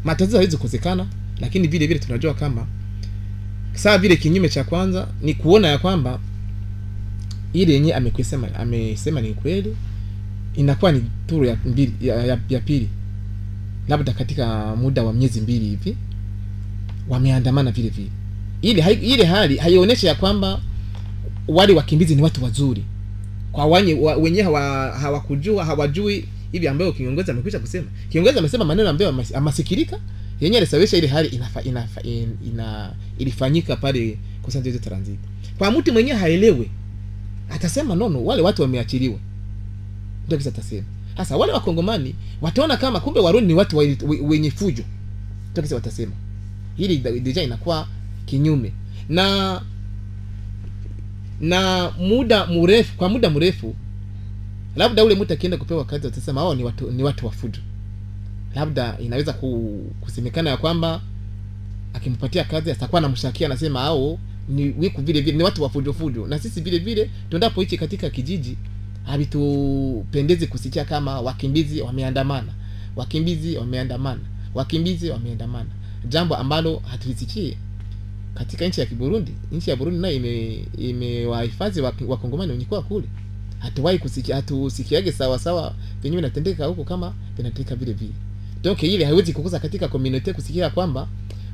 matatizo 0.05 0.37
hawezi 0.37 0.57
kukosekana, 0.57 1.07
lakini 1.41 1.69
vile 1.69 1.87
vile 1.87 2.01
tunajua 2.01 2.35
kama 2.35 2.67
saa 3.75 3.99
vile 3.99 4.17
kinyume 4.17 4.49
cha 4.49 4.65
kwanza 4.65 5.09
ni 5.23 5.35
kuona 5.35 5.69
ya 5.69 5.79
kwamba 5.79 6.19
ile 7.55 7.72
yenye 7.72 7.94
amekwisema 7.94 8.55
amesema 8.55 9.20
ni 9.20 9.34
kweli, 9.34 9.76
inakuwa 10.55 10.92
ni 10.92 11.02
turu 11.26 11.44
ya, 11.44 11.57
mbili, 11.66 11.92
ya, 12.09 12.24
ya, 12.26 12.38
ya 12.48 12.61
pili 12.61 12.88
labda 13.88 14.12
katika 14.12 14.76
muda 14.76 15.02
wa 15.02 15.12
miezi 15.12 15.40
mbili 15.40 15.64
hivi 15.68 15.96
wameandamana 17.09 17.70
vile 17.70 17.88
vile. 17.88 18.11
Ile 18.62 18.92
ile 18.92 19.24
hali 19.24 19.57
haionyeshi 19.57 20.07
ya 20.07 20.14
kwamba 20.14 20.61
wale 21.48 21.72
wakimbizi 21.74 22.14
ni 22.14 22.22
watu 22.22 22.44
wazuri 22.44 22.84
kwa 23.52 23.66
wanye, 23.66 23.94
wa, 23.94 24.16
wenyewe 24.16 24.42
hawa, 24.44 24.90
hawakujua 24.98 25.64
hawajui 25.64 26.24
hivi 26.52 26.68
ambayo 26.68 26.92
kiongozi 26.92 27.30
amekwisha 27.30 27.59
kusema. 27.59 27.86
Kiongozi 28.09 28.38
amesema 28.38 28.64
maneno 28.64 28.88
ambayo 28.88 29.11
amas- 29.12 29.36
amasikilika 29.36 29.98
yenye 30.40 30.57
alisababisha 30.57 30.96
ile 30.96 31.07
hali 31.07 31.28
inafa, 31.28 31.62
inafa, 31.62 32.02
in, 32.02 32.28
ina 32.52 32.92
ilifanyika 33.18 33.76
pale 33.76 34.18
Kusante 34.42 34.70
hizo 34.70 34.82
transit. 34.82 35.18
Kwa 35.59 35.70
mtu 35.70 35.92
mwenyewe 35.92 36.18
haelewe 36.18 36.70
atasema 37.51 37.95
nono, 37.95 38.24
wale 38.24 38.42
watu 38.42 38.62
wameachiliwa, 38.62 39.18
ndio 40.26 40.38
kisa 40.38 40.51
atasema. 40.51 40.86
Sasa 41.16 41.36
wale 41.36 41.53
wakongomani 41.53 42.14
wataona 42.40 42.76
kama 42.76 43.01
kumbe 43.01 43.20
Warundi 43.20 43.47
ni 43.47 43.55
watu 43.59 43.76
wa- 43.76 43.84
we- 43.84 44.20
wenye 44.22 44.51
fujo, 44.51 44.84
ndio 45.53 45.62
kisa 45.62 45.74
watasema. 45.74 46.12
Hili 46.76 46.97
deja 46.99 47.42
inakuwa 47.42 47.88
kinyume 48.26 48.72
na 49.09 49.61
na 51.40 51.90
muda 51.99 52.47
mrefu, 52.47 52.97
kwa 52.97 53.09
muda 53.09 53.30
mrefu, 53.30 53.74
labda 54.76 55.05
ule 55.05 55.14
mtu 55.14 55.32
akienda 55.32 55.57
kupewa 55.57 55.84
kazi 55.84 56.07
watasema 56.07 56.40
hao 56.40 56.55
ni 56.55 56.64
watu 56.64 56.90
ni 56.90 57.03
watu 57.03 57.26
wa 57.26 57.32
fujo. 57.32 57.61
Labda 58.55 58.99
inaweza 58.99 59.32
ku, 59.32 59.80
kusemekana 60.01 60.51
ya 60.51 60.57
kwamba 60.57 61.01
akimpatia 61.95 62.45
kazi 62.45 62.70
atakuwa 62.70 62.99
anamshakia 62.99 63.47
anasema 63.47 63.80
hao 63.80 64.18
ni 64.49 64.74
wiku 64.78 65.01
vile 65.03 65.20
vile 65.20 65.36
ni 65.36 65.42
watu 65.42 65.62
wa 65.62 65.68
fujo 65.70 65.92
fujo, 65.92 66.26
na 66.26 66.38
sisi 66.38 66.61
vile 66.61 66.78
vile 66.78 67.11
tundapoichi 67.30 67.78
katika 67.78 68.11
kijiji 68.11 68.57
havitupendezi 69.05 70.47
kusikia 70.47 70.84
kama 70.84 71.20
wakimbizi 71.20 71.80
wameandamana, 71.80 72.53
wakimbizi 72.97 73.57
wameandamana, 73.57 74.20
wakimbizi 74.55 75.11
wameandamana, 75.11 75.70
jambo 76.09 76.36
ambalo 76.36 76.82
hatuisikii 76.90 77.57
katika 78.34 78.66
nchi 78.68 78.80
ya 78.80 78.86
Kiburundi. 78.86 79.32
Nchi 79.53 79.70
ya 79.70 79.76
Burundi 79.76 80.01
nayo 80.01 80.16
imewahifadhi 80.78 81.78
ime 81.80 81.92
wakongomani 82.09 82.53
wenye 82.53 82.64
kuwa 82.64 82.82
kule, 82.82 83.07
hatuwahi 83.59 83.99
kusikia, 83.99 84.36
hatusikiage 84.36 85.12
sawa 85.12 85.38
sawa 85.38 85.74
venyewe 86.03 86.22
natendeka 86.22 86.66
huko 86.66 86.84
kama 86.84 87.14
vinatendeka 87.36 87.74
vile 87.76 87.92
vile. 87.92 88.12
Donc 88.62 88.82
ile 88.82 89.05
haiwezi 89.05 89.32
kukosa 89.32 89.59
katika 89.59 89.88
community 89.88 90.32
kusikia 90.32 90.70
kwamba 90.70 91.09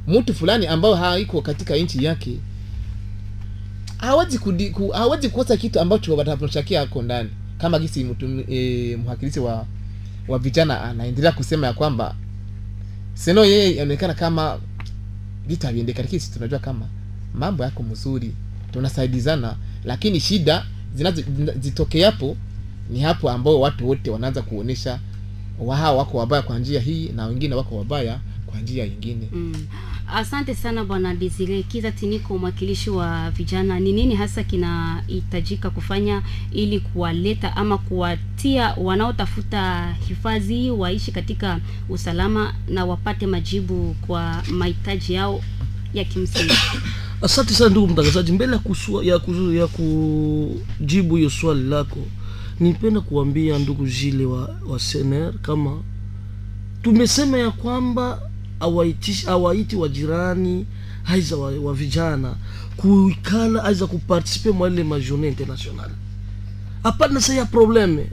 mtu 0.09 0.35
fulani 0.35 0.67
ambao 0.67 0.95
haiko 0.95 1.43
katika 1.43 1.77
nchi 1.77 2.05
yake 2.05 2.39
hawezi 4.01 4.39
kudiku, 4.39 4.89
hawezi 4.89 5.29
kukosa 5.29 5.57
kitu 5.57 5.81
ambacho 5.81 6.17
watamshakia 6.17 6.81
ako 6.83 7.03
ndani, 7.03 7.31
kama 7.59 7.79
gisi 7.79 8.05
mtu 8.05 8.45
e, 8.53 8.97
mhakilisi 8.97 9.41
wa 9.41 9.67
wa 10.29 10.39
vijana 10.39 10.83
anaendelea 10.83 11.33
kusema 11.33 11.67
ya 11.67 11.73
kwamba 11.73 12.15
seno 13.15 13.45
yeye 13.45 13.71
inaonekana 13.71 14.15
kama 14.15 14.59
vitu 15.47 15.67
haviendeki, 15.67 16.03
lakini 16.03 16.21
sisi 16.21 16.33
tunajua 16.33 16.59
kama 16.59 16.87
mambo 17.35 17.65
yako 17.65 17.83
mzuri, 17.83 18.35
tunasaidizana, 18.73 19.57
lakini 19.85 20.21
shida 20.21 20.67
zinazo 20.95 21.23
zitokeapo 21.61 22.37
ni 22.91 23.01
hapo 23.01 23.31
ambao 23.31 23.61
watu 23.61 23.89
wote 23.89 24.11
wanaanza 24.11 24.43
kuonesha 24.43 24.99
wao 25.59 25.99
wako 25.99 26.19
wabaya 26.19 26.43
kwa 26.43 26.59
njia 26.59 26.81
hii 26.81 27.09
na 27.17 27.27
wengine 27.27 27.55
wako 27.55 27.77
wabaya 27.77 28.21
kwa 28.47 28.61
njia 28.61 28.89
nyingine. 28.89 29.29
Mm. 29.33 29.67
Asante 30.15 30.55
sana 30.55 30.85
bwana 30.85 31.15
Desire 31.15 31.63
Kiza 31.63 31.93
Tiniko, 31.93 32.39
mwakilishi 32.39 32.91
wa 32.91 33.31
vijana. 33.31 33.81
Ni 33.81 33.93
nini 33.93 34.15
hasa 34.15 34.45
kinahitajika 34.45 35.71
kufanya 35.71 36.23
ili 36.53 36.81
kuwaleta 36.81 37.57
ama 37.57 37.79
kuwatia 37.79 38.75
wanaotafuta 38.75 39.93
hifadhi 40.09 40.71
waishi 40.71 41.13
katika 41.13 41.61
usalama 41.89 42.55
na 42.69 42.85
wapate 42.85 43.27
majibu 43.27 43.97
kwa 44.07 44.43
mahitaji 44.51 45.13
yao 45.15 45.41
ya 45.95 46.05
kimsingi? 46.05 46.53
asante 47.23 47.55
sana 47.55 47.71
ndugu 47.71 47.89
mtangazaji 47.89 48.33
mbele 48.33 48.53
ya, 48.53 48.59
kusua, 48.59 49.05
ya, 49.05 49.19
kuzu, 49.19 49.55
ya 49.55 49.67
kujibu 49.67 51.17
hiyo 51.17 51.31
swali 51.31 51.63
lako 51.63 51.99
nipenda 52.61 53.01
kuambia 53.01 53.59
ndugu 53.59 53.87
jile 53.87 54.25
wa, 54.25 54.57
wa 54.69 54.79
sener 54.81 55.33
kama 55.43 55.83
tumesema 56.83 57.39
ya 57.39 57.51
kwamba 57.51 58.30
awaiti 58.61 59.77
wa 59.77 59.89
jirani 59.89 60.67
aiza 61.07 61.37
wa, 61.37 61.51
wa 61.51 61.75
vijana 61.75 62.35
kuikala 62.77 63.65
aiza 63.65 63.87
kupartisipe 63.87 64.51
mwa 64.51 64.69
ile 64.71 64.85
majournée 64.85 65.29
internationale. 65.29 65.93
Hapana 66.83 67.21
sa 67.21 67.35
ya 67.35 67.45
probleme 67.47 68.11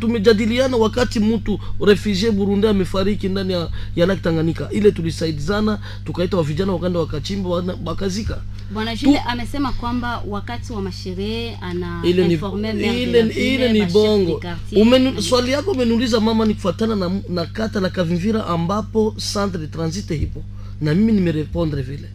tumejadiliana 0.00 0.76
wakati 0.76 1.20
mtu 1.20 1.60
refugee 1.86 2.30
burundi 2.30 2.66
amefariki 2.66 3.28
ndani 3.28 3.52
ya, 3.52 3.68
ya 3.96 4.06
Lake 4.06 4.20
tanganyika. 4.20 4.68
Ile 4.70 4.90
tulisaidizana 4.92 5.78
tukaita 6.04 6.36
wavijana 6.36 6.72
wakaenda 6.72 6.98
wakachimba 6.98 7.50
wakazika. 7.84 8.42
Bwana 8.72 8.96
Jule 8.96 9.18
amesema 9.18 9.72
kwamba 9.72 10.22
wakati 10.28 10.72
wa 10.72 10.82
masherehe 10.82 11.56
ana 11.60 12.00
ile 12.04 12.28
ni, 12.28 12.34
ile, 13.02 13.20
ile 13.54 13.72
ni 13.72 13.86
bongo. 13.86 14.42
Umenu, 14.76 15.22
swali 15.22 15.52
yako 15.52 15.70
umeniuliza 15.70 16.20
mama 16.20 16.44
ni 16.44 16.54
kufuatana 16.54 16.96
na, 16.96 17.20
na 17.28 17.46
kata 17.46 17.80
la 17.80 17.88
kavimvira 17.90 18.46
ambapo 18.46 19.14
centre 19.32 19.60
de 19.60 19.66
transit 19.66 20.08
hipo 20.08 20.42
na 20.80 20.94
mimi 20.94 21.12
nimerepondre 21.12 21.82
vile. 21.82 22.08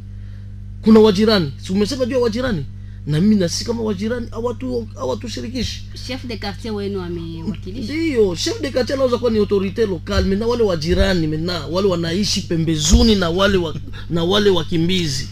Kuna 0.81 0.99
wajirani 0.99 1.51
si 1.57 1.73
umesema 1.73 2.05
juu 2.05 2.15
ya 2.15 2.19
wajirani 2.19 2.65
na 3.05 3.21
mimi 3.21 3.35
nasi 3.35 3.65
kama 3.65 3.81
wajirani 3.83 4.27
hawatu 4.31 4.87
hawatushirikishi. 4.95 5.83
Chef 6.07 6.25
de 6.25 6.37
quartier 6.37 6.73
wenu 6.73 7.01
amewakilisha? 7.01 7.93
Ndio 7.93 8.35
chef 8.35 8.61
de 8.61 8.71
quartier 8.71 8.93
anaweza 8.95 9.17
kuwa 9.17 9.31
ni 9.31 9.39
autorite 9.39 9.85
locale 9.85 10.27
mena 10.27 10.47
wale 10.47 10.63
wajirani 10.63 11.27
mena 11.27 11.67
wale 11.67 11.87
wanaishi 11.87 12.41
pembezuni 12.41 13.15
na 13.15 13.29
wale 13.29 13.57
wa, 13.57 13.75
na 14.09 14.23
wale 14.23 14.49
wakimbizi. 14.49 15.27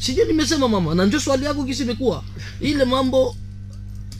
Sije 0.00 0.24
nimesema 0.24 0.68
mama 0.68 0.94
na 0.94 1.06
ndio 1.06 1.20
swali 1.20 1.44
yako 1.44 1.64
kisi 1.64 1.82
imekuwa. 1.82 2.24
Ile 2.60 2.84
mambo 2.84 3.36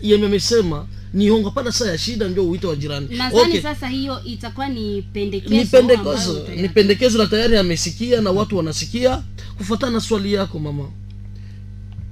yememesema 0.02 0.86
ni 1.14 1.28
hongo 1.28 1.50
pana 1.50 1.72
saa 1.72 1.86
ya 1.86 1.98
shida 1.98 2.28
ndio 2.28 2.48
uite 2.50 2.66
wa 2.66 2.76
jirani 2.76 3.16
nadhani 3.16 3.40
okay. 3.48 3.62
sasa 3.62 3.88
hiyo 3.88 4.24
itakuwa 4.24 4.68
ni 4.68 5.02
pendekezo 5.02 5.54
ni 5.54 5.64
pendekezo 5.64 6.46
ni 6.56 6.68
pendekezo 6.68 7.18
na 7.18 7.26
tayari 7.26 7.56
amesikia 7.56 8.20
na 8.20 8.30
watu 8.30 8.56
wanasikia. 8.56 9.22
Kufuatana 9.58 9.92
na 9.92 10.00
swali 10.00 10.32
yako 10.32 10.58
mama 10.58 10.88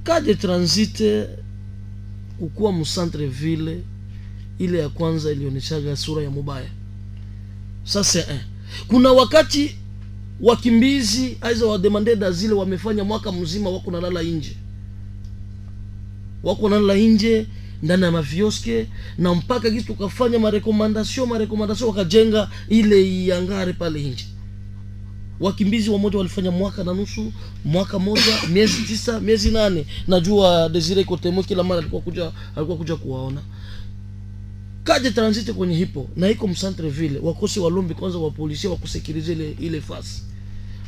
kaje 0.09 0.35
transit 0.35 1.03
kukuwa 2.39 2.73
mcentre 2.73 3.27
ville 3.27 3.81
ile 4.59 4.79
ya 4.79 4.89
kwanza 4.89 5.33
ilionyeshaga 5.33 5.97
sura 5.97 6.23
ya 6.23 6.31
mubaya. 6.31 6.69
Sasa 7.85 8.19
eh. 8.19 8.41
kuna 8.89 9.13
wakati 9.13 9.77
wakimbizi 10.41 11.37
aiza 11.41 11.67
wademande 11.67 12.17
d'asile 12.17 12.55
wamefanya 12.55 13.05
mwaka 13.05 13.33
mzima 13.33 13.71
wako 13.71 13.91
nalala 13.91 14.23
nje 14.23 14.57
wako 16.43 16.69
nalala 16.69 16.95
nje 16.95 17.47
ndani 17.83 18.03
ya 18.03 18.11
mavioske 18.11 18.87
na 19.19 19.35
mpaka 19.35 19.71
kitu 19.71 19.87
tukafanya 19.87 20.39
marekomandasio 20.39 21.27
marekomandasio 21.27 21.89
wakajenga 21.89 22.51
ile 22.69 23.25
iangare 23.25 23.73
pale 23.73 24.03
nje 24.03 24.27
wakimbizi 25.41 25.91
wa 25.91 25.99
moja 25.99 26.19
walifanya 26.19 26.51
mwaka 26.51 26.85
na 26.85 26.95
nusu 26.95 27.33
mwaka 27.65 27.99
moja 27.99 28.43
miezi 28.53 28.83
tisa 28.83 29.21
miezi 29.21 29.51
nane. 29.51 29.87
Najua 30.09 30.69
desire 30.69 31.05
kotemo 31.05 31.43
kila 31.43 31.65
mara 31.65 31.81
alikuwa 31.81 32.03
kuja 32.03 32.33
alikuwa 32.57 32.77
kuja 32.79 32.97
kuwaona. 32.97 33.41
Kaje 34.85 35.11
transite 35.11 35.53
kwenye 35.53 35.77
hipo 35.77 36.09
na 36.17 36.29
iko 36.29 36.49
msantre 36.49 36.91
vile 36.91 37.19
wakosi 37.19 37.61
walombi 37.61 37.95
kwanza 37.95 38.19
wa 38.19 38.31
polisi 38.31 38.67
wa 38.69 38.77
kusekirize 38.77 39.33
ile 39.33 39.57
ile 39.61 39.81
fasi. 39.81 40.23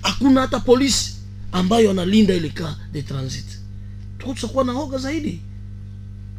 Hakuna 0.03 0.41
hata 0.41 0.61
polisi 0.61 1.15
ambayo 1.53 1.91
analinda 1.91 2.35
ile 2.35 2.49
ka 2.49 2.77
de 2.93 3.03
transit 3.03 3.47
tuko 4.19 4.35
tutakuwa 4.35 4.65
na 4.65 4.73
hoga 4.73 4.99
zaidi. 4.99 5.41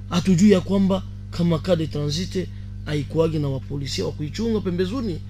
Hatujui 0.09 0.51
ya 0.51 0.61
kwamba 0.61 1.03
kama 1.31 1.59
ka 1.59 1.75
de 1.75 1.87
transit 1.87 2.47
haikuagi 2.85 3.39
na 3.39 3.49
wapolisi 3.49 4.01
wa 4.01 4.11
kuichunga 4.11 4.59
pembezoni 4.61 5.21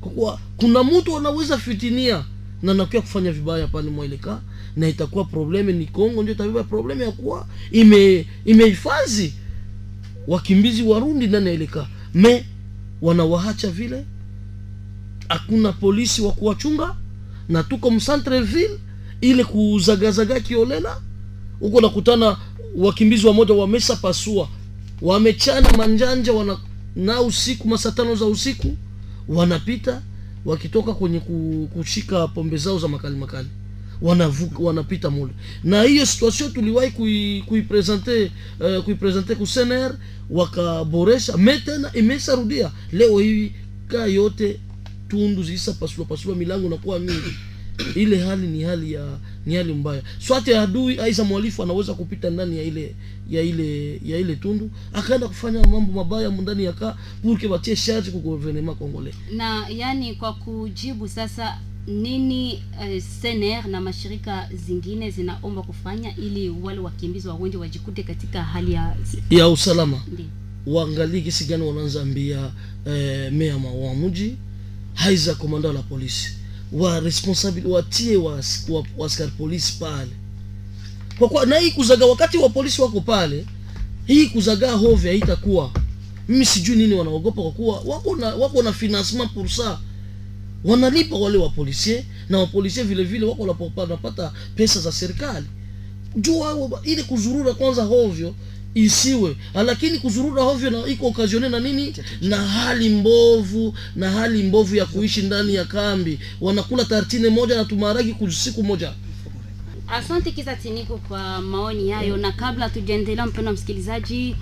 kwa 0.00 0.38
kuna 0.56 0.84
mtu 0.84 1.16
anaweza 1.16 1.58
fitinia 1.58 2.24
na 2.62 2.74
nakuya 2.74 3.02
kufanya 3.02 3.32
vibaya 3.32 3.66
pale 3.66 3.90
mwaileka 3.90 4.40
na 4.76 4.88
itakuwa 4.88 5.24
probleme 5.24 5.72
ni 5.72 5.86
Kongo 5.86 6.22
ndio 6.22 6.34
itabeba 6.34 6.64
probleme 6.64 7.04
ya 7.04 7.12
kuwa 7.12 7.46
ime 7.70 8.26
imehifadhi 8.44 9.34
wakimbizi 10.26 10.82
warundi 10.82 11.26
ndani 11.26 11.46
ya 11.46 11.52
ile 11.52 11.66
kaa 11.66 11.86
me 12.14 12.44
wanawahacha 13.02 13.70
vile 13.70 14.04
hakuna 15.28 15.72
polisi 15.72 16.22
wa 16.22 16.32
kuwachunga 16.32 16.96
na 17.48 17.62
tuko 17.62 17.90
mcentreville 17.90 18.78
ile 19.20 19.44
kuzagazaga 19.44 20.40
kiolela 20.40 21.00
huko 21.60 21.80
nakutana 21.80 22.36
wakimbizi 22.76 23.26
wamoja 23.26 23.54
wamesha 23.54 23.96
pasua. 23.96 24.48
Wamechana 25.02 25.72
manjanja 25.76 26.32
wana 26.32 26.58
na 26.96 27.20
usiku 27.20 27.68
masaa 27.68 27.90
tano 27.90 28.14
za 28.14 28.24
usiku 28.26 28.76
wanapita 29.30 30.02
wakitoka 30.44 30.94
kwenye 30.94 31.20
kushika 31.74 32.28
pombe 32.28 32.56
zao 32.56 32.78
za 32.78 32.88
makali 32.88 33.16
makali 33.16 33.48
wanavuka 34.02 34.58
wanapita 34.58 35.10
mule. 35.10 35.32
Na 35.64 35.82
hiyo 35.82 36.06
situation 36.06 36.52
tuliwahi 36.52 36.90
kui- 36.90 37.42
kuipresente 37.42 38.32
uh, 38.60 38.84
kuipresente 38.84 39.34
ku 39.34 39.46
CNR 39.46 39.94
wakaboresha 40.30 41.36
metena, 41.36 41.92
imesharudia. 41.94 42.70
Leo 42.92 43.18
hivi 43.18 43.52
kaa 43.88 44.06
yote 44.06 44.60
tundu 45.08 45.42
zisa 45.42 45.72
pasua 45.72 46.04
pasua 46.04 46.34
milango 46.34 46.68
nakuwa 46.68 46.98
mingi 46.98 47.34
ile 47.94 48.18
hali 48.24 48.46
ni 48.46 48.62
hali 48.62 48.92
ya 48.92 49.18
ni 49.46 49.54
hali 49.54 49.72
mbaya. 49.74 50.02
Swate 50.18 50.58
adui 50.58 51.00
aisa 51.00 51.24
mwalifu 51.24 51.62
anaweza 51.62 51.94
kupita 51.94 52.30
ndani 52.30 52.56
ya 52.56 52.62
ile 52.62 52.94
ya 53.30 53.42
ile 53.42 54.00
ya 54.04 54.18
ile 54.18 54.36
tundu 54.36 54.70
akaenda 54.92 55.28
kufanya 55.28 55.62
mambo 55.62 55.92
mabaya 55.92 56.28
ndani 56.28 56.64
ya 56.64 56.72
kaa 56.72 56.96
purke 57.22 57.48
batie 57.48 57.76
charge 57.76 58.10
ku 58.10 58.18
gouvernement 58.18 58.78
congolais. 58.78 59.14
Na 59.36 59.68
yani 59.68 60.14
kwa 60.14 60.32
kujibu 60.32 61.08
sasa 61.08 61.58
nini 61.86 62.62
uh, 62.78 63.02
CNR 63.22 63.66
na 63.68 63.80
mashirika 63.80 64.48
zingine 64.66 65.10
zinaomba 65.10 65.62
kufanya 65.62 66.16
ili 66.16 66.48
wale 66.62 66.78
wakimbizi 66.80 67.28
wa 67.28 67.34
Burundi 67.34 67.56
wajikute 67.56 68.02
katika 68.02 68.42
hali 68.42 68.72
ya 68.72 68.96
ya 69.30 69.48
usalama. 69.48 70.02
Ndiyo. 70.12 70.28
waangalie 70.66 71.20
kisi 71.20 71.44
gani 71.44 71.62
wanaanza 71.64 72.02
ambia 72.02 72.50
eh, 72.86 73.32
mea 73.32 73.58
mawamuji 73.58 73.86
wa 73.86 73.94
mji 74.10 74.36
haiza 74.94 75.34
komanda 75.34 75.72
la 75.72 75.82
polisi 75.82 76.36
wa 76.72 77.02
watie 77.64 78.16
wa, 78.16 78.32
wa, 78.68 78.84
wa 78.96 79.06
askari 79.06 79.30
polisi 79.30 79.72
pale. 79.80 80.10
Kwa 81.18 81.28
kwa, 81.28 81.46
na 81.46 81.58
hii 81.58 81.70
kuzaga 81.70 82.06
wakati 82.06 82.38
wa 82.38 82.48
polisi 82.48 82.82
wako 82.82 83.00
pale 83.00 83.46
hii 84.06 84.26
kuzagaa 84.26 84.72
hovya 84.72 85.10
haitakuwa. 85.12 85.70
Mimi 86.28 86.46
sijui 86.46 86.76
nini 86.76 86.94
wanaogopa 86.94 87.42
kwa 87.42 87.50
kuwa 87.52 87.80
wako 87.80 88.16
na 88.16 88.34
wako 88.34 88.62
na 88.62 88.72
financement 88.72 89.30
pour 89.34 89.46
ça. 89.46 89.78
Wanalipa 90.64 91.16
wale 91.16 91.38
wa 91.38 91.48
polisi 91.48 92.04
na 92.28 92.38
wa 92.38 92.46
polisi 92.46 92.82
vile 92.82 93.04
vile 93.04 93.26
wako 93.26 93.70
wanapata 93.76 94.32
pesa 94.56 94.80
za 94.80 94.92
serikali. 94.92 95.46
Jua 96.16 96.70
ile 96.84 97.02
kuzurura 97.02 97.54
kwanza 97.54 97.82
hovyo 97.84 98.34
isiwe. 98.74 99.36
Lakini 99.54 99.98
kuzurura 99.98 100.42
hovyo 100.42 100.70
na 100.70 100.86
iko 100.86 101.06
okazione 101.06 101.48
na 101.48 101.60
nini? 101.60 101.94
Na 102.22 102.36
hali 102.36 102.88
mbovu 102.88 103.74
na 103.96 104.10
hali 104.10 104.42
mbovu 104.42 104.76
ya 104.76 104.86
kuishi 104.86 105.22
ndani 105.22 105.54
ya 105.54 105.64
kambi. 105.64 106.18
Wanakula 106.40 106.84
tartine 106.84 107.28
moja 107.28 107.56
na 107.56 107.64
tumaragi 107.64 108.14
kusiku 108.14 108.62
moja. 108.62 108.92
Asante 109.88 110.30
Kisa 110.30 110.56
Tiniko 110.56 110.98
kwa 110.98 111.40
maoni 111.40 111.90
hayo, 111.90 112.16
na 112.16 112.32
kabla 112.32 112.68
tujaendelea, 112.70 113.26
mpendwa 113.26 113.52
msikilizaji, 113.52 114.36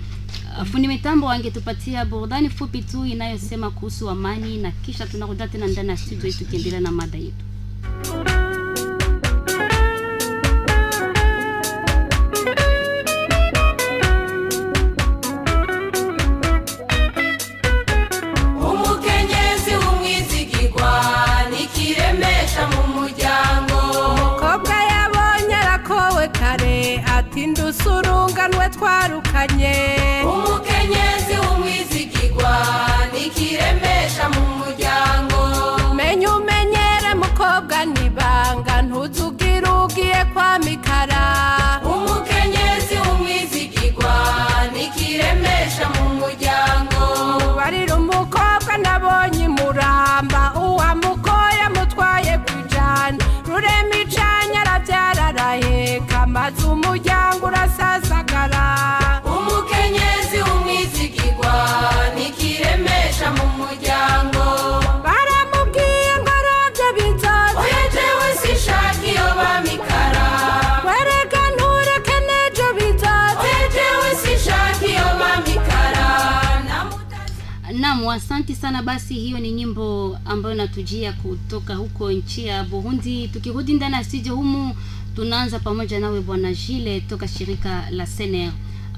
uh, 0.61 0.67
fundi 0.67 0.87
mitambo 0.87 1.27
wangetupatia 1.27 2.05
burudani 2.05 2.49
fupi 2.49 2.81
tu 2.81 3.05
inayosema 3.05 3.71
kuhusu 3.71 4.09
amani, 4.09 4.57
na 4.57 4.71
kisha 4.71 5.05
tunarudia 5.07 5.47
tena 5.47 5.67
ndani 5.67 5.89
ya 5.89 5.97
studio 5.97 6.31
tukiendelea 6.31 6.79
na 6.79 6.91
mada 6.91 7.17
yetu. 7.17 7.45
Asante 78.11 78.55
sana. 78.55 78.83
Basi 78.83 79.13
hiyo 79.13 79.39
ni 79.39 79.51
nyimbo 79.51 80.17
ambayo 80.25 80.55
natujia 80.55 81.13
kutoka 81.13 81.75
huko 81.75 82.11
nchi 82.11 82.45
ya 82.45 82.63
Burundi. 82.63 83.27
Tukirudi 83.27 83.73
ndani 83.73 83.95
ya 83.95 84.03
studio 84.03 84.35
humu, 84.35 84.75
tunaanza 85.15 85.59
pamoja 85.59 85.99
nawe 85.99 86.21
bwana 86.21 86.53
Jile 86.53 87.01
toka 87.01 87.27
shirika 87.27 87.89
la 87.91 88.05
CNR. 88.05 88.51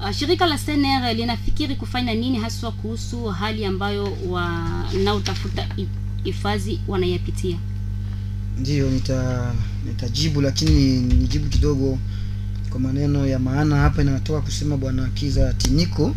Uh, 0.04 0.10
shirika 0.10 0.46
la 0.46 0.58
CNR 0.58 1.14
linafikiri 1.16 1.76
kufanya 1.76 2.14
nini 2.14 2.38
haswa 2.38 2.72
kuhusu 2.72 3.24
hali 3.24 3.64
ambayo 3.64 4.16
wanaotafuta 4.28 5.66
hi- 5.76 5.88
hifadhi 6.24 6.80
wanayapitia? 6.88 7.56
Ndiyo, 8.58 8.90
nita 8.90 9.52
nitajibu, 9.86 10.40
lakini 10.40 11.00
nijibu 11.00 11.48
kidogo 11.48 11.98
kwa 12.70 12.80
maneno 12.80 13.26
ya 13.26 13.38
maana 13.38 13.76
hapa. 13.76 14.02
Inatoka 14.02 14.40
kusema 14.40 14.76
bwana 14.76 15.08
Kiza 15.08 15.54
Tiniko. 15.54 16.14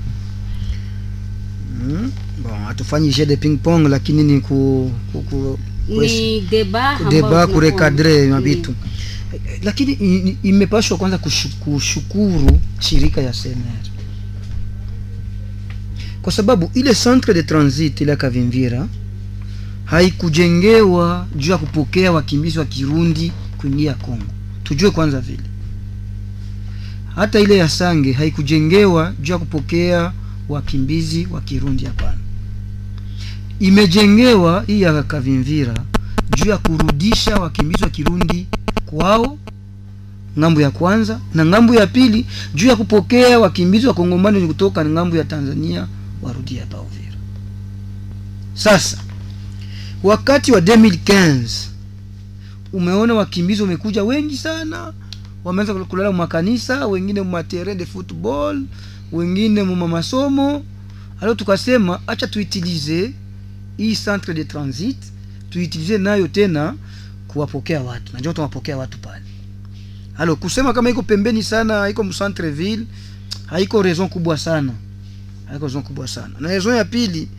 Mm, 1.84 2.11
bon, 2.43 2.51
hatufanyi 2.65 3.09
jeu 3.13 3.26
de 3.26 3.36
ping 3.38 3.57
pong, 3.57 3.88
lakini 3.88 4.23
ni 4.23 4.41
ku, 4.41 4.91
ku, 5.11 5.21
ku, 5.21 5.59
Ni 5.88 6.41
deba 6.41 6.99
deba 7.09 7.47
kurekadre 7.47 8.23
Mm. 8.26 8.30
mabitu 8.32 8.76
lakini 9.63 9.91
imepashwa 10.43 10.97
kwanza 10.97 11.17
kushu- 11.17 11.55
kushukuru 11.59 12.59
shirika 12.80 13.21
ya 13.21 13.32
CNR 13.32 13.89
kwa 16.21 16.32
sababu 16.32 16.71
ile 16.73 16.93
centre 16.95 17.34
de 17.34 17.43
transit 17.43 18.01
ile 18.01 18.15
Kavimvira 18.15 18.88
haikujengewa 19.86 21.28
juu 21.36 21.51
ya 21.51 21.57
kupokea 21.57 22.11
wakimbizi 22.11 22.59
wa 22.59 22.65
Kirundi 22.65 23.32
kuingia 23.57 23.93
Kongo. 23.93 24.26
Tujue 24.63 24.91
kwanza 24.91 25.19
vile, 25.19 25.43
hata 27.15 27.39
ile 27.39 27.57
ya 27.57 27.69
Sange 27.69 28.11
haikujengewa 28.13 29.13
juu 29.21 29.34
ya 29.34 29.39
kupokea 29.39 30.11
wakimbizi 30.50 31.28
wa 31.32 31.41
Kirundi, 31.41 31.86
hapana. 31.86 32.18
Imejengewa 33.60 34.64
hii 34.68 34.82
ya 34.82 35.04
Kavimvira 35.04 35.76
juu 36.38 36.50
ya 36.50 36.58
kurudisha 36.58 37.36
wakimbizi 37.36 37.84
wa 37.84 37.89
Kirundi 37.89 38.48
kwao 38.86 39.38
ng'ambo 40.39 40.62
ya 40.62 40.72
kwanza, 40.72 41.20
na 41.34 41.46
ng'ambo 41.46 41.76
ya 41.76 41.88
pili 41.88 42.26
juu 42.56 42.68
ya 42.68 42.76
kupokea 42.76 43.39
wakimbizi 43.39 43.88
wa 43.88 43.93
Kongomani 43.93 44.48
kutoka 44.48 44.86
ng'ambo 44.86 45.18
ya 45.18 45.24
Tanzania 45.24 45.88
warudia 46.22 46.62
hapa 46.62 46.82
Uvira. 46.82 47.14
Sasa 48.54 48.98
wakati 50.04 50.52
wa 50.52 50.60
2015 50.60 51.68
umeona 52.74 53.14
wakimbizi 53.14 53.62
wamekuja 53.62 54.04
wengi 54.04 54.38
sana, 54.38 54.93
wameanza 55.43 55.74
kulala 55.74 56.12
makanisa, 56.12 56.88
wengine 56.88 57.22
materrain 57.22 57.78
de 57.78 57.86
football, 57.86 58.62
wengine 59.12 59.64
muma 59.64 59.88
masomo. 59.88 60.66
Alo 61.22 61.36
tukasema 61.36 61.99
acha 62.08 62.28
tuitilize 62.28 63.14
hii 63.78 63.95
centre 63.95 64.34
de 64.34 64.43
transit, 64.43 64.97
tuitilize 65.49 65.97
nayo 65.97 66.28
tena 66.28 66.76
kuwapokea 67.28 67.82
watu, 67.82 68.14
najua 68.14 68.34
tunawapokea 68.34 68.78
watu 68.78 68.97
pale. 68.97 69.24
Alors 70.18 70.39
kusema 70.39 70.74
kama 70.74 70.89
iko 70.89 71.03
pembeni 71.03 71.43
sana, 71.43 71.89
iko 71.89 72.03
mcentre 72.03 72.49
ville, 72.51 72.86
haiko 73.45 73.82
raison 73.82 74.10
kubwa 74.10 74.38
sana, 74.38 74.72
haiko 75.49 75.66
raison 75.66 75.84
kubwa 75.84 76.08
sana. 76.08 76.34
Na 76.39 76.49
raison 76.49 76.76
ya 76.76 76.86
pili 76.86 77.30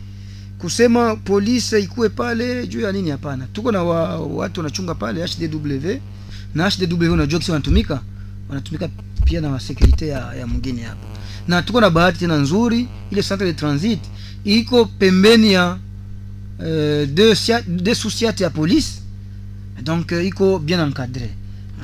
kusema 0.59 1.15
polisi 1.15 1.79
ikuwe 1.79 2.09
pale 2.09 2.67
juu 2.67 2.81
ya 2.81 2.91
nini 2.91 3.09
hapana 3.09 3.47
tuko 3.47 3.71
na 3.71 3.83
wa, 3.83 4.19
watu 4.19 4.59
wanachunga 4.59 4.95
pale 4.95 5.25
hdw 5.27 5.97
na 6.55 6.69
hdw 6.69 7.13
unajua 7.13 7.39
kisi 7.39 7.51
wanatumika 7.51 8.01
wanatumika 8.49 8.89
pia 9.25 9.41
na 9.41 9.59
security 9.59 10.07
ya, 10.07 10.33
ya 10.35 10.47
mwingine 10.47 10.81
hapa 10.81 11.07
na 11.47 11.61
tuko 11.61 11.81
na 11.81 11.89
bahati 11.89 12.19
tena 12.19 12.37
nzuri 12.37 12.87
ile 13.11 13.23
centre 13.23 13.45
de 13.45 13.53
transit 13.53 13.99
iko 14.45 14.85
pembeni 14.85 15.53
ya 15.53 15.77
euh, 16.59 17.05
de, 17.67 17.93
sociate 17.95 18.43
ya 18.43 18.49
police. 18.49 19.01
Donc 19.83 20.11
euh, 20.11 20.25
iko 20.25 20.59
bien 20.59 20.79
encadré. 20.79 21.29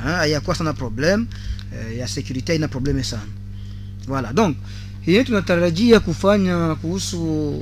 Hayakuwa 0.03 0.55
sana 0.55 0.73
probleme 0.73 1.25
euh, 1.73 1.97
ya 1.97 2.07
sécurité 2.07 2.53
haina 2.53 2.67
probleme 2.67 3.03
sana. 3.03 3.23
Voilà 4.07 4.33
donc 4.33 4.55
yenye 5.07 5.23
tunatarajia 5.23 5.99
kufanya 5.99 6.75
kuhusu 6.75 7.53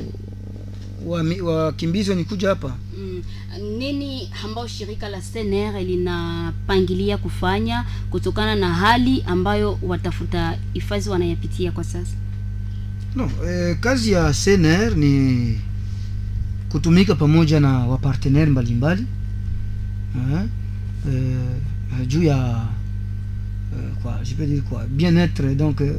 wakimbizi 1.43 2.09
wa 2.09 2.15
wenye 2.15 2.23
kuja 2.27 2.49
hapa. 2.49 2.75
Mm, 2.97 3.21
nini 3.61 4.29
ambayo 4.45 4.67
shirika 4.67 5.09
la 5.09 5.21
CNR 5.21 5.81
linapangilia 5.83 7.17
kufanya 7.17 7.85
kutokana 8.09 8.55
na 8.55 8.73
hali 8.73 9.23
ambayo 9.27 9.79
watafuta 9.81 10.57
hifadhi 10.73 11.09
wanayapitia 11.09 11.71
kwa 11.71 11.83
sasa? 11.83 12.11
no, 13.15 13.31
eh, 13.47 13.77
kazi 13.79 14.11
ya 14.11 14.33
CNR 14.43 14.95
ni 14.97 15.59
kutumika 16.69 17.15
pamoja 17.15 17.59
na 17.59 17.79
wapartenere 17.79 18.51
mbalimbali 18.51 19.05
eh, 20.15 20.41
eh, 21.09 22.07
juu 22.07 22.23
ya 22.23 22.65
eh, 23.73 23.91
kwa 24.03 24.19
je 24.23 24.35
peux 24.35 24.47
dire 24.47 24.61
quoi 24.61 24.83
bien-être 24.87 25.55
donc 25.55 25.81
eh, 25.81 25.93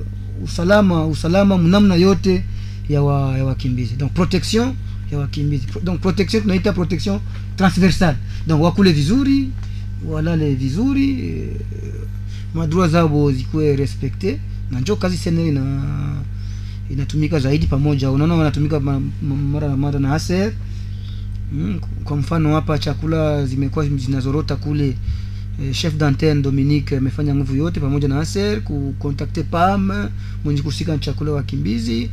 usalama 0.44 1.06
usalama 1.06 1.58
mnamna 1.58 1.94
yote 1.94 2.44
ya 2.92 3.02
wa, 3.02 3.44
wakimbizi. 3.44 3.94
Donc 3.96 4.12
protection 4.12 4.74
ya 5.12 5.18
wakimbizi. 5.18 5.66
Donc 5.84 6.00
protection 6.00 6.42
tunaita 6.42 6.72
protection 6.72 7.20
transversale. 7.56 8.16
Donc 8.46 8.62
wakule 8.62 8.92
vizuri 8.92 9.48
walale 10.08 10.54
vizuri 10.54 11.10
eh, 11.28 11.48
madroit 12.54 12.90
zao 12.90 13.32
zikuwe 13.32 13.76
respecte 13.76 14.40
na 14.70 14.80
njo 14.80 14.96
kazi 14.96 15.16
sene 15.16 15.48
ina 15.48 15.82
inatumika 16.90 17.38
zaidi 17.40 17.66
pamoja. 17.66 18.10
Unaona 18.10 18.34
wanatumika 18.34 18.80
ma- 18.80 19.00
ma- 19.00 19.34
mara 19.36 19.68
na 19.68 19.76
mara 19.76 19.98
na 19.98 20.14
ASER 20.14 20.52
mm, 21.52 21.80
kwa 22.04 22.16
mfano 22.16 22.54
hapa 22.54 22.78
chakula 22.78 23.46
zimekuwa 23.46 23.88
zinazorota 23.88 24.56
kule. 24.56 24.96
Eh, 25.62 25.74
chef 25.74 25.94
d'antenne 25.96 26.42
Dominique 26.42 26.96
amefanya 26.96 27.34
nguvu 27.34 27.56
yote 27.56 27.80
pamoja 27.80 28.08
na 28.08 28.20
ASER 28.20 28.60
kukontakte 28.60 29.42
PAM 29.42 30.08
mwenye 30.44 30.62
kusika 30.62 30.98
chakula 30.98 31.30
wa 31.30 31.36
wakimbizi 31.36 32.10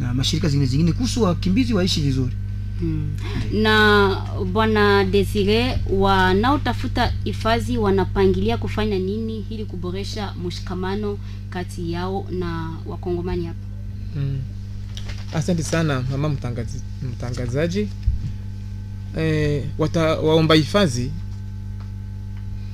na 0.00 0.14
mashirika 0.14 0.48
zingine 0.48 0.66
zingine 0.66 0.92
kuhusu 0.92 1.22
wakimbizi 1.22 1.74
waishi 1.74 2.00
vizuri 2.00 2.32
Hmm. 2.80 3.10
Na 3.52 4.16
bwana 4.52 5.04
Desire, 5.04 5.78
wanaotafuta 5.90 7.12
hifadhi 7.24 7.78
wanapangilia 7.78 8.56
kufanya 8.56 8.98
nini 8.98 9.46
ili 9.50 9.64
kuboresha 9.64 10.34
mshikamano 10.46 11.18
kati 11.50 11.92
yao 11.92 12.26
na 12.30 12.70
wakongomani 12.86 13.46
hapa? 13.46 13.58
Hmm. 14.14 14.38
Asante 15.34 15.62
sana 15.62 16.02
mama 16.10 16.28
mtangazi, 16.28 16.80
mtangazaji. 17.12 17.88
E, 19.18 19.64
wata, 19.78 20.02
waomba 20.20 20.54
hifadhi 20.54 21.10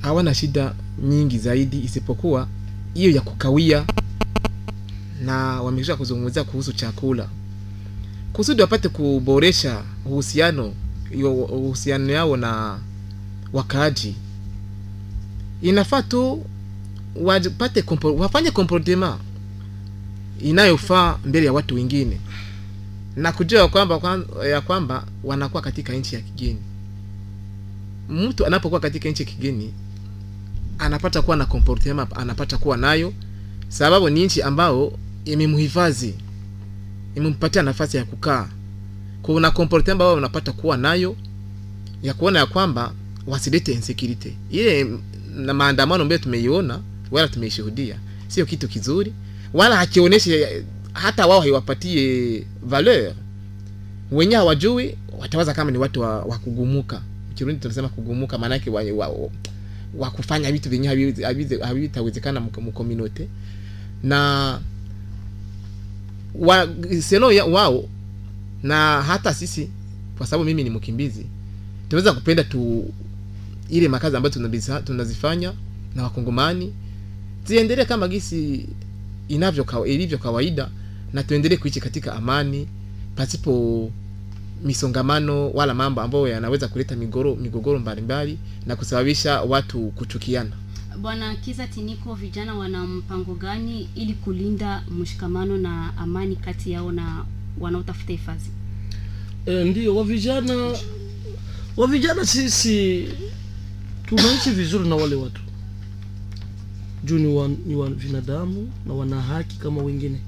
hawana 0.01 0.33
shida 0.33 0.73
nyingi 1.03 1.37
zaidi 1.37 1.79
isipokuwa 1.83 2.47
hiyo 2.93 3.11
ya 3.11 3.21
kukawia, 3.21 3.85
na 5.25 5.61
wamekisha 5.61 5.95
kuzungumzia 5.95 6.43
kuhusu 6.43 6.73
chakula 6.73 7.29
kusudi 8.33 8.61
wapate 8.61 8.89
kuboresha 8.89 9.83
uhusiano 10.05 10.73
uhusiano 11.49 12.11
yao 12.11 12.37
na 12.37 12.79
wakaaji. 13.53 14.15
Inafaa 15.61 16.01
tu 16.01 16.45
wapate 17.15 17.83
wafanye 18.17 18.51
comportement 18.51 19.15
inayofaa 20.41 21.17
mbele 21.25 21.45
ya 21.45 21.53
watu 21.53 21.75
wengine 21.75 22.19
na 23.15 23.31
kujua 23.31 23.67
kwamba 23.67 23.99
ya 24.49 24.61
kwamba 24.61 25.05
wanakuwa 25.23 25.61
katika 25.61 25.93
nchi 25.93 26.15
ya 26.15 26.21
kigeni. 26.21 26.59
Mtu 28.09 28.45
anapokuwa 28.45 28.81
katika 28.81 29.09
nchi 29.09 29.23
ya 29.23 29.29
kigeni 29.29 29.73
anapata 30.79 31.21
kuwa 31.21 31.37
na 31.37 31.45
comportement 31.45 32.09
anapata 32.17 32.57
kuwa 32.57 32.77
nayo, 32.77 33.13
sababu 33.67 34.09
ni 34.09 34.25
nchi 34.25 34.41
ambao 34.41 34.93
imemhifadhi, 35.33 36.15
imempatia 37.15 37.61
nafasi 37.63 37.97
ya 37.97 38.05
kukaa. 38.05 38.49
Kuna 39.21 39.51
comportement 39.51 39.91
ambayo 39.91 40.13
unapata 40.13 40.51
kuwa 40.51 40.77
nayo 40.77 41.15
ya 42.03 42.13
kuona 42.13 42.39
ya 42.39 42.45
kwamba 42.45 42.93
wasilete 43.27 43.71
insecurity. 43.73 44.33
Ile 44.51 44.87
na 45.35 45.53
maandamano 45.53 46.01
ambayo 46.03 46.19
tumeiona 46.19 46.79
wala 47.11 47.27
tumeishuhudia, 47.27 47.99
sio 48.27 48.45
kitu 48.45 48.67
kizuri 48.67 49.13
wala 49.53 49.75
hakionyeshe 49.77 50.63
hata 50.93 51.27
wao 51.27 51.41
haiwapatie 51.41 52.43
valeur. 52.63 53.13
Wenyewe 54.11 54.37
hawajui 54.37 54.97
watawaza 55.19 55.53
kama 55.53 55.71
ni 55.71 55.77
watu 55.77 56.01
wa, 56.01 56.19
wa 56.23 56.37
kugumuka. 56.37 57.01
Kirundi 57.35 57.59
tunasema 57.61 57.89
kugumuka 57.89 58.37
maanake 58.37 58.69
wa, 58.69 58.81
wa, 58.83 59.07
wa, 59.07 59.29
wa 59.97 60.11
kufanya 60.11 60.51
vitu 60.51 60.69
vyenye 60.69 60.87
haviwezi- 60.87 61.23
haviwezi- 61.23 61.59
havitawezekana 61.63 62.39
mkominote 62.39 63.27
na 64.03 64.59
wa, 66.39 66.67
seno 67.01 67.31
ya, 67.31 67.45
wao 67.45 67.83
na 68.63 69.01
hata 69.01 69.33
sisi 69.33 69.69
kwa 70.17 70.27
sababu 70.27 70.43
mimi 70.45 70.63
ni 70.63 70.69
mkimbizi 70.69 71.25
tunaweza 71.89 72.13
kupenda 72.13 72.43
tu 72.43 72.93
ile 73.69 73.87
makazi 73.87 74.17
ambayo 74.17 74.33
tunazifanya 74.85 75.53
na 75.95 76.03
wakongomani 76.03 76.73
ziendelee 77.45 77.85
kama 77.85 78.07
gisi 78.07 78.65
inavyo 79.27 79.63
kawa, 79.63 79.87
ilivyo 79.87 80.17
kawaida 80.17 80.69
na 81.13 81.23
tuendelee 81.23 81.57
kuishi 81.57 81.79
katika 81.79 82.13
amani 82.15 82.67
pasipo 83.15 83.91
misongamano 84.63 85.49
wala 85.51 85.73
mambo 85.73 86.01
ambayo 86.01 86.27
yanaweza 86.27 86.67
kuleta 86.67 86.95
migoro, 86.95 87.35
migogoro 87.35 87.79
mbalimbali 87.79 88.37
na 88.65 88.75
kusababisha 88.75 89.41
watu 89.41 89.79
kuchukiana. 89.79 90.51
Bwana 91.01 91.35
Kiza 91.35 91.67
Tiniko, 91.67 92.13
vijana 92.15 92.53
wana 92.55 92.87
mpango 92.87 93.35
gani 93.35 93.89
ili 93.95 94.13
kulinda 94.13 94.83
mshikamano 94.99 95.57
na 95.57 95.97
amani 95.97 96.35
kati 96.35 96.71
yao 96.71 96.91
na 96.91 97.25
wanaotafuta 97.59 98.11
hifadhi? 98.11 98.49
e, 99.45 99.63
ndio 99.63 99.95
wa 99.95 100.03
vijana 100.03 100.73
wa 101.77 101.87
vijana 101.87 102.25
sisi 102.25 103.07
tunaishi 104.05 104.49
vizuri 104.51 104.89
na 104.89 104.95
wale 104.95 105.15
watu. 105.15 105.41
Juu 107.03 107.17
ni 107.19 107.27
wa, 107.75 107.89
na 108.85 108.93
wana 108.93 109.21
haki 109.21 109.57
kama 109.57 109.81
wengine. 109.83 110.19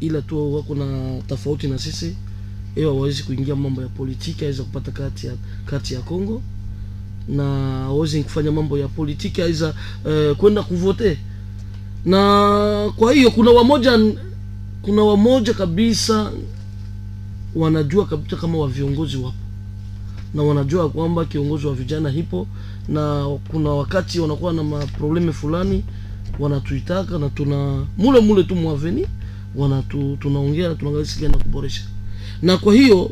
Ila 0.00 0.22
tu 0.22 0.54
wako 0.54 0.74
na 0.74 1.20
tofauti 1.26 1.68
na 1.68 1.78
sisi. 1.78 2.16
Ewa 2.76 2.92
hawawezi 2.92 3.22
kuingia 3.22 3.56
mambo 3.56 3.82
ya 3.82 3.88
politiki 3.88 4.44
aweza 4.44 4.62
kupata 4.62 4.90
kati 4.92 5.26
ya 5.26 5.34
kati 5.66 5.94
ya 5.94 6.00
Kongo 6.00 6.42
na 7.28 7.44
hawezi 7.84 8.22
kufanya 8.24 8.52
mambo 8.52 8.78
ya 8.78 8.88
politiki 8.88 9.42
aiza 9.42 9.74
uh, 10.04 10.36
kwenda 10.36 10.62
kuvote. 10.62 11.18
Na 12.04 12.92
kwa 12.96 13.12
hiyo 13.12 13.30
kuna 13.30 13.50
wamoja 13.50 13.98
kuna 14.82 15.02
wamoja 15.02 15.54
kabisa 15.54 16.32
wanajua 17.54 18.06
kabisa 18.06 18.36
kama 18.36 18.58
wa 18.58 18.68
viongozi 18.68 19.16
wapo. 19.16 19.36
Na 20.34 20.42
wanajua 20.42 20.90
kwamba 20.90 21.24
kiongozi 21.24 21.66
wa 21.66 21.74
vijana 21.74 22.10
hipo 22.10 22.46
na 22.88 23.26
kuna 23.48 23.70
wakati 23.70 24.20
wanakuwa 24.20 24.52
na 24.52 24.62
maprobleme 24.62 25.32
fulani 25.32 25.84
wanatuitaka 26.38 27.18
na 27.18 27.28
tuna 27.28 27.86
mule 27.98 28.20
mule 28.20 28.44
tu 28.44 28.54
mwaveni 28.56 29.06
wanatu 29.56 30.16
tunaongea 30.20 30.68
na 30.68 30.74
tunaangalia 30.74 31.28
ya 31.28 31.30
kuboresha. 31.38 31.82
Na 32.42 32.56
kwa 32.58 32.74
hiyo 32.74 33.10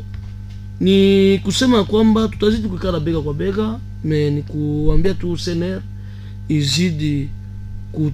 ni 0.79 1.39
kusema 1.39 1.83
kwamba 1.83 2.27
tutazidi 2.27 2.67
kuikala 2.67 2.99
bega 2.99 3.21
kwa 3.21 3.33
bega 3.33 3.79
me 4.03 4.29
ni 4.31 4.41
kuambia 4.41 5.13
tu 5.13 5.37
sener 5.37 5.81
izidi 6.49 7.29
ku, 7.91 8.11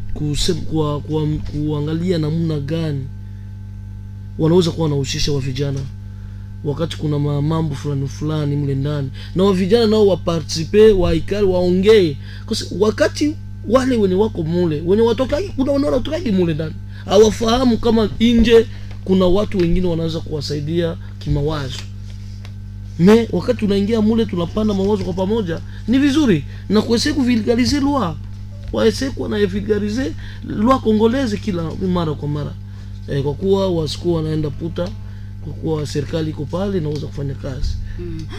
kuangalia 1.52 2.18
namna 2.18 2.60
gani 2.60 3.06
wanaweza 4.40 4.72
kuwa 4.72 4.84
wanahusisha 4.84 5.32
wa 5.32 5.40
vijana 5.42 5.80
wakati 6.64 6.98
kuna 6.98 7.20
ma- 7.20 7.42
mambo 7.42 7.76
fulani 7.76 8.08
fulani 8.08 8.56
mle 8.56 8.76
ndani. 8.76 9.10
Na 9.36 9.44
wa 9.44 9.54
vijana 9.54 9.88
nao 9.88 10.08
wapartisipe 10.08 10.92
waikali 10.92 11.46
waongee. 11.48 12.18
Kwa 12.46 12.58
wakati 12.80 13.36
wale 13.70 13.98
wenye 13.98 14.16
wako 14.16 14.44
mule 14.44 14.82
wenye 14.86 15.04
watokagi 15.04 15.48
kuna 15.50 15.72
wenye 15.72 15.86
wanatokagi 15.86 16.32
mule 16.32 16.54
ndani 16.54 16.74
hawafahamu 17.06 17.78
kama 17.78 18.10
nje 18.20 18.66
kuna 19.06 19.26
watu 19.26 19.58
wengine 19.58 19.88
wanaweza 19.88 20.20
kuwasaidia 20.20 20.98
kimawazo 21.20 21.80
me 23.00 23.28
wakati 23.32 23.60
tunaingia 23.60 24.02
mule 24.02 24.26
tunapanda 24.26 24.74
mawazo 24.74 25.04
kwa 25.04 25.14
pamoja 25.14 25.60
ni 25.88 26.00
vizuri. 26.00 26.46
Na 26.70 26.82
kuese 26.82 27.14
kuvilgalize 27.14 27.80
lwa. 27.80 28.16
Waese 28.74 29.10
kuwa 29.10 29.30
na 29.30 29.46
vulgarize 29.46 30.14
lwa 30.48 30.80
kongoleze 30.80 31.38
kila 31.38 31.64
mara 31.94 32.14
kwa 32.14 32.28
mara. 32.28 32.52
E, 33.08 33.22
kwa 33.22 33.34
kuwa 33.34 33.72
wasikuwa 33.72 34.18
wanaenda 34.18 34.50
puta 34.50 34.90
kwa 35.44 35.54
kuwa 35.54 35.88
serikali 35.88 36.30
iko 36.30 36.46
pale 36.46 36.78
inaweza 36.78 37.08
kufanya 37.08 37.34
kazi. 37.34 37.78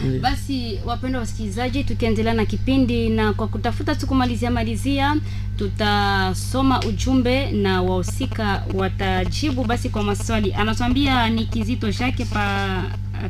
Ndiyo. 0.05 0.21
basi 0.21 0.79
wapendwa 0.85 1.21
wasikilizaji 1.21 1.83
tukiendelea 1.83 2.33
na 2.33 2.45
kipindi 2.45 3.09
na 3.09 3.33
kwa 3.33 3.47
kutafuta 3.47 3.95
tu 3.95 4.07
kumalizia 4.07 4.51
malizia 4.51 5.15
tutasoma 5.57 6.79
ujumbe 6.83 7.51
na 7.51 7.81
wahusika 7.81 8.63
watajibu. 8.73 9.63
Basi 9.63 9.89
kwa 9.89 10.03
maswali 10.03 10.53
anatuambia 10.53 11.29
ni 11.29 11.45
kizito 11.45 11.91
Shake 11.91 12.25
pa 12.25 12.83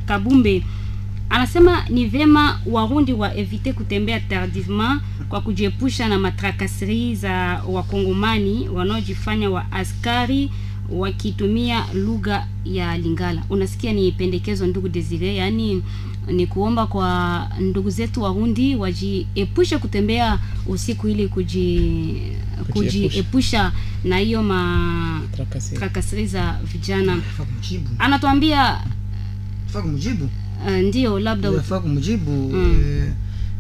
kabumbe 0.06 0.64
anasema 1.30 1.86
ni 1.90 2.06
vema 2.06 2.60
warundi 2.66 3.14
wa 3.14 3.36
evite 3.38 3.74
kutembea 3.74 4.20
tardivement 4.20 5.02
kwa 5.30 5.42
kujiepusha 5.42 6.08
na 6.10 6.20
matrakasiri 6.20 7.16
za 7.16 7.64
wakongomani 7.68 8.70
wanaojifanya 8.70 9.50
wa 9.50 9.72
askari 9.72 10.52
wakitumia 10.90 11.86
lugha 11.94 12.48
ya 12.66 12.98
lingala. 12.98 13.44
Unasikia 13.50 13.94
ni 13.94 14.12
pendekezo 14.12 14.68
ndugu 14.68 14.90
desire? 14.90 15.36
Yaani 15.36 15.84
ni 16.28 16.48
kuomba 16.48 16.88
kwa 16.88 17.48
ndugu 17.60 17.90
zetu 17.90 18.22
warundi 18.22 18.76
wajiepushe 18.76 19.78
kutembea 19.78 20.40
usiku 20.68 21.08
ili 21.08 21.28
kuji 21.28 22.22
kujiepusha. 22.70 23.72
na 24.04 24.18
hiyo 24.18 24.44
ma 24.44 25.22
trakasiri 25.76 26.28
za 26.28 26.60
vijana. 26.74 27.18
Anatuambia 28.00 28.82
faa 29.68 29.82
kumjibu 29.82 30.30
uh, 30.68 30.72
ndio 30.78 31.20
labda 31.20 31.52
unafaa 31.52 31.80
kumjibu 31.80 32.32
mm. 32.32 32.82
eh, 32.84 33.14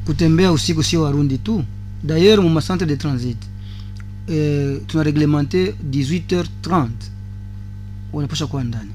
kutembea 0.05 0.51
usiku 0.51 0.83
sio 0.83 1.01
warundi 1.01 1.37
tu. 1.37 1.63
D'ailleurs 2.03 2.43
mu 2.49 2.61
centre 2.61 2.85
de 2.87 2.95
transit 2.95 3.37
eh, 4.27 4.81
tuna 4.87 5.03
reglemente 5.03 5.75
18h30 5.91 6.87
wanapasha 8.13 8.47
kuwa 8.47 8.63
ndani. 8.63 8.91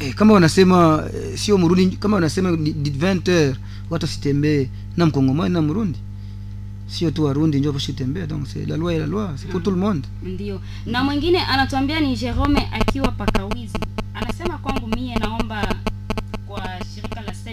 Eh, 0.00 0.14
kama 0.14 0.34
wanasema 0.34 1.04
eh, 1.14 1.38
sio 1.38 1.58
murundi 1.58 1.96
kama 1.96 2.14
wanasema 2.14 2.50
ni- 2.50 2.72
ni 2.72 2.90
20h 2.90 3.54
watu 3.90 4.06
sitembee 4.06 4.68
na 4.96 5.06
mkongomani 5.06 5.54
na 5.54 5.62
Mrundi 5.62 5.98
sio 6.86 7.10
tu 7.10 7.24
warundi 7.24 7.60
njo 7.60 7.72
pasha 7.72 7.92
tembea 7.92 8.26
donc 8.26 8.46
c'est 8.46 8.68
la 8.68 8.76
loi 8.76 8.94
et 8.94 8.98
la 9.00 9.06
loi 9.06 9.30
c'est 9.36 9.48
pour 9.50 9.62
tout 9.62 9.70
le 9.74 9.80
monde. 9.80 10.04
Ndio. 10.22 10.60
Na 10.86 11.04
mwingine 11.04 11.38
anatuambia 11.40 12.00
ni 12.00 12.16
jerome 12.16 12.68
akiwa 12.72 13.08
pakawizi. 13.12 13.78
Anasema 14.14 14.58
kwangu 14.58 14.86
mie 14.96 15.14
naomba 15.14 15.74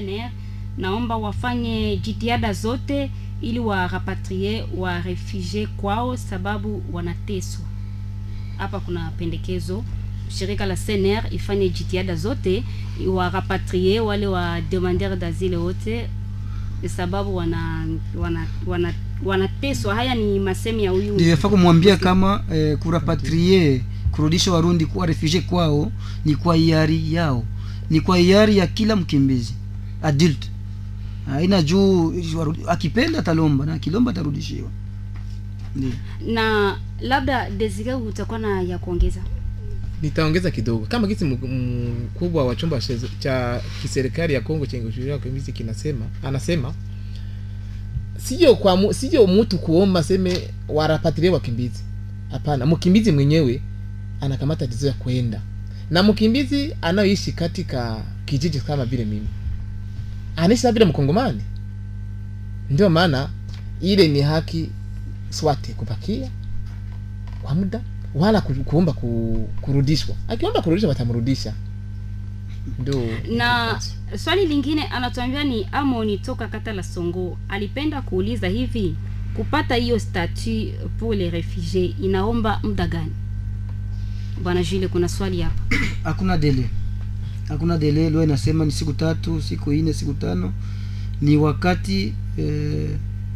cnr 0.02 0.30
naomba 0.78 1.18
wafanye 1.18 1.98
jitihada 1.98 2.54
zote 2.54 3.12
ili 3.42 3.60
warapatrie 3.60 4.66
wa 4.78 5.02
refugie 5.02 5.68
kwao 5.68 6.18
sababu 6.18 6.84
wanateswa. 6.92 7.66
Hapa 8.58 8.80
kuna 8.80 9.12
pendekezo. 9.18 9.84
Shirika 10.30 10.66
la 10.66 10.76
cnr 10.76 11.24
ifanye 11.34 11.70
jitihada 11.70 12.16
zote 12.16 12.64
warapatrie 13.08 14.00
wale 14.00 14.28
wa 14.28 14.62
demander 14.62 15.16
d'asile 15.16 15.58
wote 15.58 16.10
sababu 16.96 17.36
wana 17.36 17.88
wana 18.16 18.48
wana 18.68 18.94
wanateswa. 19.26 19.96
Haya 19.96 20.16
ni 20.16 20.40
masemi 20.40 20.84
ya 20.84 20.92
huyu 20.92 21.14
ndio 21.14 21.30
yafaa 21.30 21.50
kumwambia 21.50 21.98
kama 21.98 22.44
eh, 22.54 22.78
kurapatrie 22.78 23.82
kurudisha 24.12 24.52
warundi 24.52 24.86
kuwa 24.86 25.06
refugie 25.06 25.42
kwao 25.42 25.92
ni 26.26 26.36
kwa 26.36 26.56
hiari 26.56 27.14
yao 27.14 27.44
ni 27.90 28.02
kwa 28.02 28.18
hiari 28.18 28.58
ya 28.58 28.68
kila 28.68 28.96
mkimbizi 28.96 29.54
adult. 30.02 30.50
Haina 31.26 31.62
juu 31.62 32.14
akipenda 32.68 33.20
atalomba 33.20 33.66
na 33.66 33.74
akilomba 33.74 34.12
atarudishiwa. 34.12 34.70
Na 36.28 36.78
labda 37.02 37.50
desire 37.50 37.94
utakuwa 37.94 38.40
na 38.40 38.62
ya 38.62 38.78
kuongeza? 38.78 39.22
Nitaongeza 40.02 40.52
kidogo. 40.52 40.86
Kama 40.86 41.08
kisi 41.08 41.26
mkubwa 41.26 42.46
wa 42.46 42.56
chumba 42.56 42.80
cha- 42.80 42.98
cha 43.20 43.62
kiserikali 43.82 44.34
ya 44.34 44.42
Kongo 44.42 44.66
chenye 44.66 44.84
kushughulikia 44.84 45.14
wakimbizi 45.14 45.52
kinasema 45.52 46.06
anasema 46.24 46.74
sio 48.18 48.56
kwa 48.56 48.94
sio 48.94 49.28
mtu 49.28 49.58
kuomba 49.58 50.04
seme 50.04 50.40
warapatilie 50.68 51.30
wakimbizi. 51.30 51.84
Hapana 52.32 52.66
mkimbizi 52.66 53.12
mwenyewe 53.12 53.62
anakamata 54.22 54.68
decision 54.68 54.94
ya 54.94 55.00
kwenda. 55.04 55.42
Na 55.90 56.04
mkimbizi 56.04 56.76
anayoishi 56.82 57.32
katika 57.32 58.04
kijiji 58.26 58.60
kama 58.60 58.86
vile 58.86 59.06
mimi 59.06 59.28
anaishi 60.42 60.72
vile 60.72 60.86
mkongomani? 60.86 61.42
Ndio 62.70 62.90
maana 62.90 63.30
ile 63.82 64.08
ni 64.08 64.22
haki 64.22 64.70
swate 65.30 65.74
kupakia 65.74 66.30
kwa 67.42 67.56
muda 67.56 67.82
wala 68.16 68.42
kuomba 68.42 68.94
ku, 68.94 69.50
kurudishwa. 69.62 70.16
Akiomba 70.28 70.62
kurudishwa 70.62 70.90
watamrudisha. 70.90 71.54
Ndio. 72.80 73.04
Na 73.38 73.80
swali 74.18 74.46
lingine 74.46 74.84
anatuambia 74.84 75.44
ni 75.44 75.68
amoni 75.72 76.18
toka 76.18 76.48
kata 76.48 76.74
la 76.74 76.84
songo 76.84 77.38
alipenda 77.50 78.02
kuuliza 78.02 78.48
hivi 78.48 78.96
kupata 79.36 79.76
hiyo 79.76 80.00
statut 80.00 80.74
pour 81.00 81.16
les 81.16 81.32
refugies 81.34 81.96
inaomba 82.02 82.60
muda 82.64 82.88
gani? 82.88 83.12
Bwana 84.44 84.64
jule 84.64 84.88
kuna 84.88 85.10
swali 85.10 85.42
hapa. 85.42 85.76
Hakuna 86.04 86.38
dele 86.38 86.70
hakuna 87.52 87.78
delay. 87.78 88.10
leo 88.10 88.24
inasema 88.24 88.66
ni 88.66 88.72
siku 88.72 88.94
tatu 88.94 89.42
siku 89.42 89.74
ine 89.74 89.94
siku 89.94 90.14
tano 90.14 90.54
ni 91.22 91.38
wakati 91.38 92.14
eh, 92.38 92.90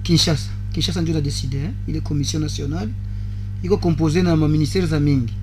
kinshasa 0.04 0.50
kinshasa 0.72 1.02
ndio 1.02 1.14
nadeside 1.14 1.58
eh? 1.58 1.70
ile 1.88 2.02
commission 2.02 2.44
nationale 2.44 2.92
iko 3.64 3.78
compose 3.78 4.22
na 4.24 4.36
maministere 4.36 4.88
za 4.88 5.00
mingi 5.00 5.34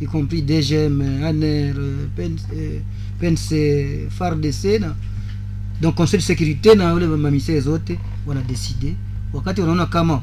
y 0.00 0.06
compris 0.06 0.44
dgm 0.44 1.00
aner 1.24 1.76
eh, 2.18 2.30
eh, 2.56 2.80
pnc 3.20 3.48
fardc 4.10 4.64
na 4.80 4.94
donc 5.80 5.94
conseil 5.94 6.20
de 6.20 6.26
sécurité 6.26 6.74
na 6.76 6.94
ule 6.94 7.06
maministere 7.06 7.60
zote 7.60 7.98
wanadeside 8.26 8.96
wakati 9.32 9.60
wanaona 9.60 9.86
kama 9.86 10.22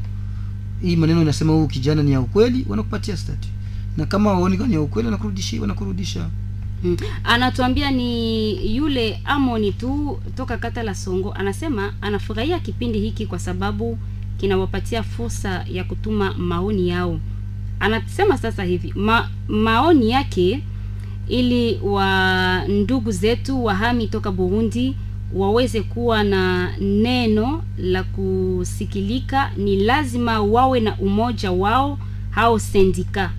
hii 0.82 0.96
maneno 0.96 1.22
inasema 1.22 1.54
huu 1.54 1.68
kijana 1.68 2.04
ni 2.04 2.12
ya 2.12 2.22
ukweli 2.22 2.66
wanakupatia 2.70 3.18
statut 3.18 3.50
na 3.98 4.06
kama 4.06 4.34
waoni 4.34 4.58
ni 4.58 4.74
ya 4.74 4.82
ukweli 4.82 5.06
wanakurudishia 5.08 5.62
wanakurudisha 5.62 6.30
Mm. 6.84 6.98
anatuambia 7.24 7.92
ni 7.92 8.76
yule 8.76 9.22
amoni 9.26 9.72
tu 9.72 10.20
toka 10.38 10.58
kata 10.58 10.84
la 10.84 10.96
songo. 10.96 11.34
Anasema 11.34 11.94
anafurahia 12.02 12.60
kipindi 12.60 13.00
hiki 13.00 13.26
kwa 13.26 13.40
sababu 13.40 13.98
kinawapatia 14.38 15.04
fursa 15.04 15.66
ya 15.72 15.84
kutuma 15.84 16.34
maoni 16.34 16.90
yao. 16.90 17.20
Anasema 17.80 18.38
sasa 18.38 18.64
hivi 18.64 18.94
ma, 18.96 19.30
maoni 19.48 20.10
yake 20.12 20.64
ili 21.28 21.80
wa 21.84 22.64
ndugu 22.68 23.12
zetu 23.12 23.66
wahami 23.66 24.08
toka 24.08 24.32
burundi 24.32 24.96
waweze 25.34 25.82
kuwa 25.82 26.24
na 26.24 26.72
neno 26.82 27.64
la 27.78 28.04
kusikilika 28.04 29.52
ni 29.58 29.76
lazima 29.84 30.42
wawe 30.42 30.80
na 30.80 30.98
umoja 30.98 31.52
wao 31.52 32.00
hao 32.30 32.60
sendika 32.60 33.32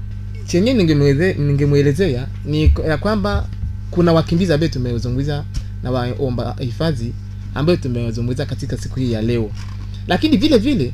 chenye 0.51 0.75
ningemwelezea 0.75 2.27
ni 2.45 2.73
ya 2.89 2.99
kwamba 2.99 3.49
kuna 3.91 4.13
wakimbizi 4.13 4.53
ambayo 4.53 4.73
tumezungumza 4.73 5.45
na 5.83 5.91
waomba 5.91 6.57
hifadhi 6.61 7.13
ambayo 7.55 7.77
tumezungumza 7.79 8.47
katika 8.47 8.77
siku 8.77 8.99
hii 9.01 9.13
ya 9.13 9.23
leo. 9.23 9.51
Lakini 10.07 10.37
vile 10.37 10.59
vile 10.59 10.93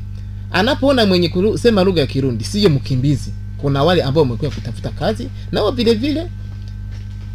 anapoona 0.51 1.05
mwenye 1.05 1.29
kusema 1.29 1.83
lugha 1.83 2.01
ya 2.01 2.07
kirundi 2.07 2.43
siyo 2.43 2.69
mkimbizi. 2.69 3.31
Kuna 3.57 3.83
wale 3.83 4.03
ambao 4.03 4.23
wamekuwa 4.23 4.51
kutafuta 4.51 4.89
kazi 4.89 5.29
nao 5.51 5.71
vile 5.71 5.93
vile 5.93 6.27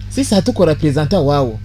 sisi 0.09 0.35
hatuko 0.35 0.65
representa 0.65 1.21
wao. 1.21 1.59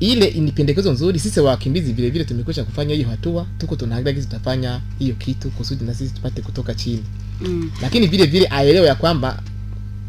Ile 0.00 0.30
ni 0.30 0.52
pendekezo 0.52 0.92
nzuri 0.92 1.18
sisi 1.18 1.40
wakimbizi 1.40 1.92
vile 1.92 2.10
vile 2.10 2.24
tumekwisha 2.24 2.64
kufanya 2.64 2.94
hiyo 2.94 3.08
hatua 3.08 3.46
tuko 3.58 3.76
tunaangalia 3.76 4.12
kitu 4.12 4.26
tutafanya 4.26 4.80
hiyo 4.98 5.14
kitu 5.14 5.50
kusudi 5.50 5.84
na 5.84 5.94
sisi 5.94 6.14
tupate 6.14 6.42
kutoka 6.42 6.74
chini 6.74 7.04
mm. 7.40 7.70
lakini 7.82 8.06
vile 8.06 8.26
vile 8.26 8.46
aelewe 8.46 8.86
ya 8.86 8.94
kwamba 8.94 9.42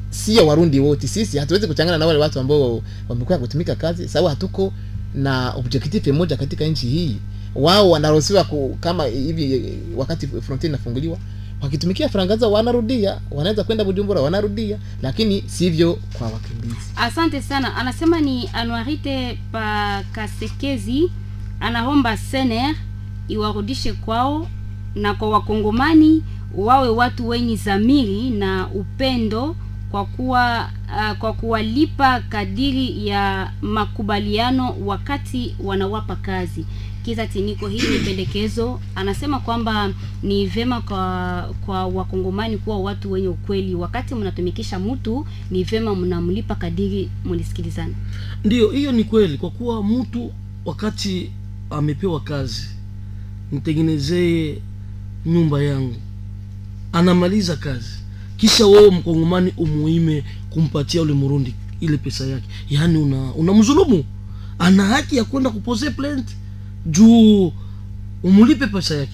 sio 0.10 0.48
warundi 0.48 0.80
wote. 0.80 1.08
Sisi 1.08 1.38
hatuwezi 1.38 1.68
kuchangana 1.68 1.98
na 1.98 2.06
wale 2.06 2.20
watu 2.20 2.40
ambao 2.40 2.82
wamekuwa 3.10 3.38
kutumika 3.38 3.76
kazi 3.76 4.08
sababu 4.10 4.28
hatuko 4.28 4.74
na 5.16 5.50
objective 5.54 6.12
moja 6.12 6.38
katika 6.38 6.66
nchi 6.66 6.88
hii. 6.88 7.18
Wao 7.56 7.90
wanaruhusiwa 7.90 8.48
kama 8.80 9.06
hivi 9.06 9.74
wakati 9.96 10.28
frontier 10.28 10.70
inafunguliwa 10.70 11.18
wakitumikia 11.62 12.10
faranga 12.10 12.38
zao 12.38 12.52
wanarudia 12.52 13.20
wanaweza 13.32 13.64
kwenda 13.64 13.84
bujumbura 13.84 14.22
wanarudia 14.22 14.78
lakini 15.02 15.44
sivyo 15.48 16.00
kwa 16.18 16.28
wakimbizi. 16.28 16.76
Asante 16.96 17.42
sana. 17.42 17.76
Anasema 17.76 18.22
ni 18.22 18.50
anuarite 18.54 19.40
pakasekezi 19.52 21.12
anaomba 21.60 22.18
sener 22.18 22.76
iwarudishe 23.28 23.94
kwao 23.94 24.48
na 24.96 25.14
kwa 25.14 25.30
wakongomani 25.30 26.24
wawe 26.56 26.90
watu 26.90 27.28
wenye 27.28 27.56
zamiri 27.56 28.30
na 28.30 28.68
upendo 28.68 29.56
kwa 29.92 30.06
kuwa 30.06 30.70
uh, 30.96 31.18
kwa 31.18 31.34
kuwalipa 31.34 32.20
kadiri 32.20 33.08
ya 33.08 33.52
makubaliano 33.62 34.76
wakati 34.86 35.56
wanawapa 35.64 36.16
kazi 36.16 36.66
Kiza 37.06 37.28
Tiniko, 37.28 37.68
hii 37.68 37.82
ni 37.98 38.00
pendekezo. 38.06 38.80
Anasema 38.96 39.40
kwamba 39.40 39.94
ni 40.24 40.46
vema 40.48 40.82
kwa 40.82 41.54
kwa 41.66 41.86
wakongomani 41.88 42.58
kuwa 42.58 42.80
watu 42.80 43.12
wenye 43.12 43.28
ukweli. 43.28 43.76
Wakati 43.76 44.16
mnatumikisha 44.16 44.80
mtu, 44.80 45.26
ni 45.52 45.64
vema 45.64 45.96
mnamlipa 45.96 46.56
kadiri 46.56 47.10
mlisikilizana. 47.26 47.94
Ndio, 48.44 48.72
hiyo 48.72 48.92
ni 48.92 49.04
kweli, 49.04 49.38
kwa 49.38 49.50
kuwa 49.50 49.84
mtu 49.84 50.32
wakati 50.66 51.32
amepewa 51.70 52.20
kazi, 52.20 52.68
nitengenezee 53.52 54.58
nyumba 55.26 55.64
yangu, 55.64 55.96
anamaliza 56.96 57.56
kazi, 57.56 57.90
kisha 58.38 58.68
wewe 58.68 58.90
mkongomani 58.90 59.54
umuime 59.58 60.24
kumpatia 60.50 61.02
ule 61.02 61.14
murundi 61.14 61.56
ile 61.82 61.98
pesa 61.98 62.26
yake, 62.26 62.46
yaani 62.70 62.98
una 62.98 63.34
unamdhulumu. 63.34 64.04
Ana 64.60 64.86
haki 64.86 65.18
ya 65.18 65.24
kwenda 65.24 65.50
kupose 65.50 65.90
plant. 65.90 66.28
Juu 66.86 67.52
umulipe 68.24 68.68
pesa 68.68 68.96
yake, 68.96 69.12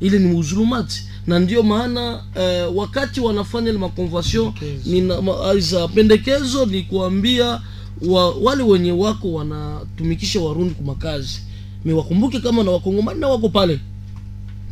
ile 0.00 0.18
ni 0.18 0.34
uzulumati 0.34 1.04
na 1.26 1.38
ndio 1.38 1.62
maana 1.62 2.24
eh, 2.34 2.76
wakati 2.76 3.20
wanafanya 3.20 3.68
ile 3.70 3.78
makonvention 3.78 4.52
nina 4.86 5.14
aiza 5.50 5.88
pendekezo 5.88 6.66
ni 6.66 6.82
kuambia 6.82 7.60
wa, 8.02 8.30
wale 8.34 8.62
wenye 8.62 8.92
wako 8.92 9.32
wanatumikisha 9.32 10.40
warundi 10.40 10.74
kwa 10.74 10.84
makazi. 10.86 11.40
Me 11.84 11.92
wakumbuke 11.92 12.40
kama 12.40 12.62
na 12.64 12.70
wakongomani 12.70 13.20
na 13.20 13.28
wako 13.28 13.48
pale 13.48 13.80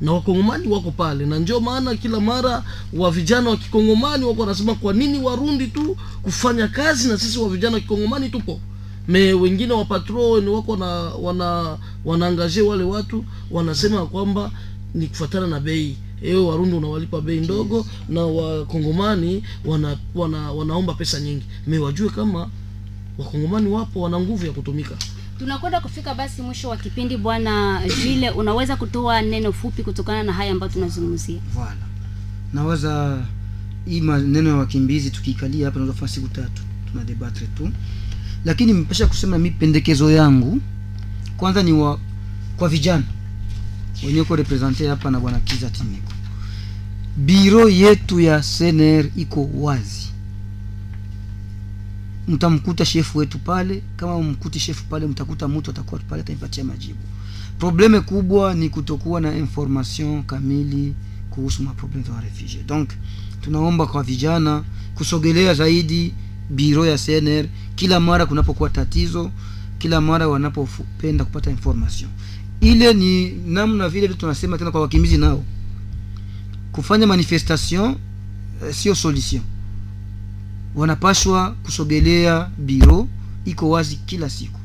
na 0.01 0.13
wakongomani 0.13 0.69
wako 0.69 0.91
pale. 0.91 1.27
Na 1.27 1.39
ndio 1.39 1.61
maana 1.61 1.95
kila 1.95 2.21
mara 2.21 2.65
wa 2.93 3.11
vijana 3.11 3.51
wa 3.51 3.57
kikongomani 3.57 4.25
wako 4.25 4.41
wanasema 4.41 4.75
kwa 4.75 4.93
nini 4.93 5.19
warundi 5.23 5.67
tu 5.67 5.97
kufanya 6.23 6.69
kazi 6.69 7.09
na 7.09 7.19
sisi 7.19 7.39
wa 7.39 7.49
vijana 7.49 7.75
wa 7.75 7.81
kikongomani 7.81 8.29
tupo? 8.31 8.61
Me 9.09 9.33
wengine 9.33 9.73
wa 9.73 9.85
patrol 9.85 10.43
ni 10.45 10.51
wako 10.51 10.77
na 10.77 10.87
wana 11.23 11.79
wanaangazie 12.05 12.63
wale 12.63 12.85
watu 12.85 13.25
wanasema 13.51 14.07
kwamba 14.07 14.51
ni 14.95 15.07
kufuatana 15.07 15.47
na 15.47 15.61
bei. 15.61 15.97
Ewe 16.23 16.41
warundi 16.43 16.77
unawalipa 16.77 17.21
bei 17.21 17.41
ndogo 17.41 17.87
na 18.09 18.27
wakongomani 18.27 19.45
wana, 19.65 19.97
wana, 20.15 20.53
wanaomba 20.53 20.95
pesa 20.95 21.21
nyingi. 21.21 21.45
Me 21.67 21.79
wajue 21.79 22.09
kama 22.11 22.49
wakongomani 23.19 23.69
wapo 23.71 24.01
wana 24.01 24.21
nguvu 24.21 24.47
ya 24.47 24.53
kutumika 24.53 24.97
Tunakwenda 25.41 25.81
kufika 25.81 26.15
basi 26.15 26.43
mwisho 26.43 26.69
wa 26.69 26.77
kipindi. 26.77 27.17
Bwana 27.17 27.83
Jile, 28.03 28.31
unaweza 28.31 28.77
kutoa 28.77 29.23
neno 29.23 29.53
fupi 29.53 29.83
kutokana 29.83 30.23
na 30.23 30.33
haya 30.33 30.53
ambayo 30.53 30.73
tunazungumzia? 30.73 31.41
Voilà. 31.57 31.85
Nawaza 32.53 33.23
hii 33.87 34.01
maneno 34.01 34.49
ya 34.51 34.57
wakimbizi 34.57 35.11
tukikalia 35.11 35.67
hapa 35.67 35.79
naweza 35.79 35.93
kufanya 35.93 36.13
siku 36.13 36.29
tatu 36.29 36.63
tuna 36.93 37.05
debatre 37.05 37.47
tu, 37.47 37.71
lakini 38.45 38.73
mpesha 38.73 39.07
kusema 39.07 39.39
mi 39.39 39.51
pendekezo 39.51 40.11
yangu 40.11 40.61
kwanza 41.37 41.63
ni 41.63 41.73
wa, 41.73 41.99
kwa 42.57 42.69
vijana 42.69 43.05
wenye 44.07 44.25
ko 44.25 44.37
represente 44.37 44.89
hapa 44.89 45.11
na 45.11 45.21
bwana 45.21 45.41
Kiza 45.41 45.71
Timiko. 45.71 46.13
biro 47.17 47.69
yetu 47.69 48.21
ya 48.21 48.41
CNR 48.59 49.07
iko 49.17 49.51
wazi 49.55 50.10
mtamkuta 52.31 52.85
shefu 52.85 53.19
wetu 53.19 53.39
pale. 53.39 53.83
Kama 53.97 54.23
mkuti 54.23 54.61
shefu 54.61 54.85
pale, 54.85 55.07
mtakuta 55.07 55.49
mtu 55.49 55.71
atakuwa 55.71 56.01
pale 56.01 56.23
ataipatia 56.23 56.65
majibu. 56.65 56.99
Probleme 57.59 58.01
kubwa 58.01 58.55
ni 58.55 58.69
kutokuwa 58.69 59.21
na 59.21 59.37
information 59.37 60.23
kamili 60.23 60.95
kuhusu 61.31 61.63
maprobleme 61.63 62.05
za 62.09 62.21
refugee. 62.21 62.63
Donc 62.67 62.91
tunaomba 63.41 63.87
kwa 63.87 64.03
vijana 64.03 64.65
kusogelea 64.95 65.55
zaidi 65.55 66.15
biro 66.51 66.87
ya 66.87 66.99
CNR 66.99 67.47
kila 67.75 68.01
mara 68.01 68.27
kunapokuwa 68.27 68.71
tatizo, 68.71 69.31
kila 69.79 70.01
mara 70.01 70.29
wanapopenda 70.29 71.25
kupata 71.25 71.51
information. 71.51 72.11
Ile 72.61 72.95
ni 72.95 73.31
namna 73.31 73.89
vile 73.89 74.07
vile 74.07 74.19
tunasema 74.21 74.59
tena 74.59 74.71
kwa 74.71 74.81
wakimbizi 74.81 75.19
nao 75.19 75.45
kufanya 76.73 77.07
manifestation 77.07 77.97
eh, 78.69 78.75
sio 78.75 78.95
solution 78.95 79.43
wanapashwa 80.75 81.51
kusogelea 81.51 82.51
biro 82.59 83.09
iko 83.45 83.71
wazi 83.71 83.97
kila 83.97 84.31
siku, 84.31 84.61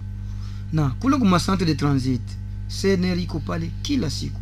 na 0.73 0.89
kule 0.89 1.17
kuma 1.17 1.39
centre 1.39 1.65
de 1.65 1.75
transit 1.75 2.21
CNR 2.81 3.19
iko 3.19 3.39
pale 3.39 3.71
kila 3.81 4.09
siku. 4.09 4.39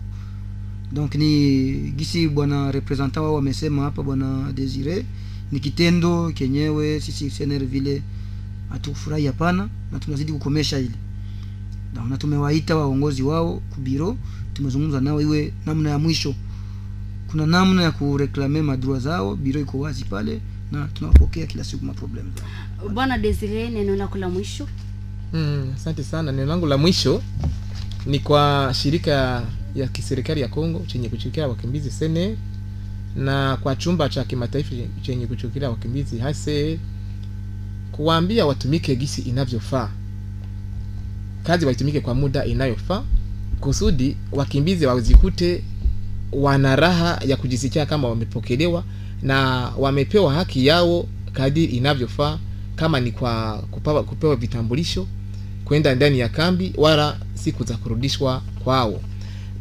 Donc 0.91 1.15
ni 1.15 1.73
gisi 1.95 2.27
bwana 2.27 2.71
representant 2.71 3.17
wao 3.17 3.33
wamesema 3.33 3.83
hapa, 3.83 4.03
bwana 4.03 4.51
Desire, 4.53 5.05
ni 5.51 5.59
kitendo 5.59 6.31
kenyewe 6.31 7.01
sisi 7.01 7.29
CNR 7.29 7.65
vile 7.65 8.01
hatufurahi 8.69 9.25
hapana, 9.27 9.69
na 9.91 9.99
tunazidi 9.99 10.31
kukomesha 10.31 10.79
ile 10.79 10.91
na, 12.09 12.17
tumewaita 12.17 12.75
waongozi 12.75 13.23
wao 13.23 13.59
kubiro, 13.69 14.17
tumezungumza 14.53 15.01
nao 15.01 15.21
iwe 15.21 15.53
namna 15.65 15.89
ya 15.89 15.99
mwisho. 15.99 16.35
Kuna 17.31 17.45
namna 17.45 17.83
ya 17.83 17.91
kureklame 17.91 18.61
madrua 18.61 18.99
zao, 18.99 19.35
biro 19.35 19.61
iko 19.61 19.79
wazi 19.79 20.05
pale 20.05 20.41
na 20.73 20.87
tunawapokea 20.93 21.45
kila 21.45 21.63
siku 21.63 21.85
maproblem 21.85 22.31
zao. 22.37 22.89
Bwana 22.89 23.17
Desire, 23.17 23.69
neno 23.69 23.95
lako 23.95 24.17
la 24.17 24.29
mwisho. 24.29 24.67
Mm, 25.33 25.73
asante 25.75 26.03
sana. 26.03 26.31
Neno 26.31 26.45
langu 26.47 26.65
la 26.65 26.77
mwisho 26.77 27.21
ni 28.05 28.19
kwa 28.19 28.71
shirika 28.75 29.43
ya 29.75 29.87
kiserikali 29.87 30.41
ya 30.41 30.47
Kongo 30.47 30.83
chenye 30.87 31.09
kuchukia 31.09 31.47
wakimbizi 31.47 31.91
sene 31.91 32.37
na 33.15 33.57
kwa 33.57 33.75
chumba 33.75 34.09
cha 34.09 34.23
kimataifa 34.23 34.75
chenye 35.01 35.27
kuchukia 35.27 35.69
wakimbizi 35.69 36.17
hase 36.17 36.79
kuwaambia 37.91 38.45
watumike 38.45 38.95
gisi 38.95 39.21
inavyofaa, 39.21 39.89
kazi 41.43 41.65
waitumike 41.65 41.99
kwa 42.01 42.13
muda 42.15 42.45
inayofaa 42.45 43.03
kusudi 43.59 44.17
wakimbizi 44.31 44.85
wazikute 44.85 45.63
wana 46.31 46.75
raha 46.75 47.19
ya 47.27 47.37
kujisikia 47.37 47.85
kama 47.85 48.07
wamepokelewa 48.07 48.83
na 49.23 49.69
wamepewa 49.77 50.33
haki 50.33 50.65
yao 50.65 51.07
kadiri 51.33 51.73
inavyofaa, 51.77 52.39
kama 52.75 52.99
ni 52.99 53.11
kwa 53.11 53.57
kupawa, 53.71 54.03
kupewa 54.03 54.35
vitambulisho 54.35 55.07
kwenda 55.65 55.95
ndani 55.95 56.19
ya 56.19 56.29
kambi 56.29 56.73
wala 56.77 57.17
siku 57.33 57.63
za 57.63 57.77
kurudishwa 57.77 58.41
kwao. 58.63 59.01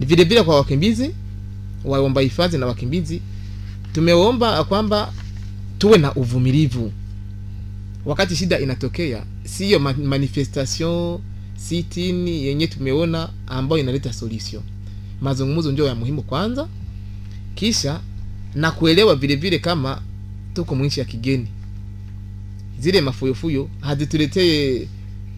Ni 0.01 0.07
vile 0.07 0.25
vile 0.25 0.43
kwa 0.43 0.57
wakimbizi 0.57 1.11
waomba 1.85 2.21
hifadhi 2.21 2.59
na 2.59 2.67
wakimbizi, 2.67 3.23
tumeomba 3.93 4.65
kwamba 4.65 5.13
tuwe 5.79 5.99
na 5.99 6.15
uvumilivu 6.15 6.93
wakati 8.05 8.37
shida 8.37 8.59
inatokea, 8.61 9.25
siyo 9.45 9.79
ma- 9.79 9.93
manifestation 9.93 11.19
sitini 11.57 12.45
yenye 12.45 12.67
tumeona 12.67 13.29
ambayo 13.47 13.83
inaleta 13.83 14.13
solution. 14.13 14.63
Mazungumzo 15.21 15.73
ndio 15.73 15.87
ya 15.87 15.95
muhimu 15.95 16.23
kwanza, 16.23 16.69
kisha 17.55 18.01
na 18.55 18.71
kuelewa 18.71 19.17
vile 19.17 19.37
vile 19.37 19.59
kama 19.59 20.03
tuko 20.55 20.75
mwinchi 20.75 21.01
ya 21.01 21.07
kigeni, 21.07 21.49
zile 22.79 23.01
mafuyofuyo 23.01 23.69
hazituletee 23.81 24.89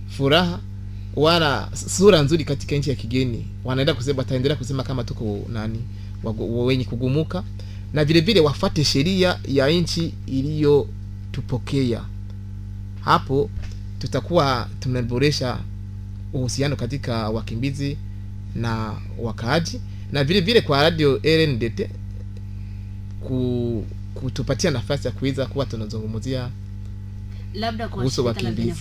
furaha 0.09 0.61
wala 1.17 1.69
sura 1.77 2.23
nzuri 2.23 2.45
katika 2.45 2.77
nchi 2.77 2.91
ya 2.91 2.97
kigeni. 2.97 3.47
Wanaenda 3.65 3.95
kusema, 3.95 4.19
wataendelea 4.19 4.57
kusema 4.57 4.83
kama 4.83 5.05
tuko 5.05 5.39
nani 5.53 5.83
wenye 6.49 6.85
kugumuka, 6.85 7.45
na 7.93 8.05
vile 8.05 8.21
vile 8.21 8.41
wafate 8.41 8.85
sheria 8.85 9.39
ya 9.49 9.69
nchi 9.71 10.15
iliyotupokea. 10.27 12.05
Hapo 13.01 13.51
tutakuwa 13.99 14.69
tumeboresha 14.81 15.59
uhusiano 16.33 16.77
katika 16.77 17.29
wakimbizi 17.31 17.97
na 18.55 18.93
wakaaji, 19.19 19.81
na 20.13 20.25
vile 20.25 20.41
vile 20.41 20.61
kwa 20.61 20.83
radio 20.83 21.21
RNDT 21.25 21.89
kutupatia 24.15 24.71
nafasi 24.71 25.07
ya 25.07 25.13
kuweza 25.13 25.47
kuwa 25.47 25.67
tunazungumzia 25.67 26.51
Labda 27.55 27.89
kwa 27.89 27.99
Kuhusu 27.99 28.25
wakimbizi. 28.27 28.73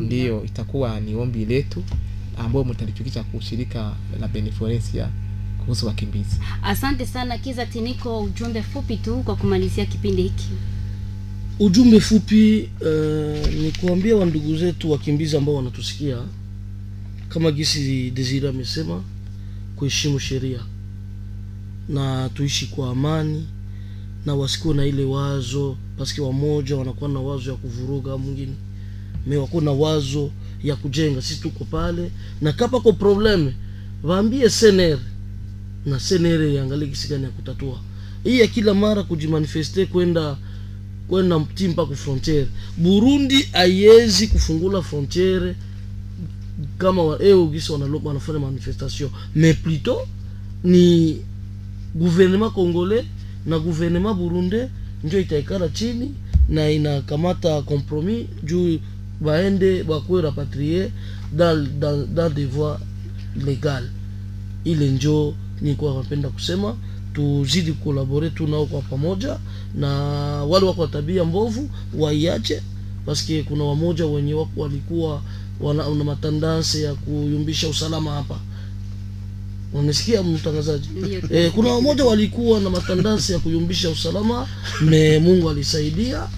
ndiyo 0.00 0.44
itakuwa 0.44 1.00
ni 1.00 1.14
ombi 1.14 1.44
letu 1.44 1.84
ambayo 2.38 2.64
mtalifikisha 2.64 3.22
kushirika 3.22 3.92
la 4.20 4.28
benevolencia 4.28 5.08
kuhusu 5.58 5.86
wakimbizi. 5.86 6.36
Asante 6.62 7.06
sana 7.06 7.38
Kiza 7.38 7.66
Tiniko, 7.66 8.20
ujumbe 8.22 8.62
fupi 8.62 8.96
tu 8.96 9.16
kwa 9.22 9.36
kumalizia 9.36 9.86
kipindi 9.86 10.22
hiki. 10.22 10.48
ujumbe 11.60 12.00
fupi 12.00 12.68
uh, 12.80 13.54
ni 13.54 13.72
kuambia 13.80 14.16
wandugu 14.16 14.56
zetu 14.56 14.90
wakimbizi 14.90 15.36
ambao 15.36 15.54
wanatusikia 15.54 16.18
kama 17.28 17.50
gisi 17.50 18.10
Desire 18.10 18.48
amesema 18.48 19.02
kuheshimu 19.76 20.18
sheria 20.20 20.60
na 21.88 22.28
tuishi 22.28 22.66
kwa 22.66 22.90
amani 22.90 23.46
na 24.26 24.34
wasikuwe 24.34 24.74
na 24.74 24.86
ile 24.86 25.04
wazo 25.04 25.76
paske 25.98 26.20
wamoja 26.20 26.76
wanakuwa 26.76 27.10
na 27.10 27.20
wazo 27.20 27.50
ya 27.50 27.56
kuvuruga 27.56 28.16
mwingine. 28.18 28.52
Me 29.26 29.36
wako 29.36 29.60
na 29.60 29.70
wazo 29.72 30.30
ya 30.64 30.76
kujenga. 30.76 31.22
Sisi 31.22 31.40
tuko 31.40 31.64
pale 31.64 32.10
na 32.40 32.52
kapa 32.52 32.80
ko 32.80 32.92
probleme 32.92 33.54
waambie 34.02 34.50
sener 34.50 34.98
na 35.86 36.00
senere 36.00 36.52
iangalie 36.54 36.88
kisi 36.88 37.08
gani 37.08 37.24
ya 37.24 37.30
kutatua. 37.30 37.80
Hii 38.24 38.40
ya 38.40 38.46
kila 38.46 38.74
mara 38.74 39.02
kujimanifeste 39.02 39.86
kwenda 39.86 40.36
kwenda 41.08 41.38
mti 41.38 41.68
mpaka 41.68 41.94
frontiere. 41.96 42.46
Burundi 42.76 43.42
haiwezi 43.42 44.26
kufungula 44.28 44.82
frontiere 44.82 45.54
kama 46.78 47.02
wa- 47.02 47.22
eh, 47.22 47.48
gisi 47.50 47.72
wanalo- 47.72 48.00
wanafanya 48.04 48.38
manifestation. 48.38 49.10
Mais 49.34 49.56
plutôt 49.56 50.06
ni 50.64 51.16
gouvernement 51.94 52.50
congolais 52.54 53.04
na 53.46 53.58
gouvernement 53.58 54.14
burundais 54.14 54.68
njo 55.04 55.18
itaikala 55.20 55.68
chini 55.68 56.14
na 56.48 56.70
inakamata 56.70 57.62
compromis 57.62 58.26
juu 58.44 58.78
baende 59.20 59.82
bakuwe 59.84 60.22
rapatrie 60.22 60.90
dans, 61.32 61.68
dans, 61.80 62.06
dans 62.14 62.30
des 62.34 62.44
voies 62.46 62.80
légales. 63.46 63.90
Ile 64.64 64.88
njo 64.90 65.34
nilikuwa 65.60 65.94
napenda 65.94 66.28
kusema 66.28 66.76
tuzidi 67.12 67.72
kukolabore 67.72 68.30
tu 68.30 68.46
nao 68.46 68.66
kwa 68.66 68.82
pamoja 68.82 69.38
na 69.74 69.88
wale 70.44 70.66
wako 70.66 70.86
tabia 70.86 71.24
mbovu 71.24 71.70
waiache 71.98 72.62
paske 73.06 73.42
kuna 73.42 73.64
wamoja 73.64 74.06
wenye 74.06 74.34
wako 74.34 74.50
walikuwa 74.60 75.22
wana, 75.60 75.82
wana 75.86 76.04
matandanse 76.04 76.82
ya 76.82 76.94
kuyumbisha 76.94 77.68
usalama 77.68 78.10
hapa 78.10 78.38
unasikia 79.72 80.22
mtangazaji? 80.22 80.88
E, 81.30 81.36
eh, 81.36 81.52
kuna 81.52 81.68
wamoja 81.68 82.04
walikuwa 82.04 82.60
na 82.60 82.70
matandasi 82.70 83.32
ya 83.32 83.38
kuyumbisha 83.38 83.90
usalama 83.90 84.48
me 84.80 85.18
mungu 85.18 85.50
alisaidia 85.50 86.28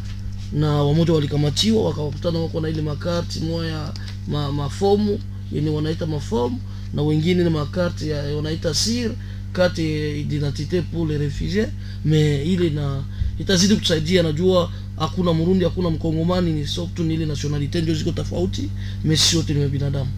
na 0.53 0.69
wamoja 0.83 1.13
walikamatiwa 1.13 1.85
wakakutana 1.85 2.39
wako 2.39 2.61
na 2.61 2.69
ile 2.69 2.83
makarti 2.83 3.41
moya 3.41 3.93
ma, 4.29 4.53
mafomu 4.53 5.19
yenye 5.53 5.71
wanaita 5.71 6.07
mafomu 6.07 6.61
na 6.95 7.03
wengine 7.03 7.45
ni 7.45 7.51
makarti 7.51 8.09
ya 8.11 8.23
wanaita 8.37 8.75
sir 8.75 9.11
kati 9.53 10.21
identite 10.21 10.83
pour 10.93 11.07
les 11.09 11.19
réfugiés. 11.19 11.69
Me 12.05 12.43
ile 12.45 12.71
na 12.71 13.03
itazidi 13.39 13.75
kutusaidia 13.75 14.23
najua 14.23 14.73
hakuna 14.97 15.33
murundi 15.33 15.65
hakuna 15.65 15.91
mkongomani 15.91 16.53
ni 16.53 16.67
soft 16.67 16.99
ni 16.99 17.15
ile 17.15 17.27
nationality 17.27 17.81
ndio 17.81 17.95
ziko 17.95 18.11
tofauti. 18.13 18.71
Mesi 19.05 19.37
yote 19.37 19.55
ni 19.55 19.69
binadamu 19.69 20.11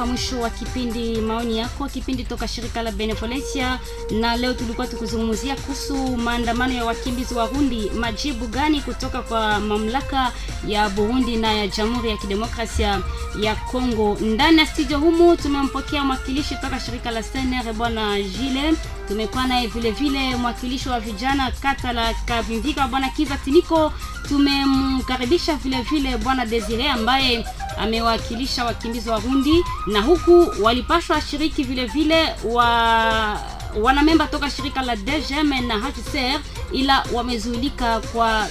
tunafika 0.00 0.06
mwisho 0.06 0.40
wa 0.40 0.50
kipindi 0.50 1.20
maoni 1.20 1.58
yako, 1.58 1.88
kipindi 1.88 2.24
toka 2.24 2.48
shirika 2.48 2.82
la 2.82 2.92
Benevolencia, 2.92 3.78
na 4.10 4.36
leo 4.36 4.54
tulikuwa 4.54 4.86
tukuzungumzia 4.86 5.56
kuhusu 5.56 6.16
maandamano 6.16 6.72
ya 6.74 6.84
wakimbizi 6.84 7.34
wa 7.34 7.46
Burundi, 7.48 7.90
majibu 7.90 8.46
gani 8.46 8.80
kutoka 8.80 9.22
kwa 9.22 9.60
mamlaka 9.60 10.32
ya 10.66 10.88
Burundi 10.88 11.36
na 11.36 11.52
ya 11.52 11.68
Jamhuri 11.68 12.08
ya 12.10 12.16
Kidemokrasia 12.16 13.00
ya 13.40 13.54
Kongo. 13.54 14.18
Ndani 14.20 14.58
ya 14.58 14.66
studio 14.66 14.98
humu 14.98 15.36
tumempokea 15.36 16.04
mwakilishi 16.04 16.54
toka 16.56 16.80
shirika 16.80 17.10
la 17.10 17.22
SNR 17.22 17.72
bwana 17.72 18.22
Jile, 18.22 18.74
tumekuwa 19.08 19.46
naye 19.46 19.66
vile 19.66 19.90
vile 19.90 20.36
mwakilishi 20.36 20.88
wa 20.88 21.00
vijana 21.00 21.50
kata 21.50 21.92
la 21.92 22.14
Kavimvika 22.14 22.88
bwana 22.88 23.08
Kiza 23.08 23.36
Tiniko, 23.36 23.92
tumemkaribisha 24.28 25.54
vile 25.56 25.82
vile 25.82 26.16
bwana 26.16 26.46
Desire 26.46 26.90
ambaye 26.90 27.46
amewakilisha 27.80 28.64
wakimbizi 28.64 29.10
wa 29.10 29.20
hundi 29.20 29.64
na 29.86 30.00
huku 30.00 30.52
walipashwa 30.62 31.20
shiriki 31.20 31.62
vile 31.64 31.86
vile 31.86 32.34
wa 32.44 33.40
wanamemba 33.82 34.26
toka 34.26 34.50
shirika 34.50 34.82
la 34.82 34.96
DGM 34.96 35.66
na 35.66 35.78
HCR 35.78 36.40
ila 36.72 37.04
wamezuilika 37.12 38.00
kwa 38.00 38.48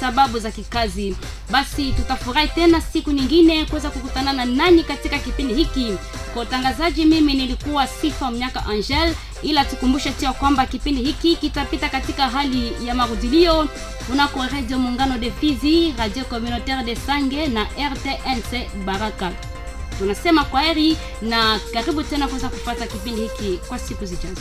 sababu 0.00 0.38
za 0.38 0.50
kikazi. 0.50 1.16
Basi 1.50 1.92
tutafurahi 1.92 2.48
tena 2.48 2.80
siku 2.80 3.10
nyingine 3.10 3.64
kuweza 3.64 3.90
kukutana 3.90 4.32
na 4.32 4.44
nani 4.44 4.82
katika 4.84 5.18
kipindi 5.18 5.54
hiki. 5.54 5.94
Kwa 6.34 6.42
utangazaji, 6.42 7.04
mimi 7.04 7.34
nilikuwa 7.34 7.86
Sifa 7.86 8.30
Mnyaka 8.30 8.66
Angel, 8.66 9.14
ila 9.44 9.64
tukumbushe 9.64 10.12
tia 10.12 10.32
kwamba 10.32 10.66
kipindi 10.66 11.02
hiki 11.02 11.36
kitapita 11.36 11.88
katika 11.88 12.28
hali 12.28 12.72
ya 12.86 12.94
marudilio 12.94 13.68
kunako 14.06 14.46
Radio 14.52 14.78
Muungano 14.78 15.18
de 15.18 15.30
Fizi, 15.30 15.94
Radio 15.98 16.24
Communautaire 16.24 16.82
de 16.84 16.96
Sange 16.96 17.46
na 17.46 17.64
RTNC 17.64 18.68
Baraka. 18.84 19.32
Tunasema 19.98 20.44
kwa 20.44 20.60
heri 20.62 20.96
na 21.22 21.60
karibu 21.72 22.02
tena 22.02 22.28
kuweza 22.28 22.48
kupata 22.48 22.86
kipindi 22.86 23.20
hiki 23.22 23.58
kwa 23.68 23.78
siku 23.78 24.04
zijazo. 24.06 24.40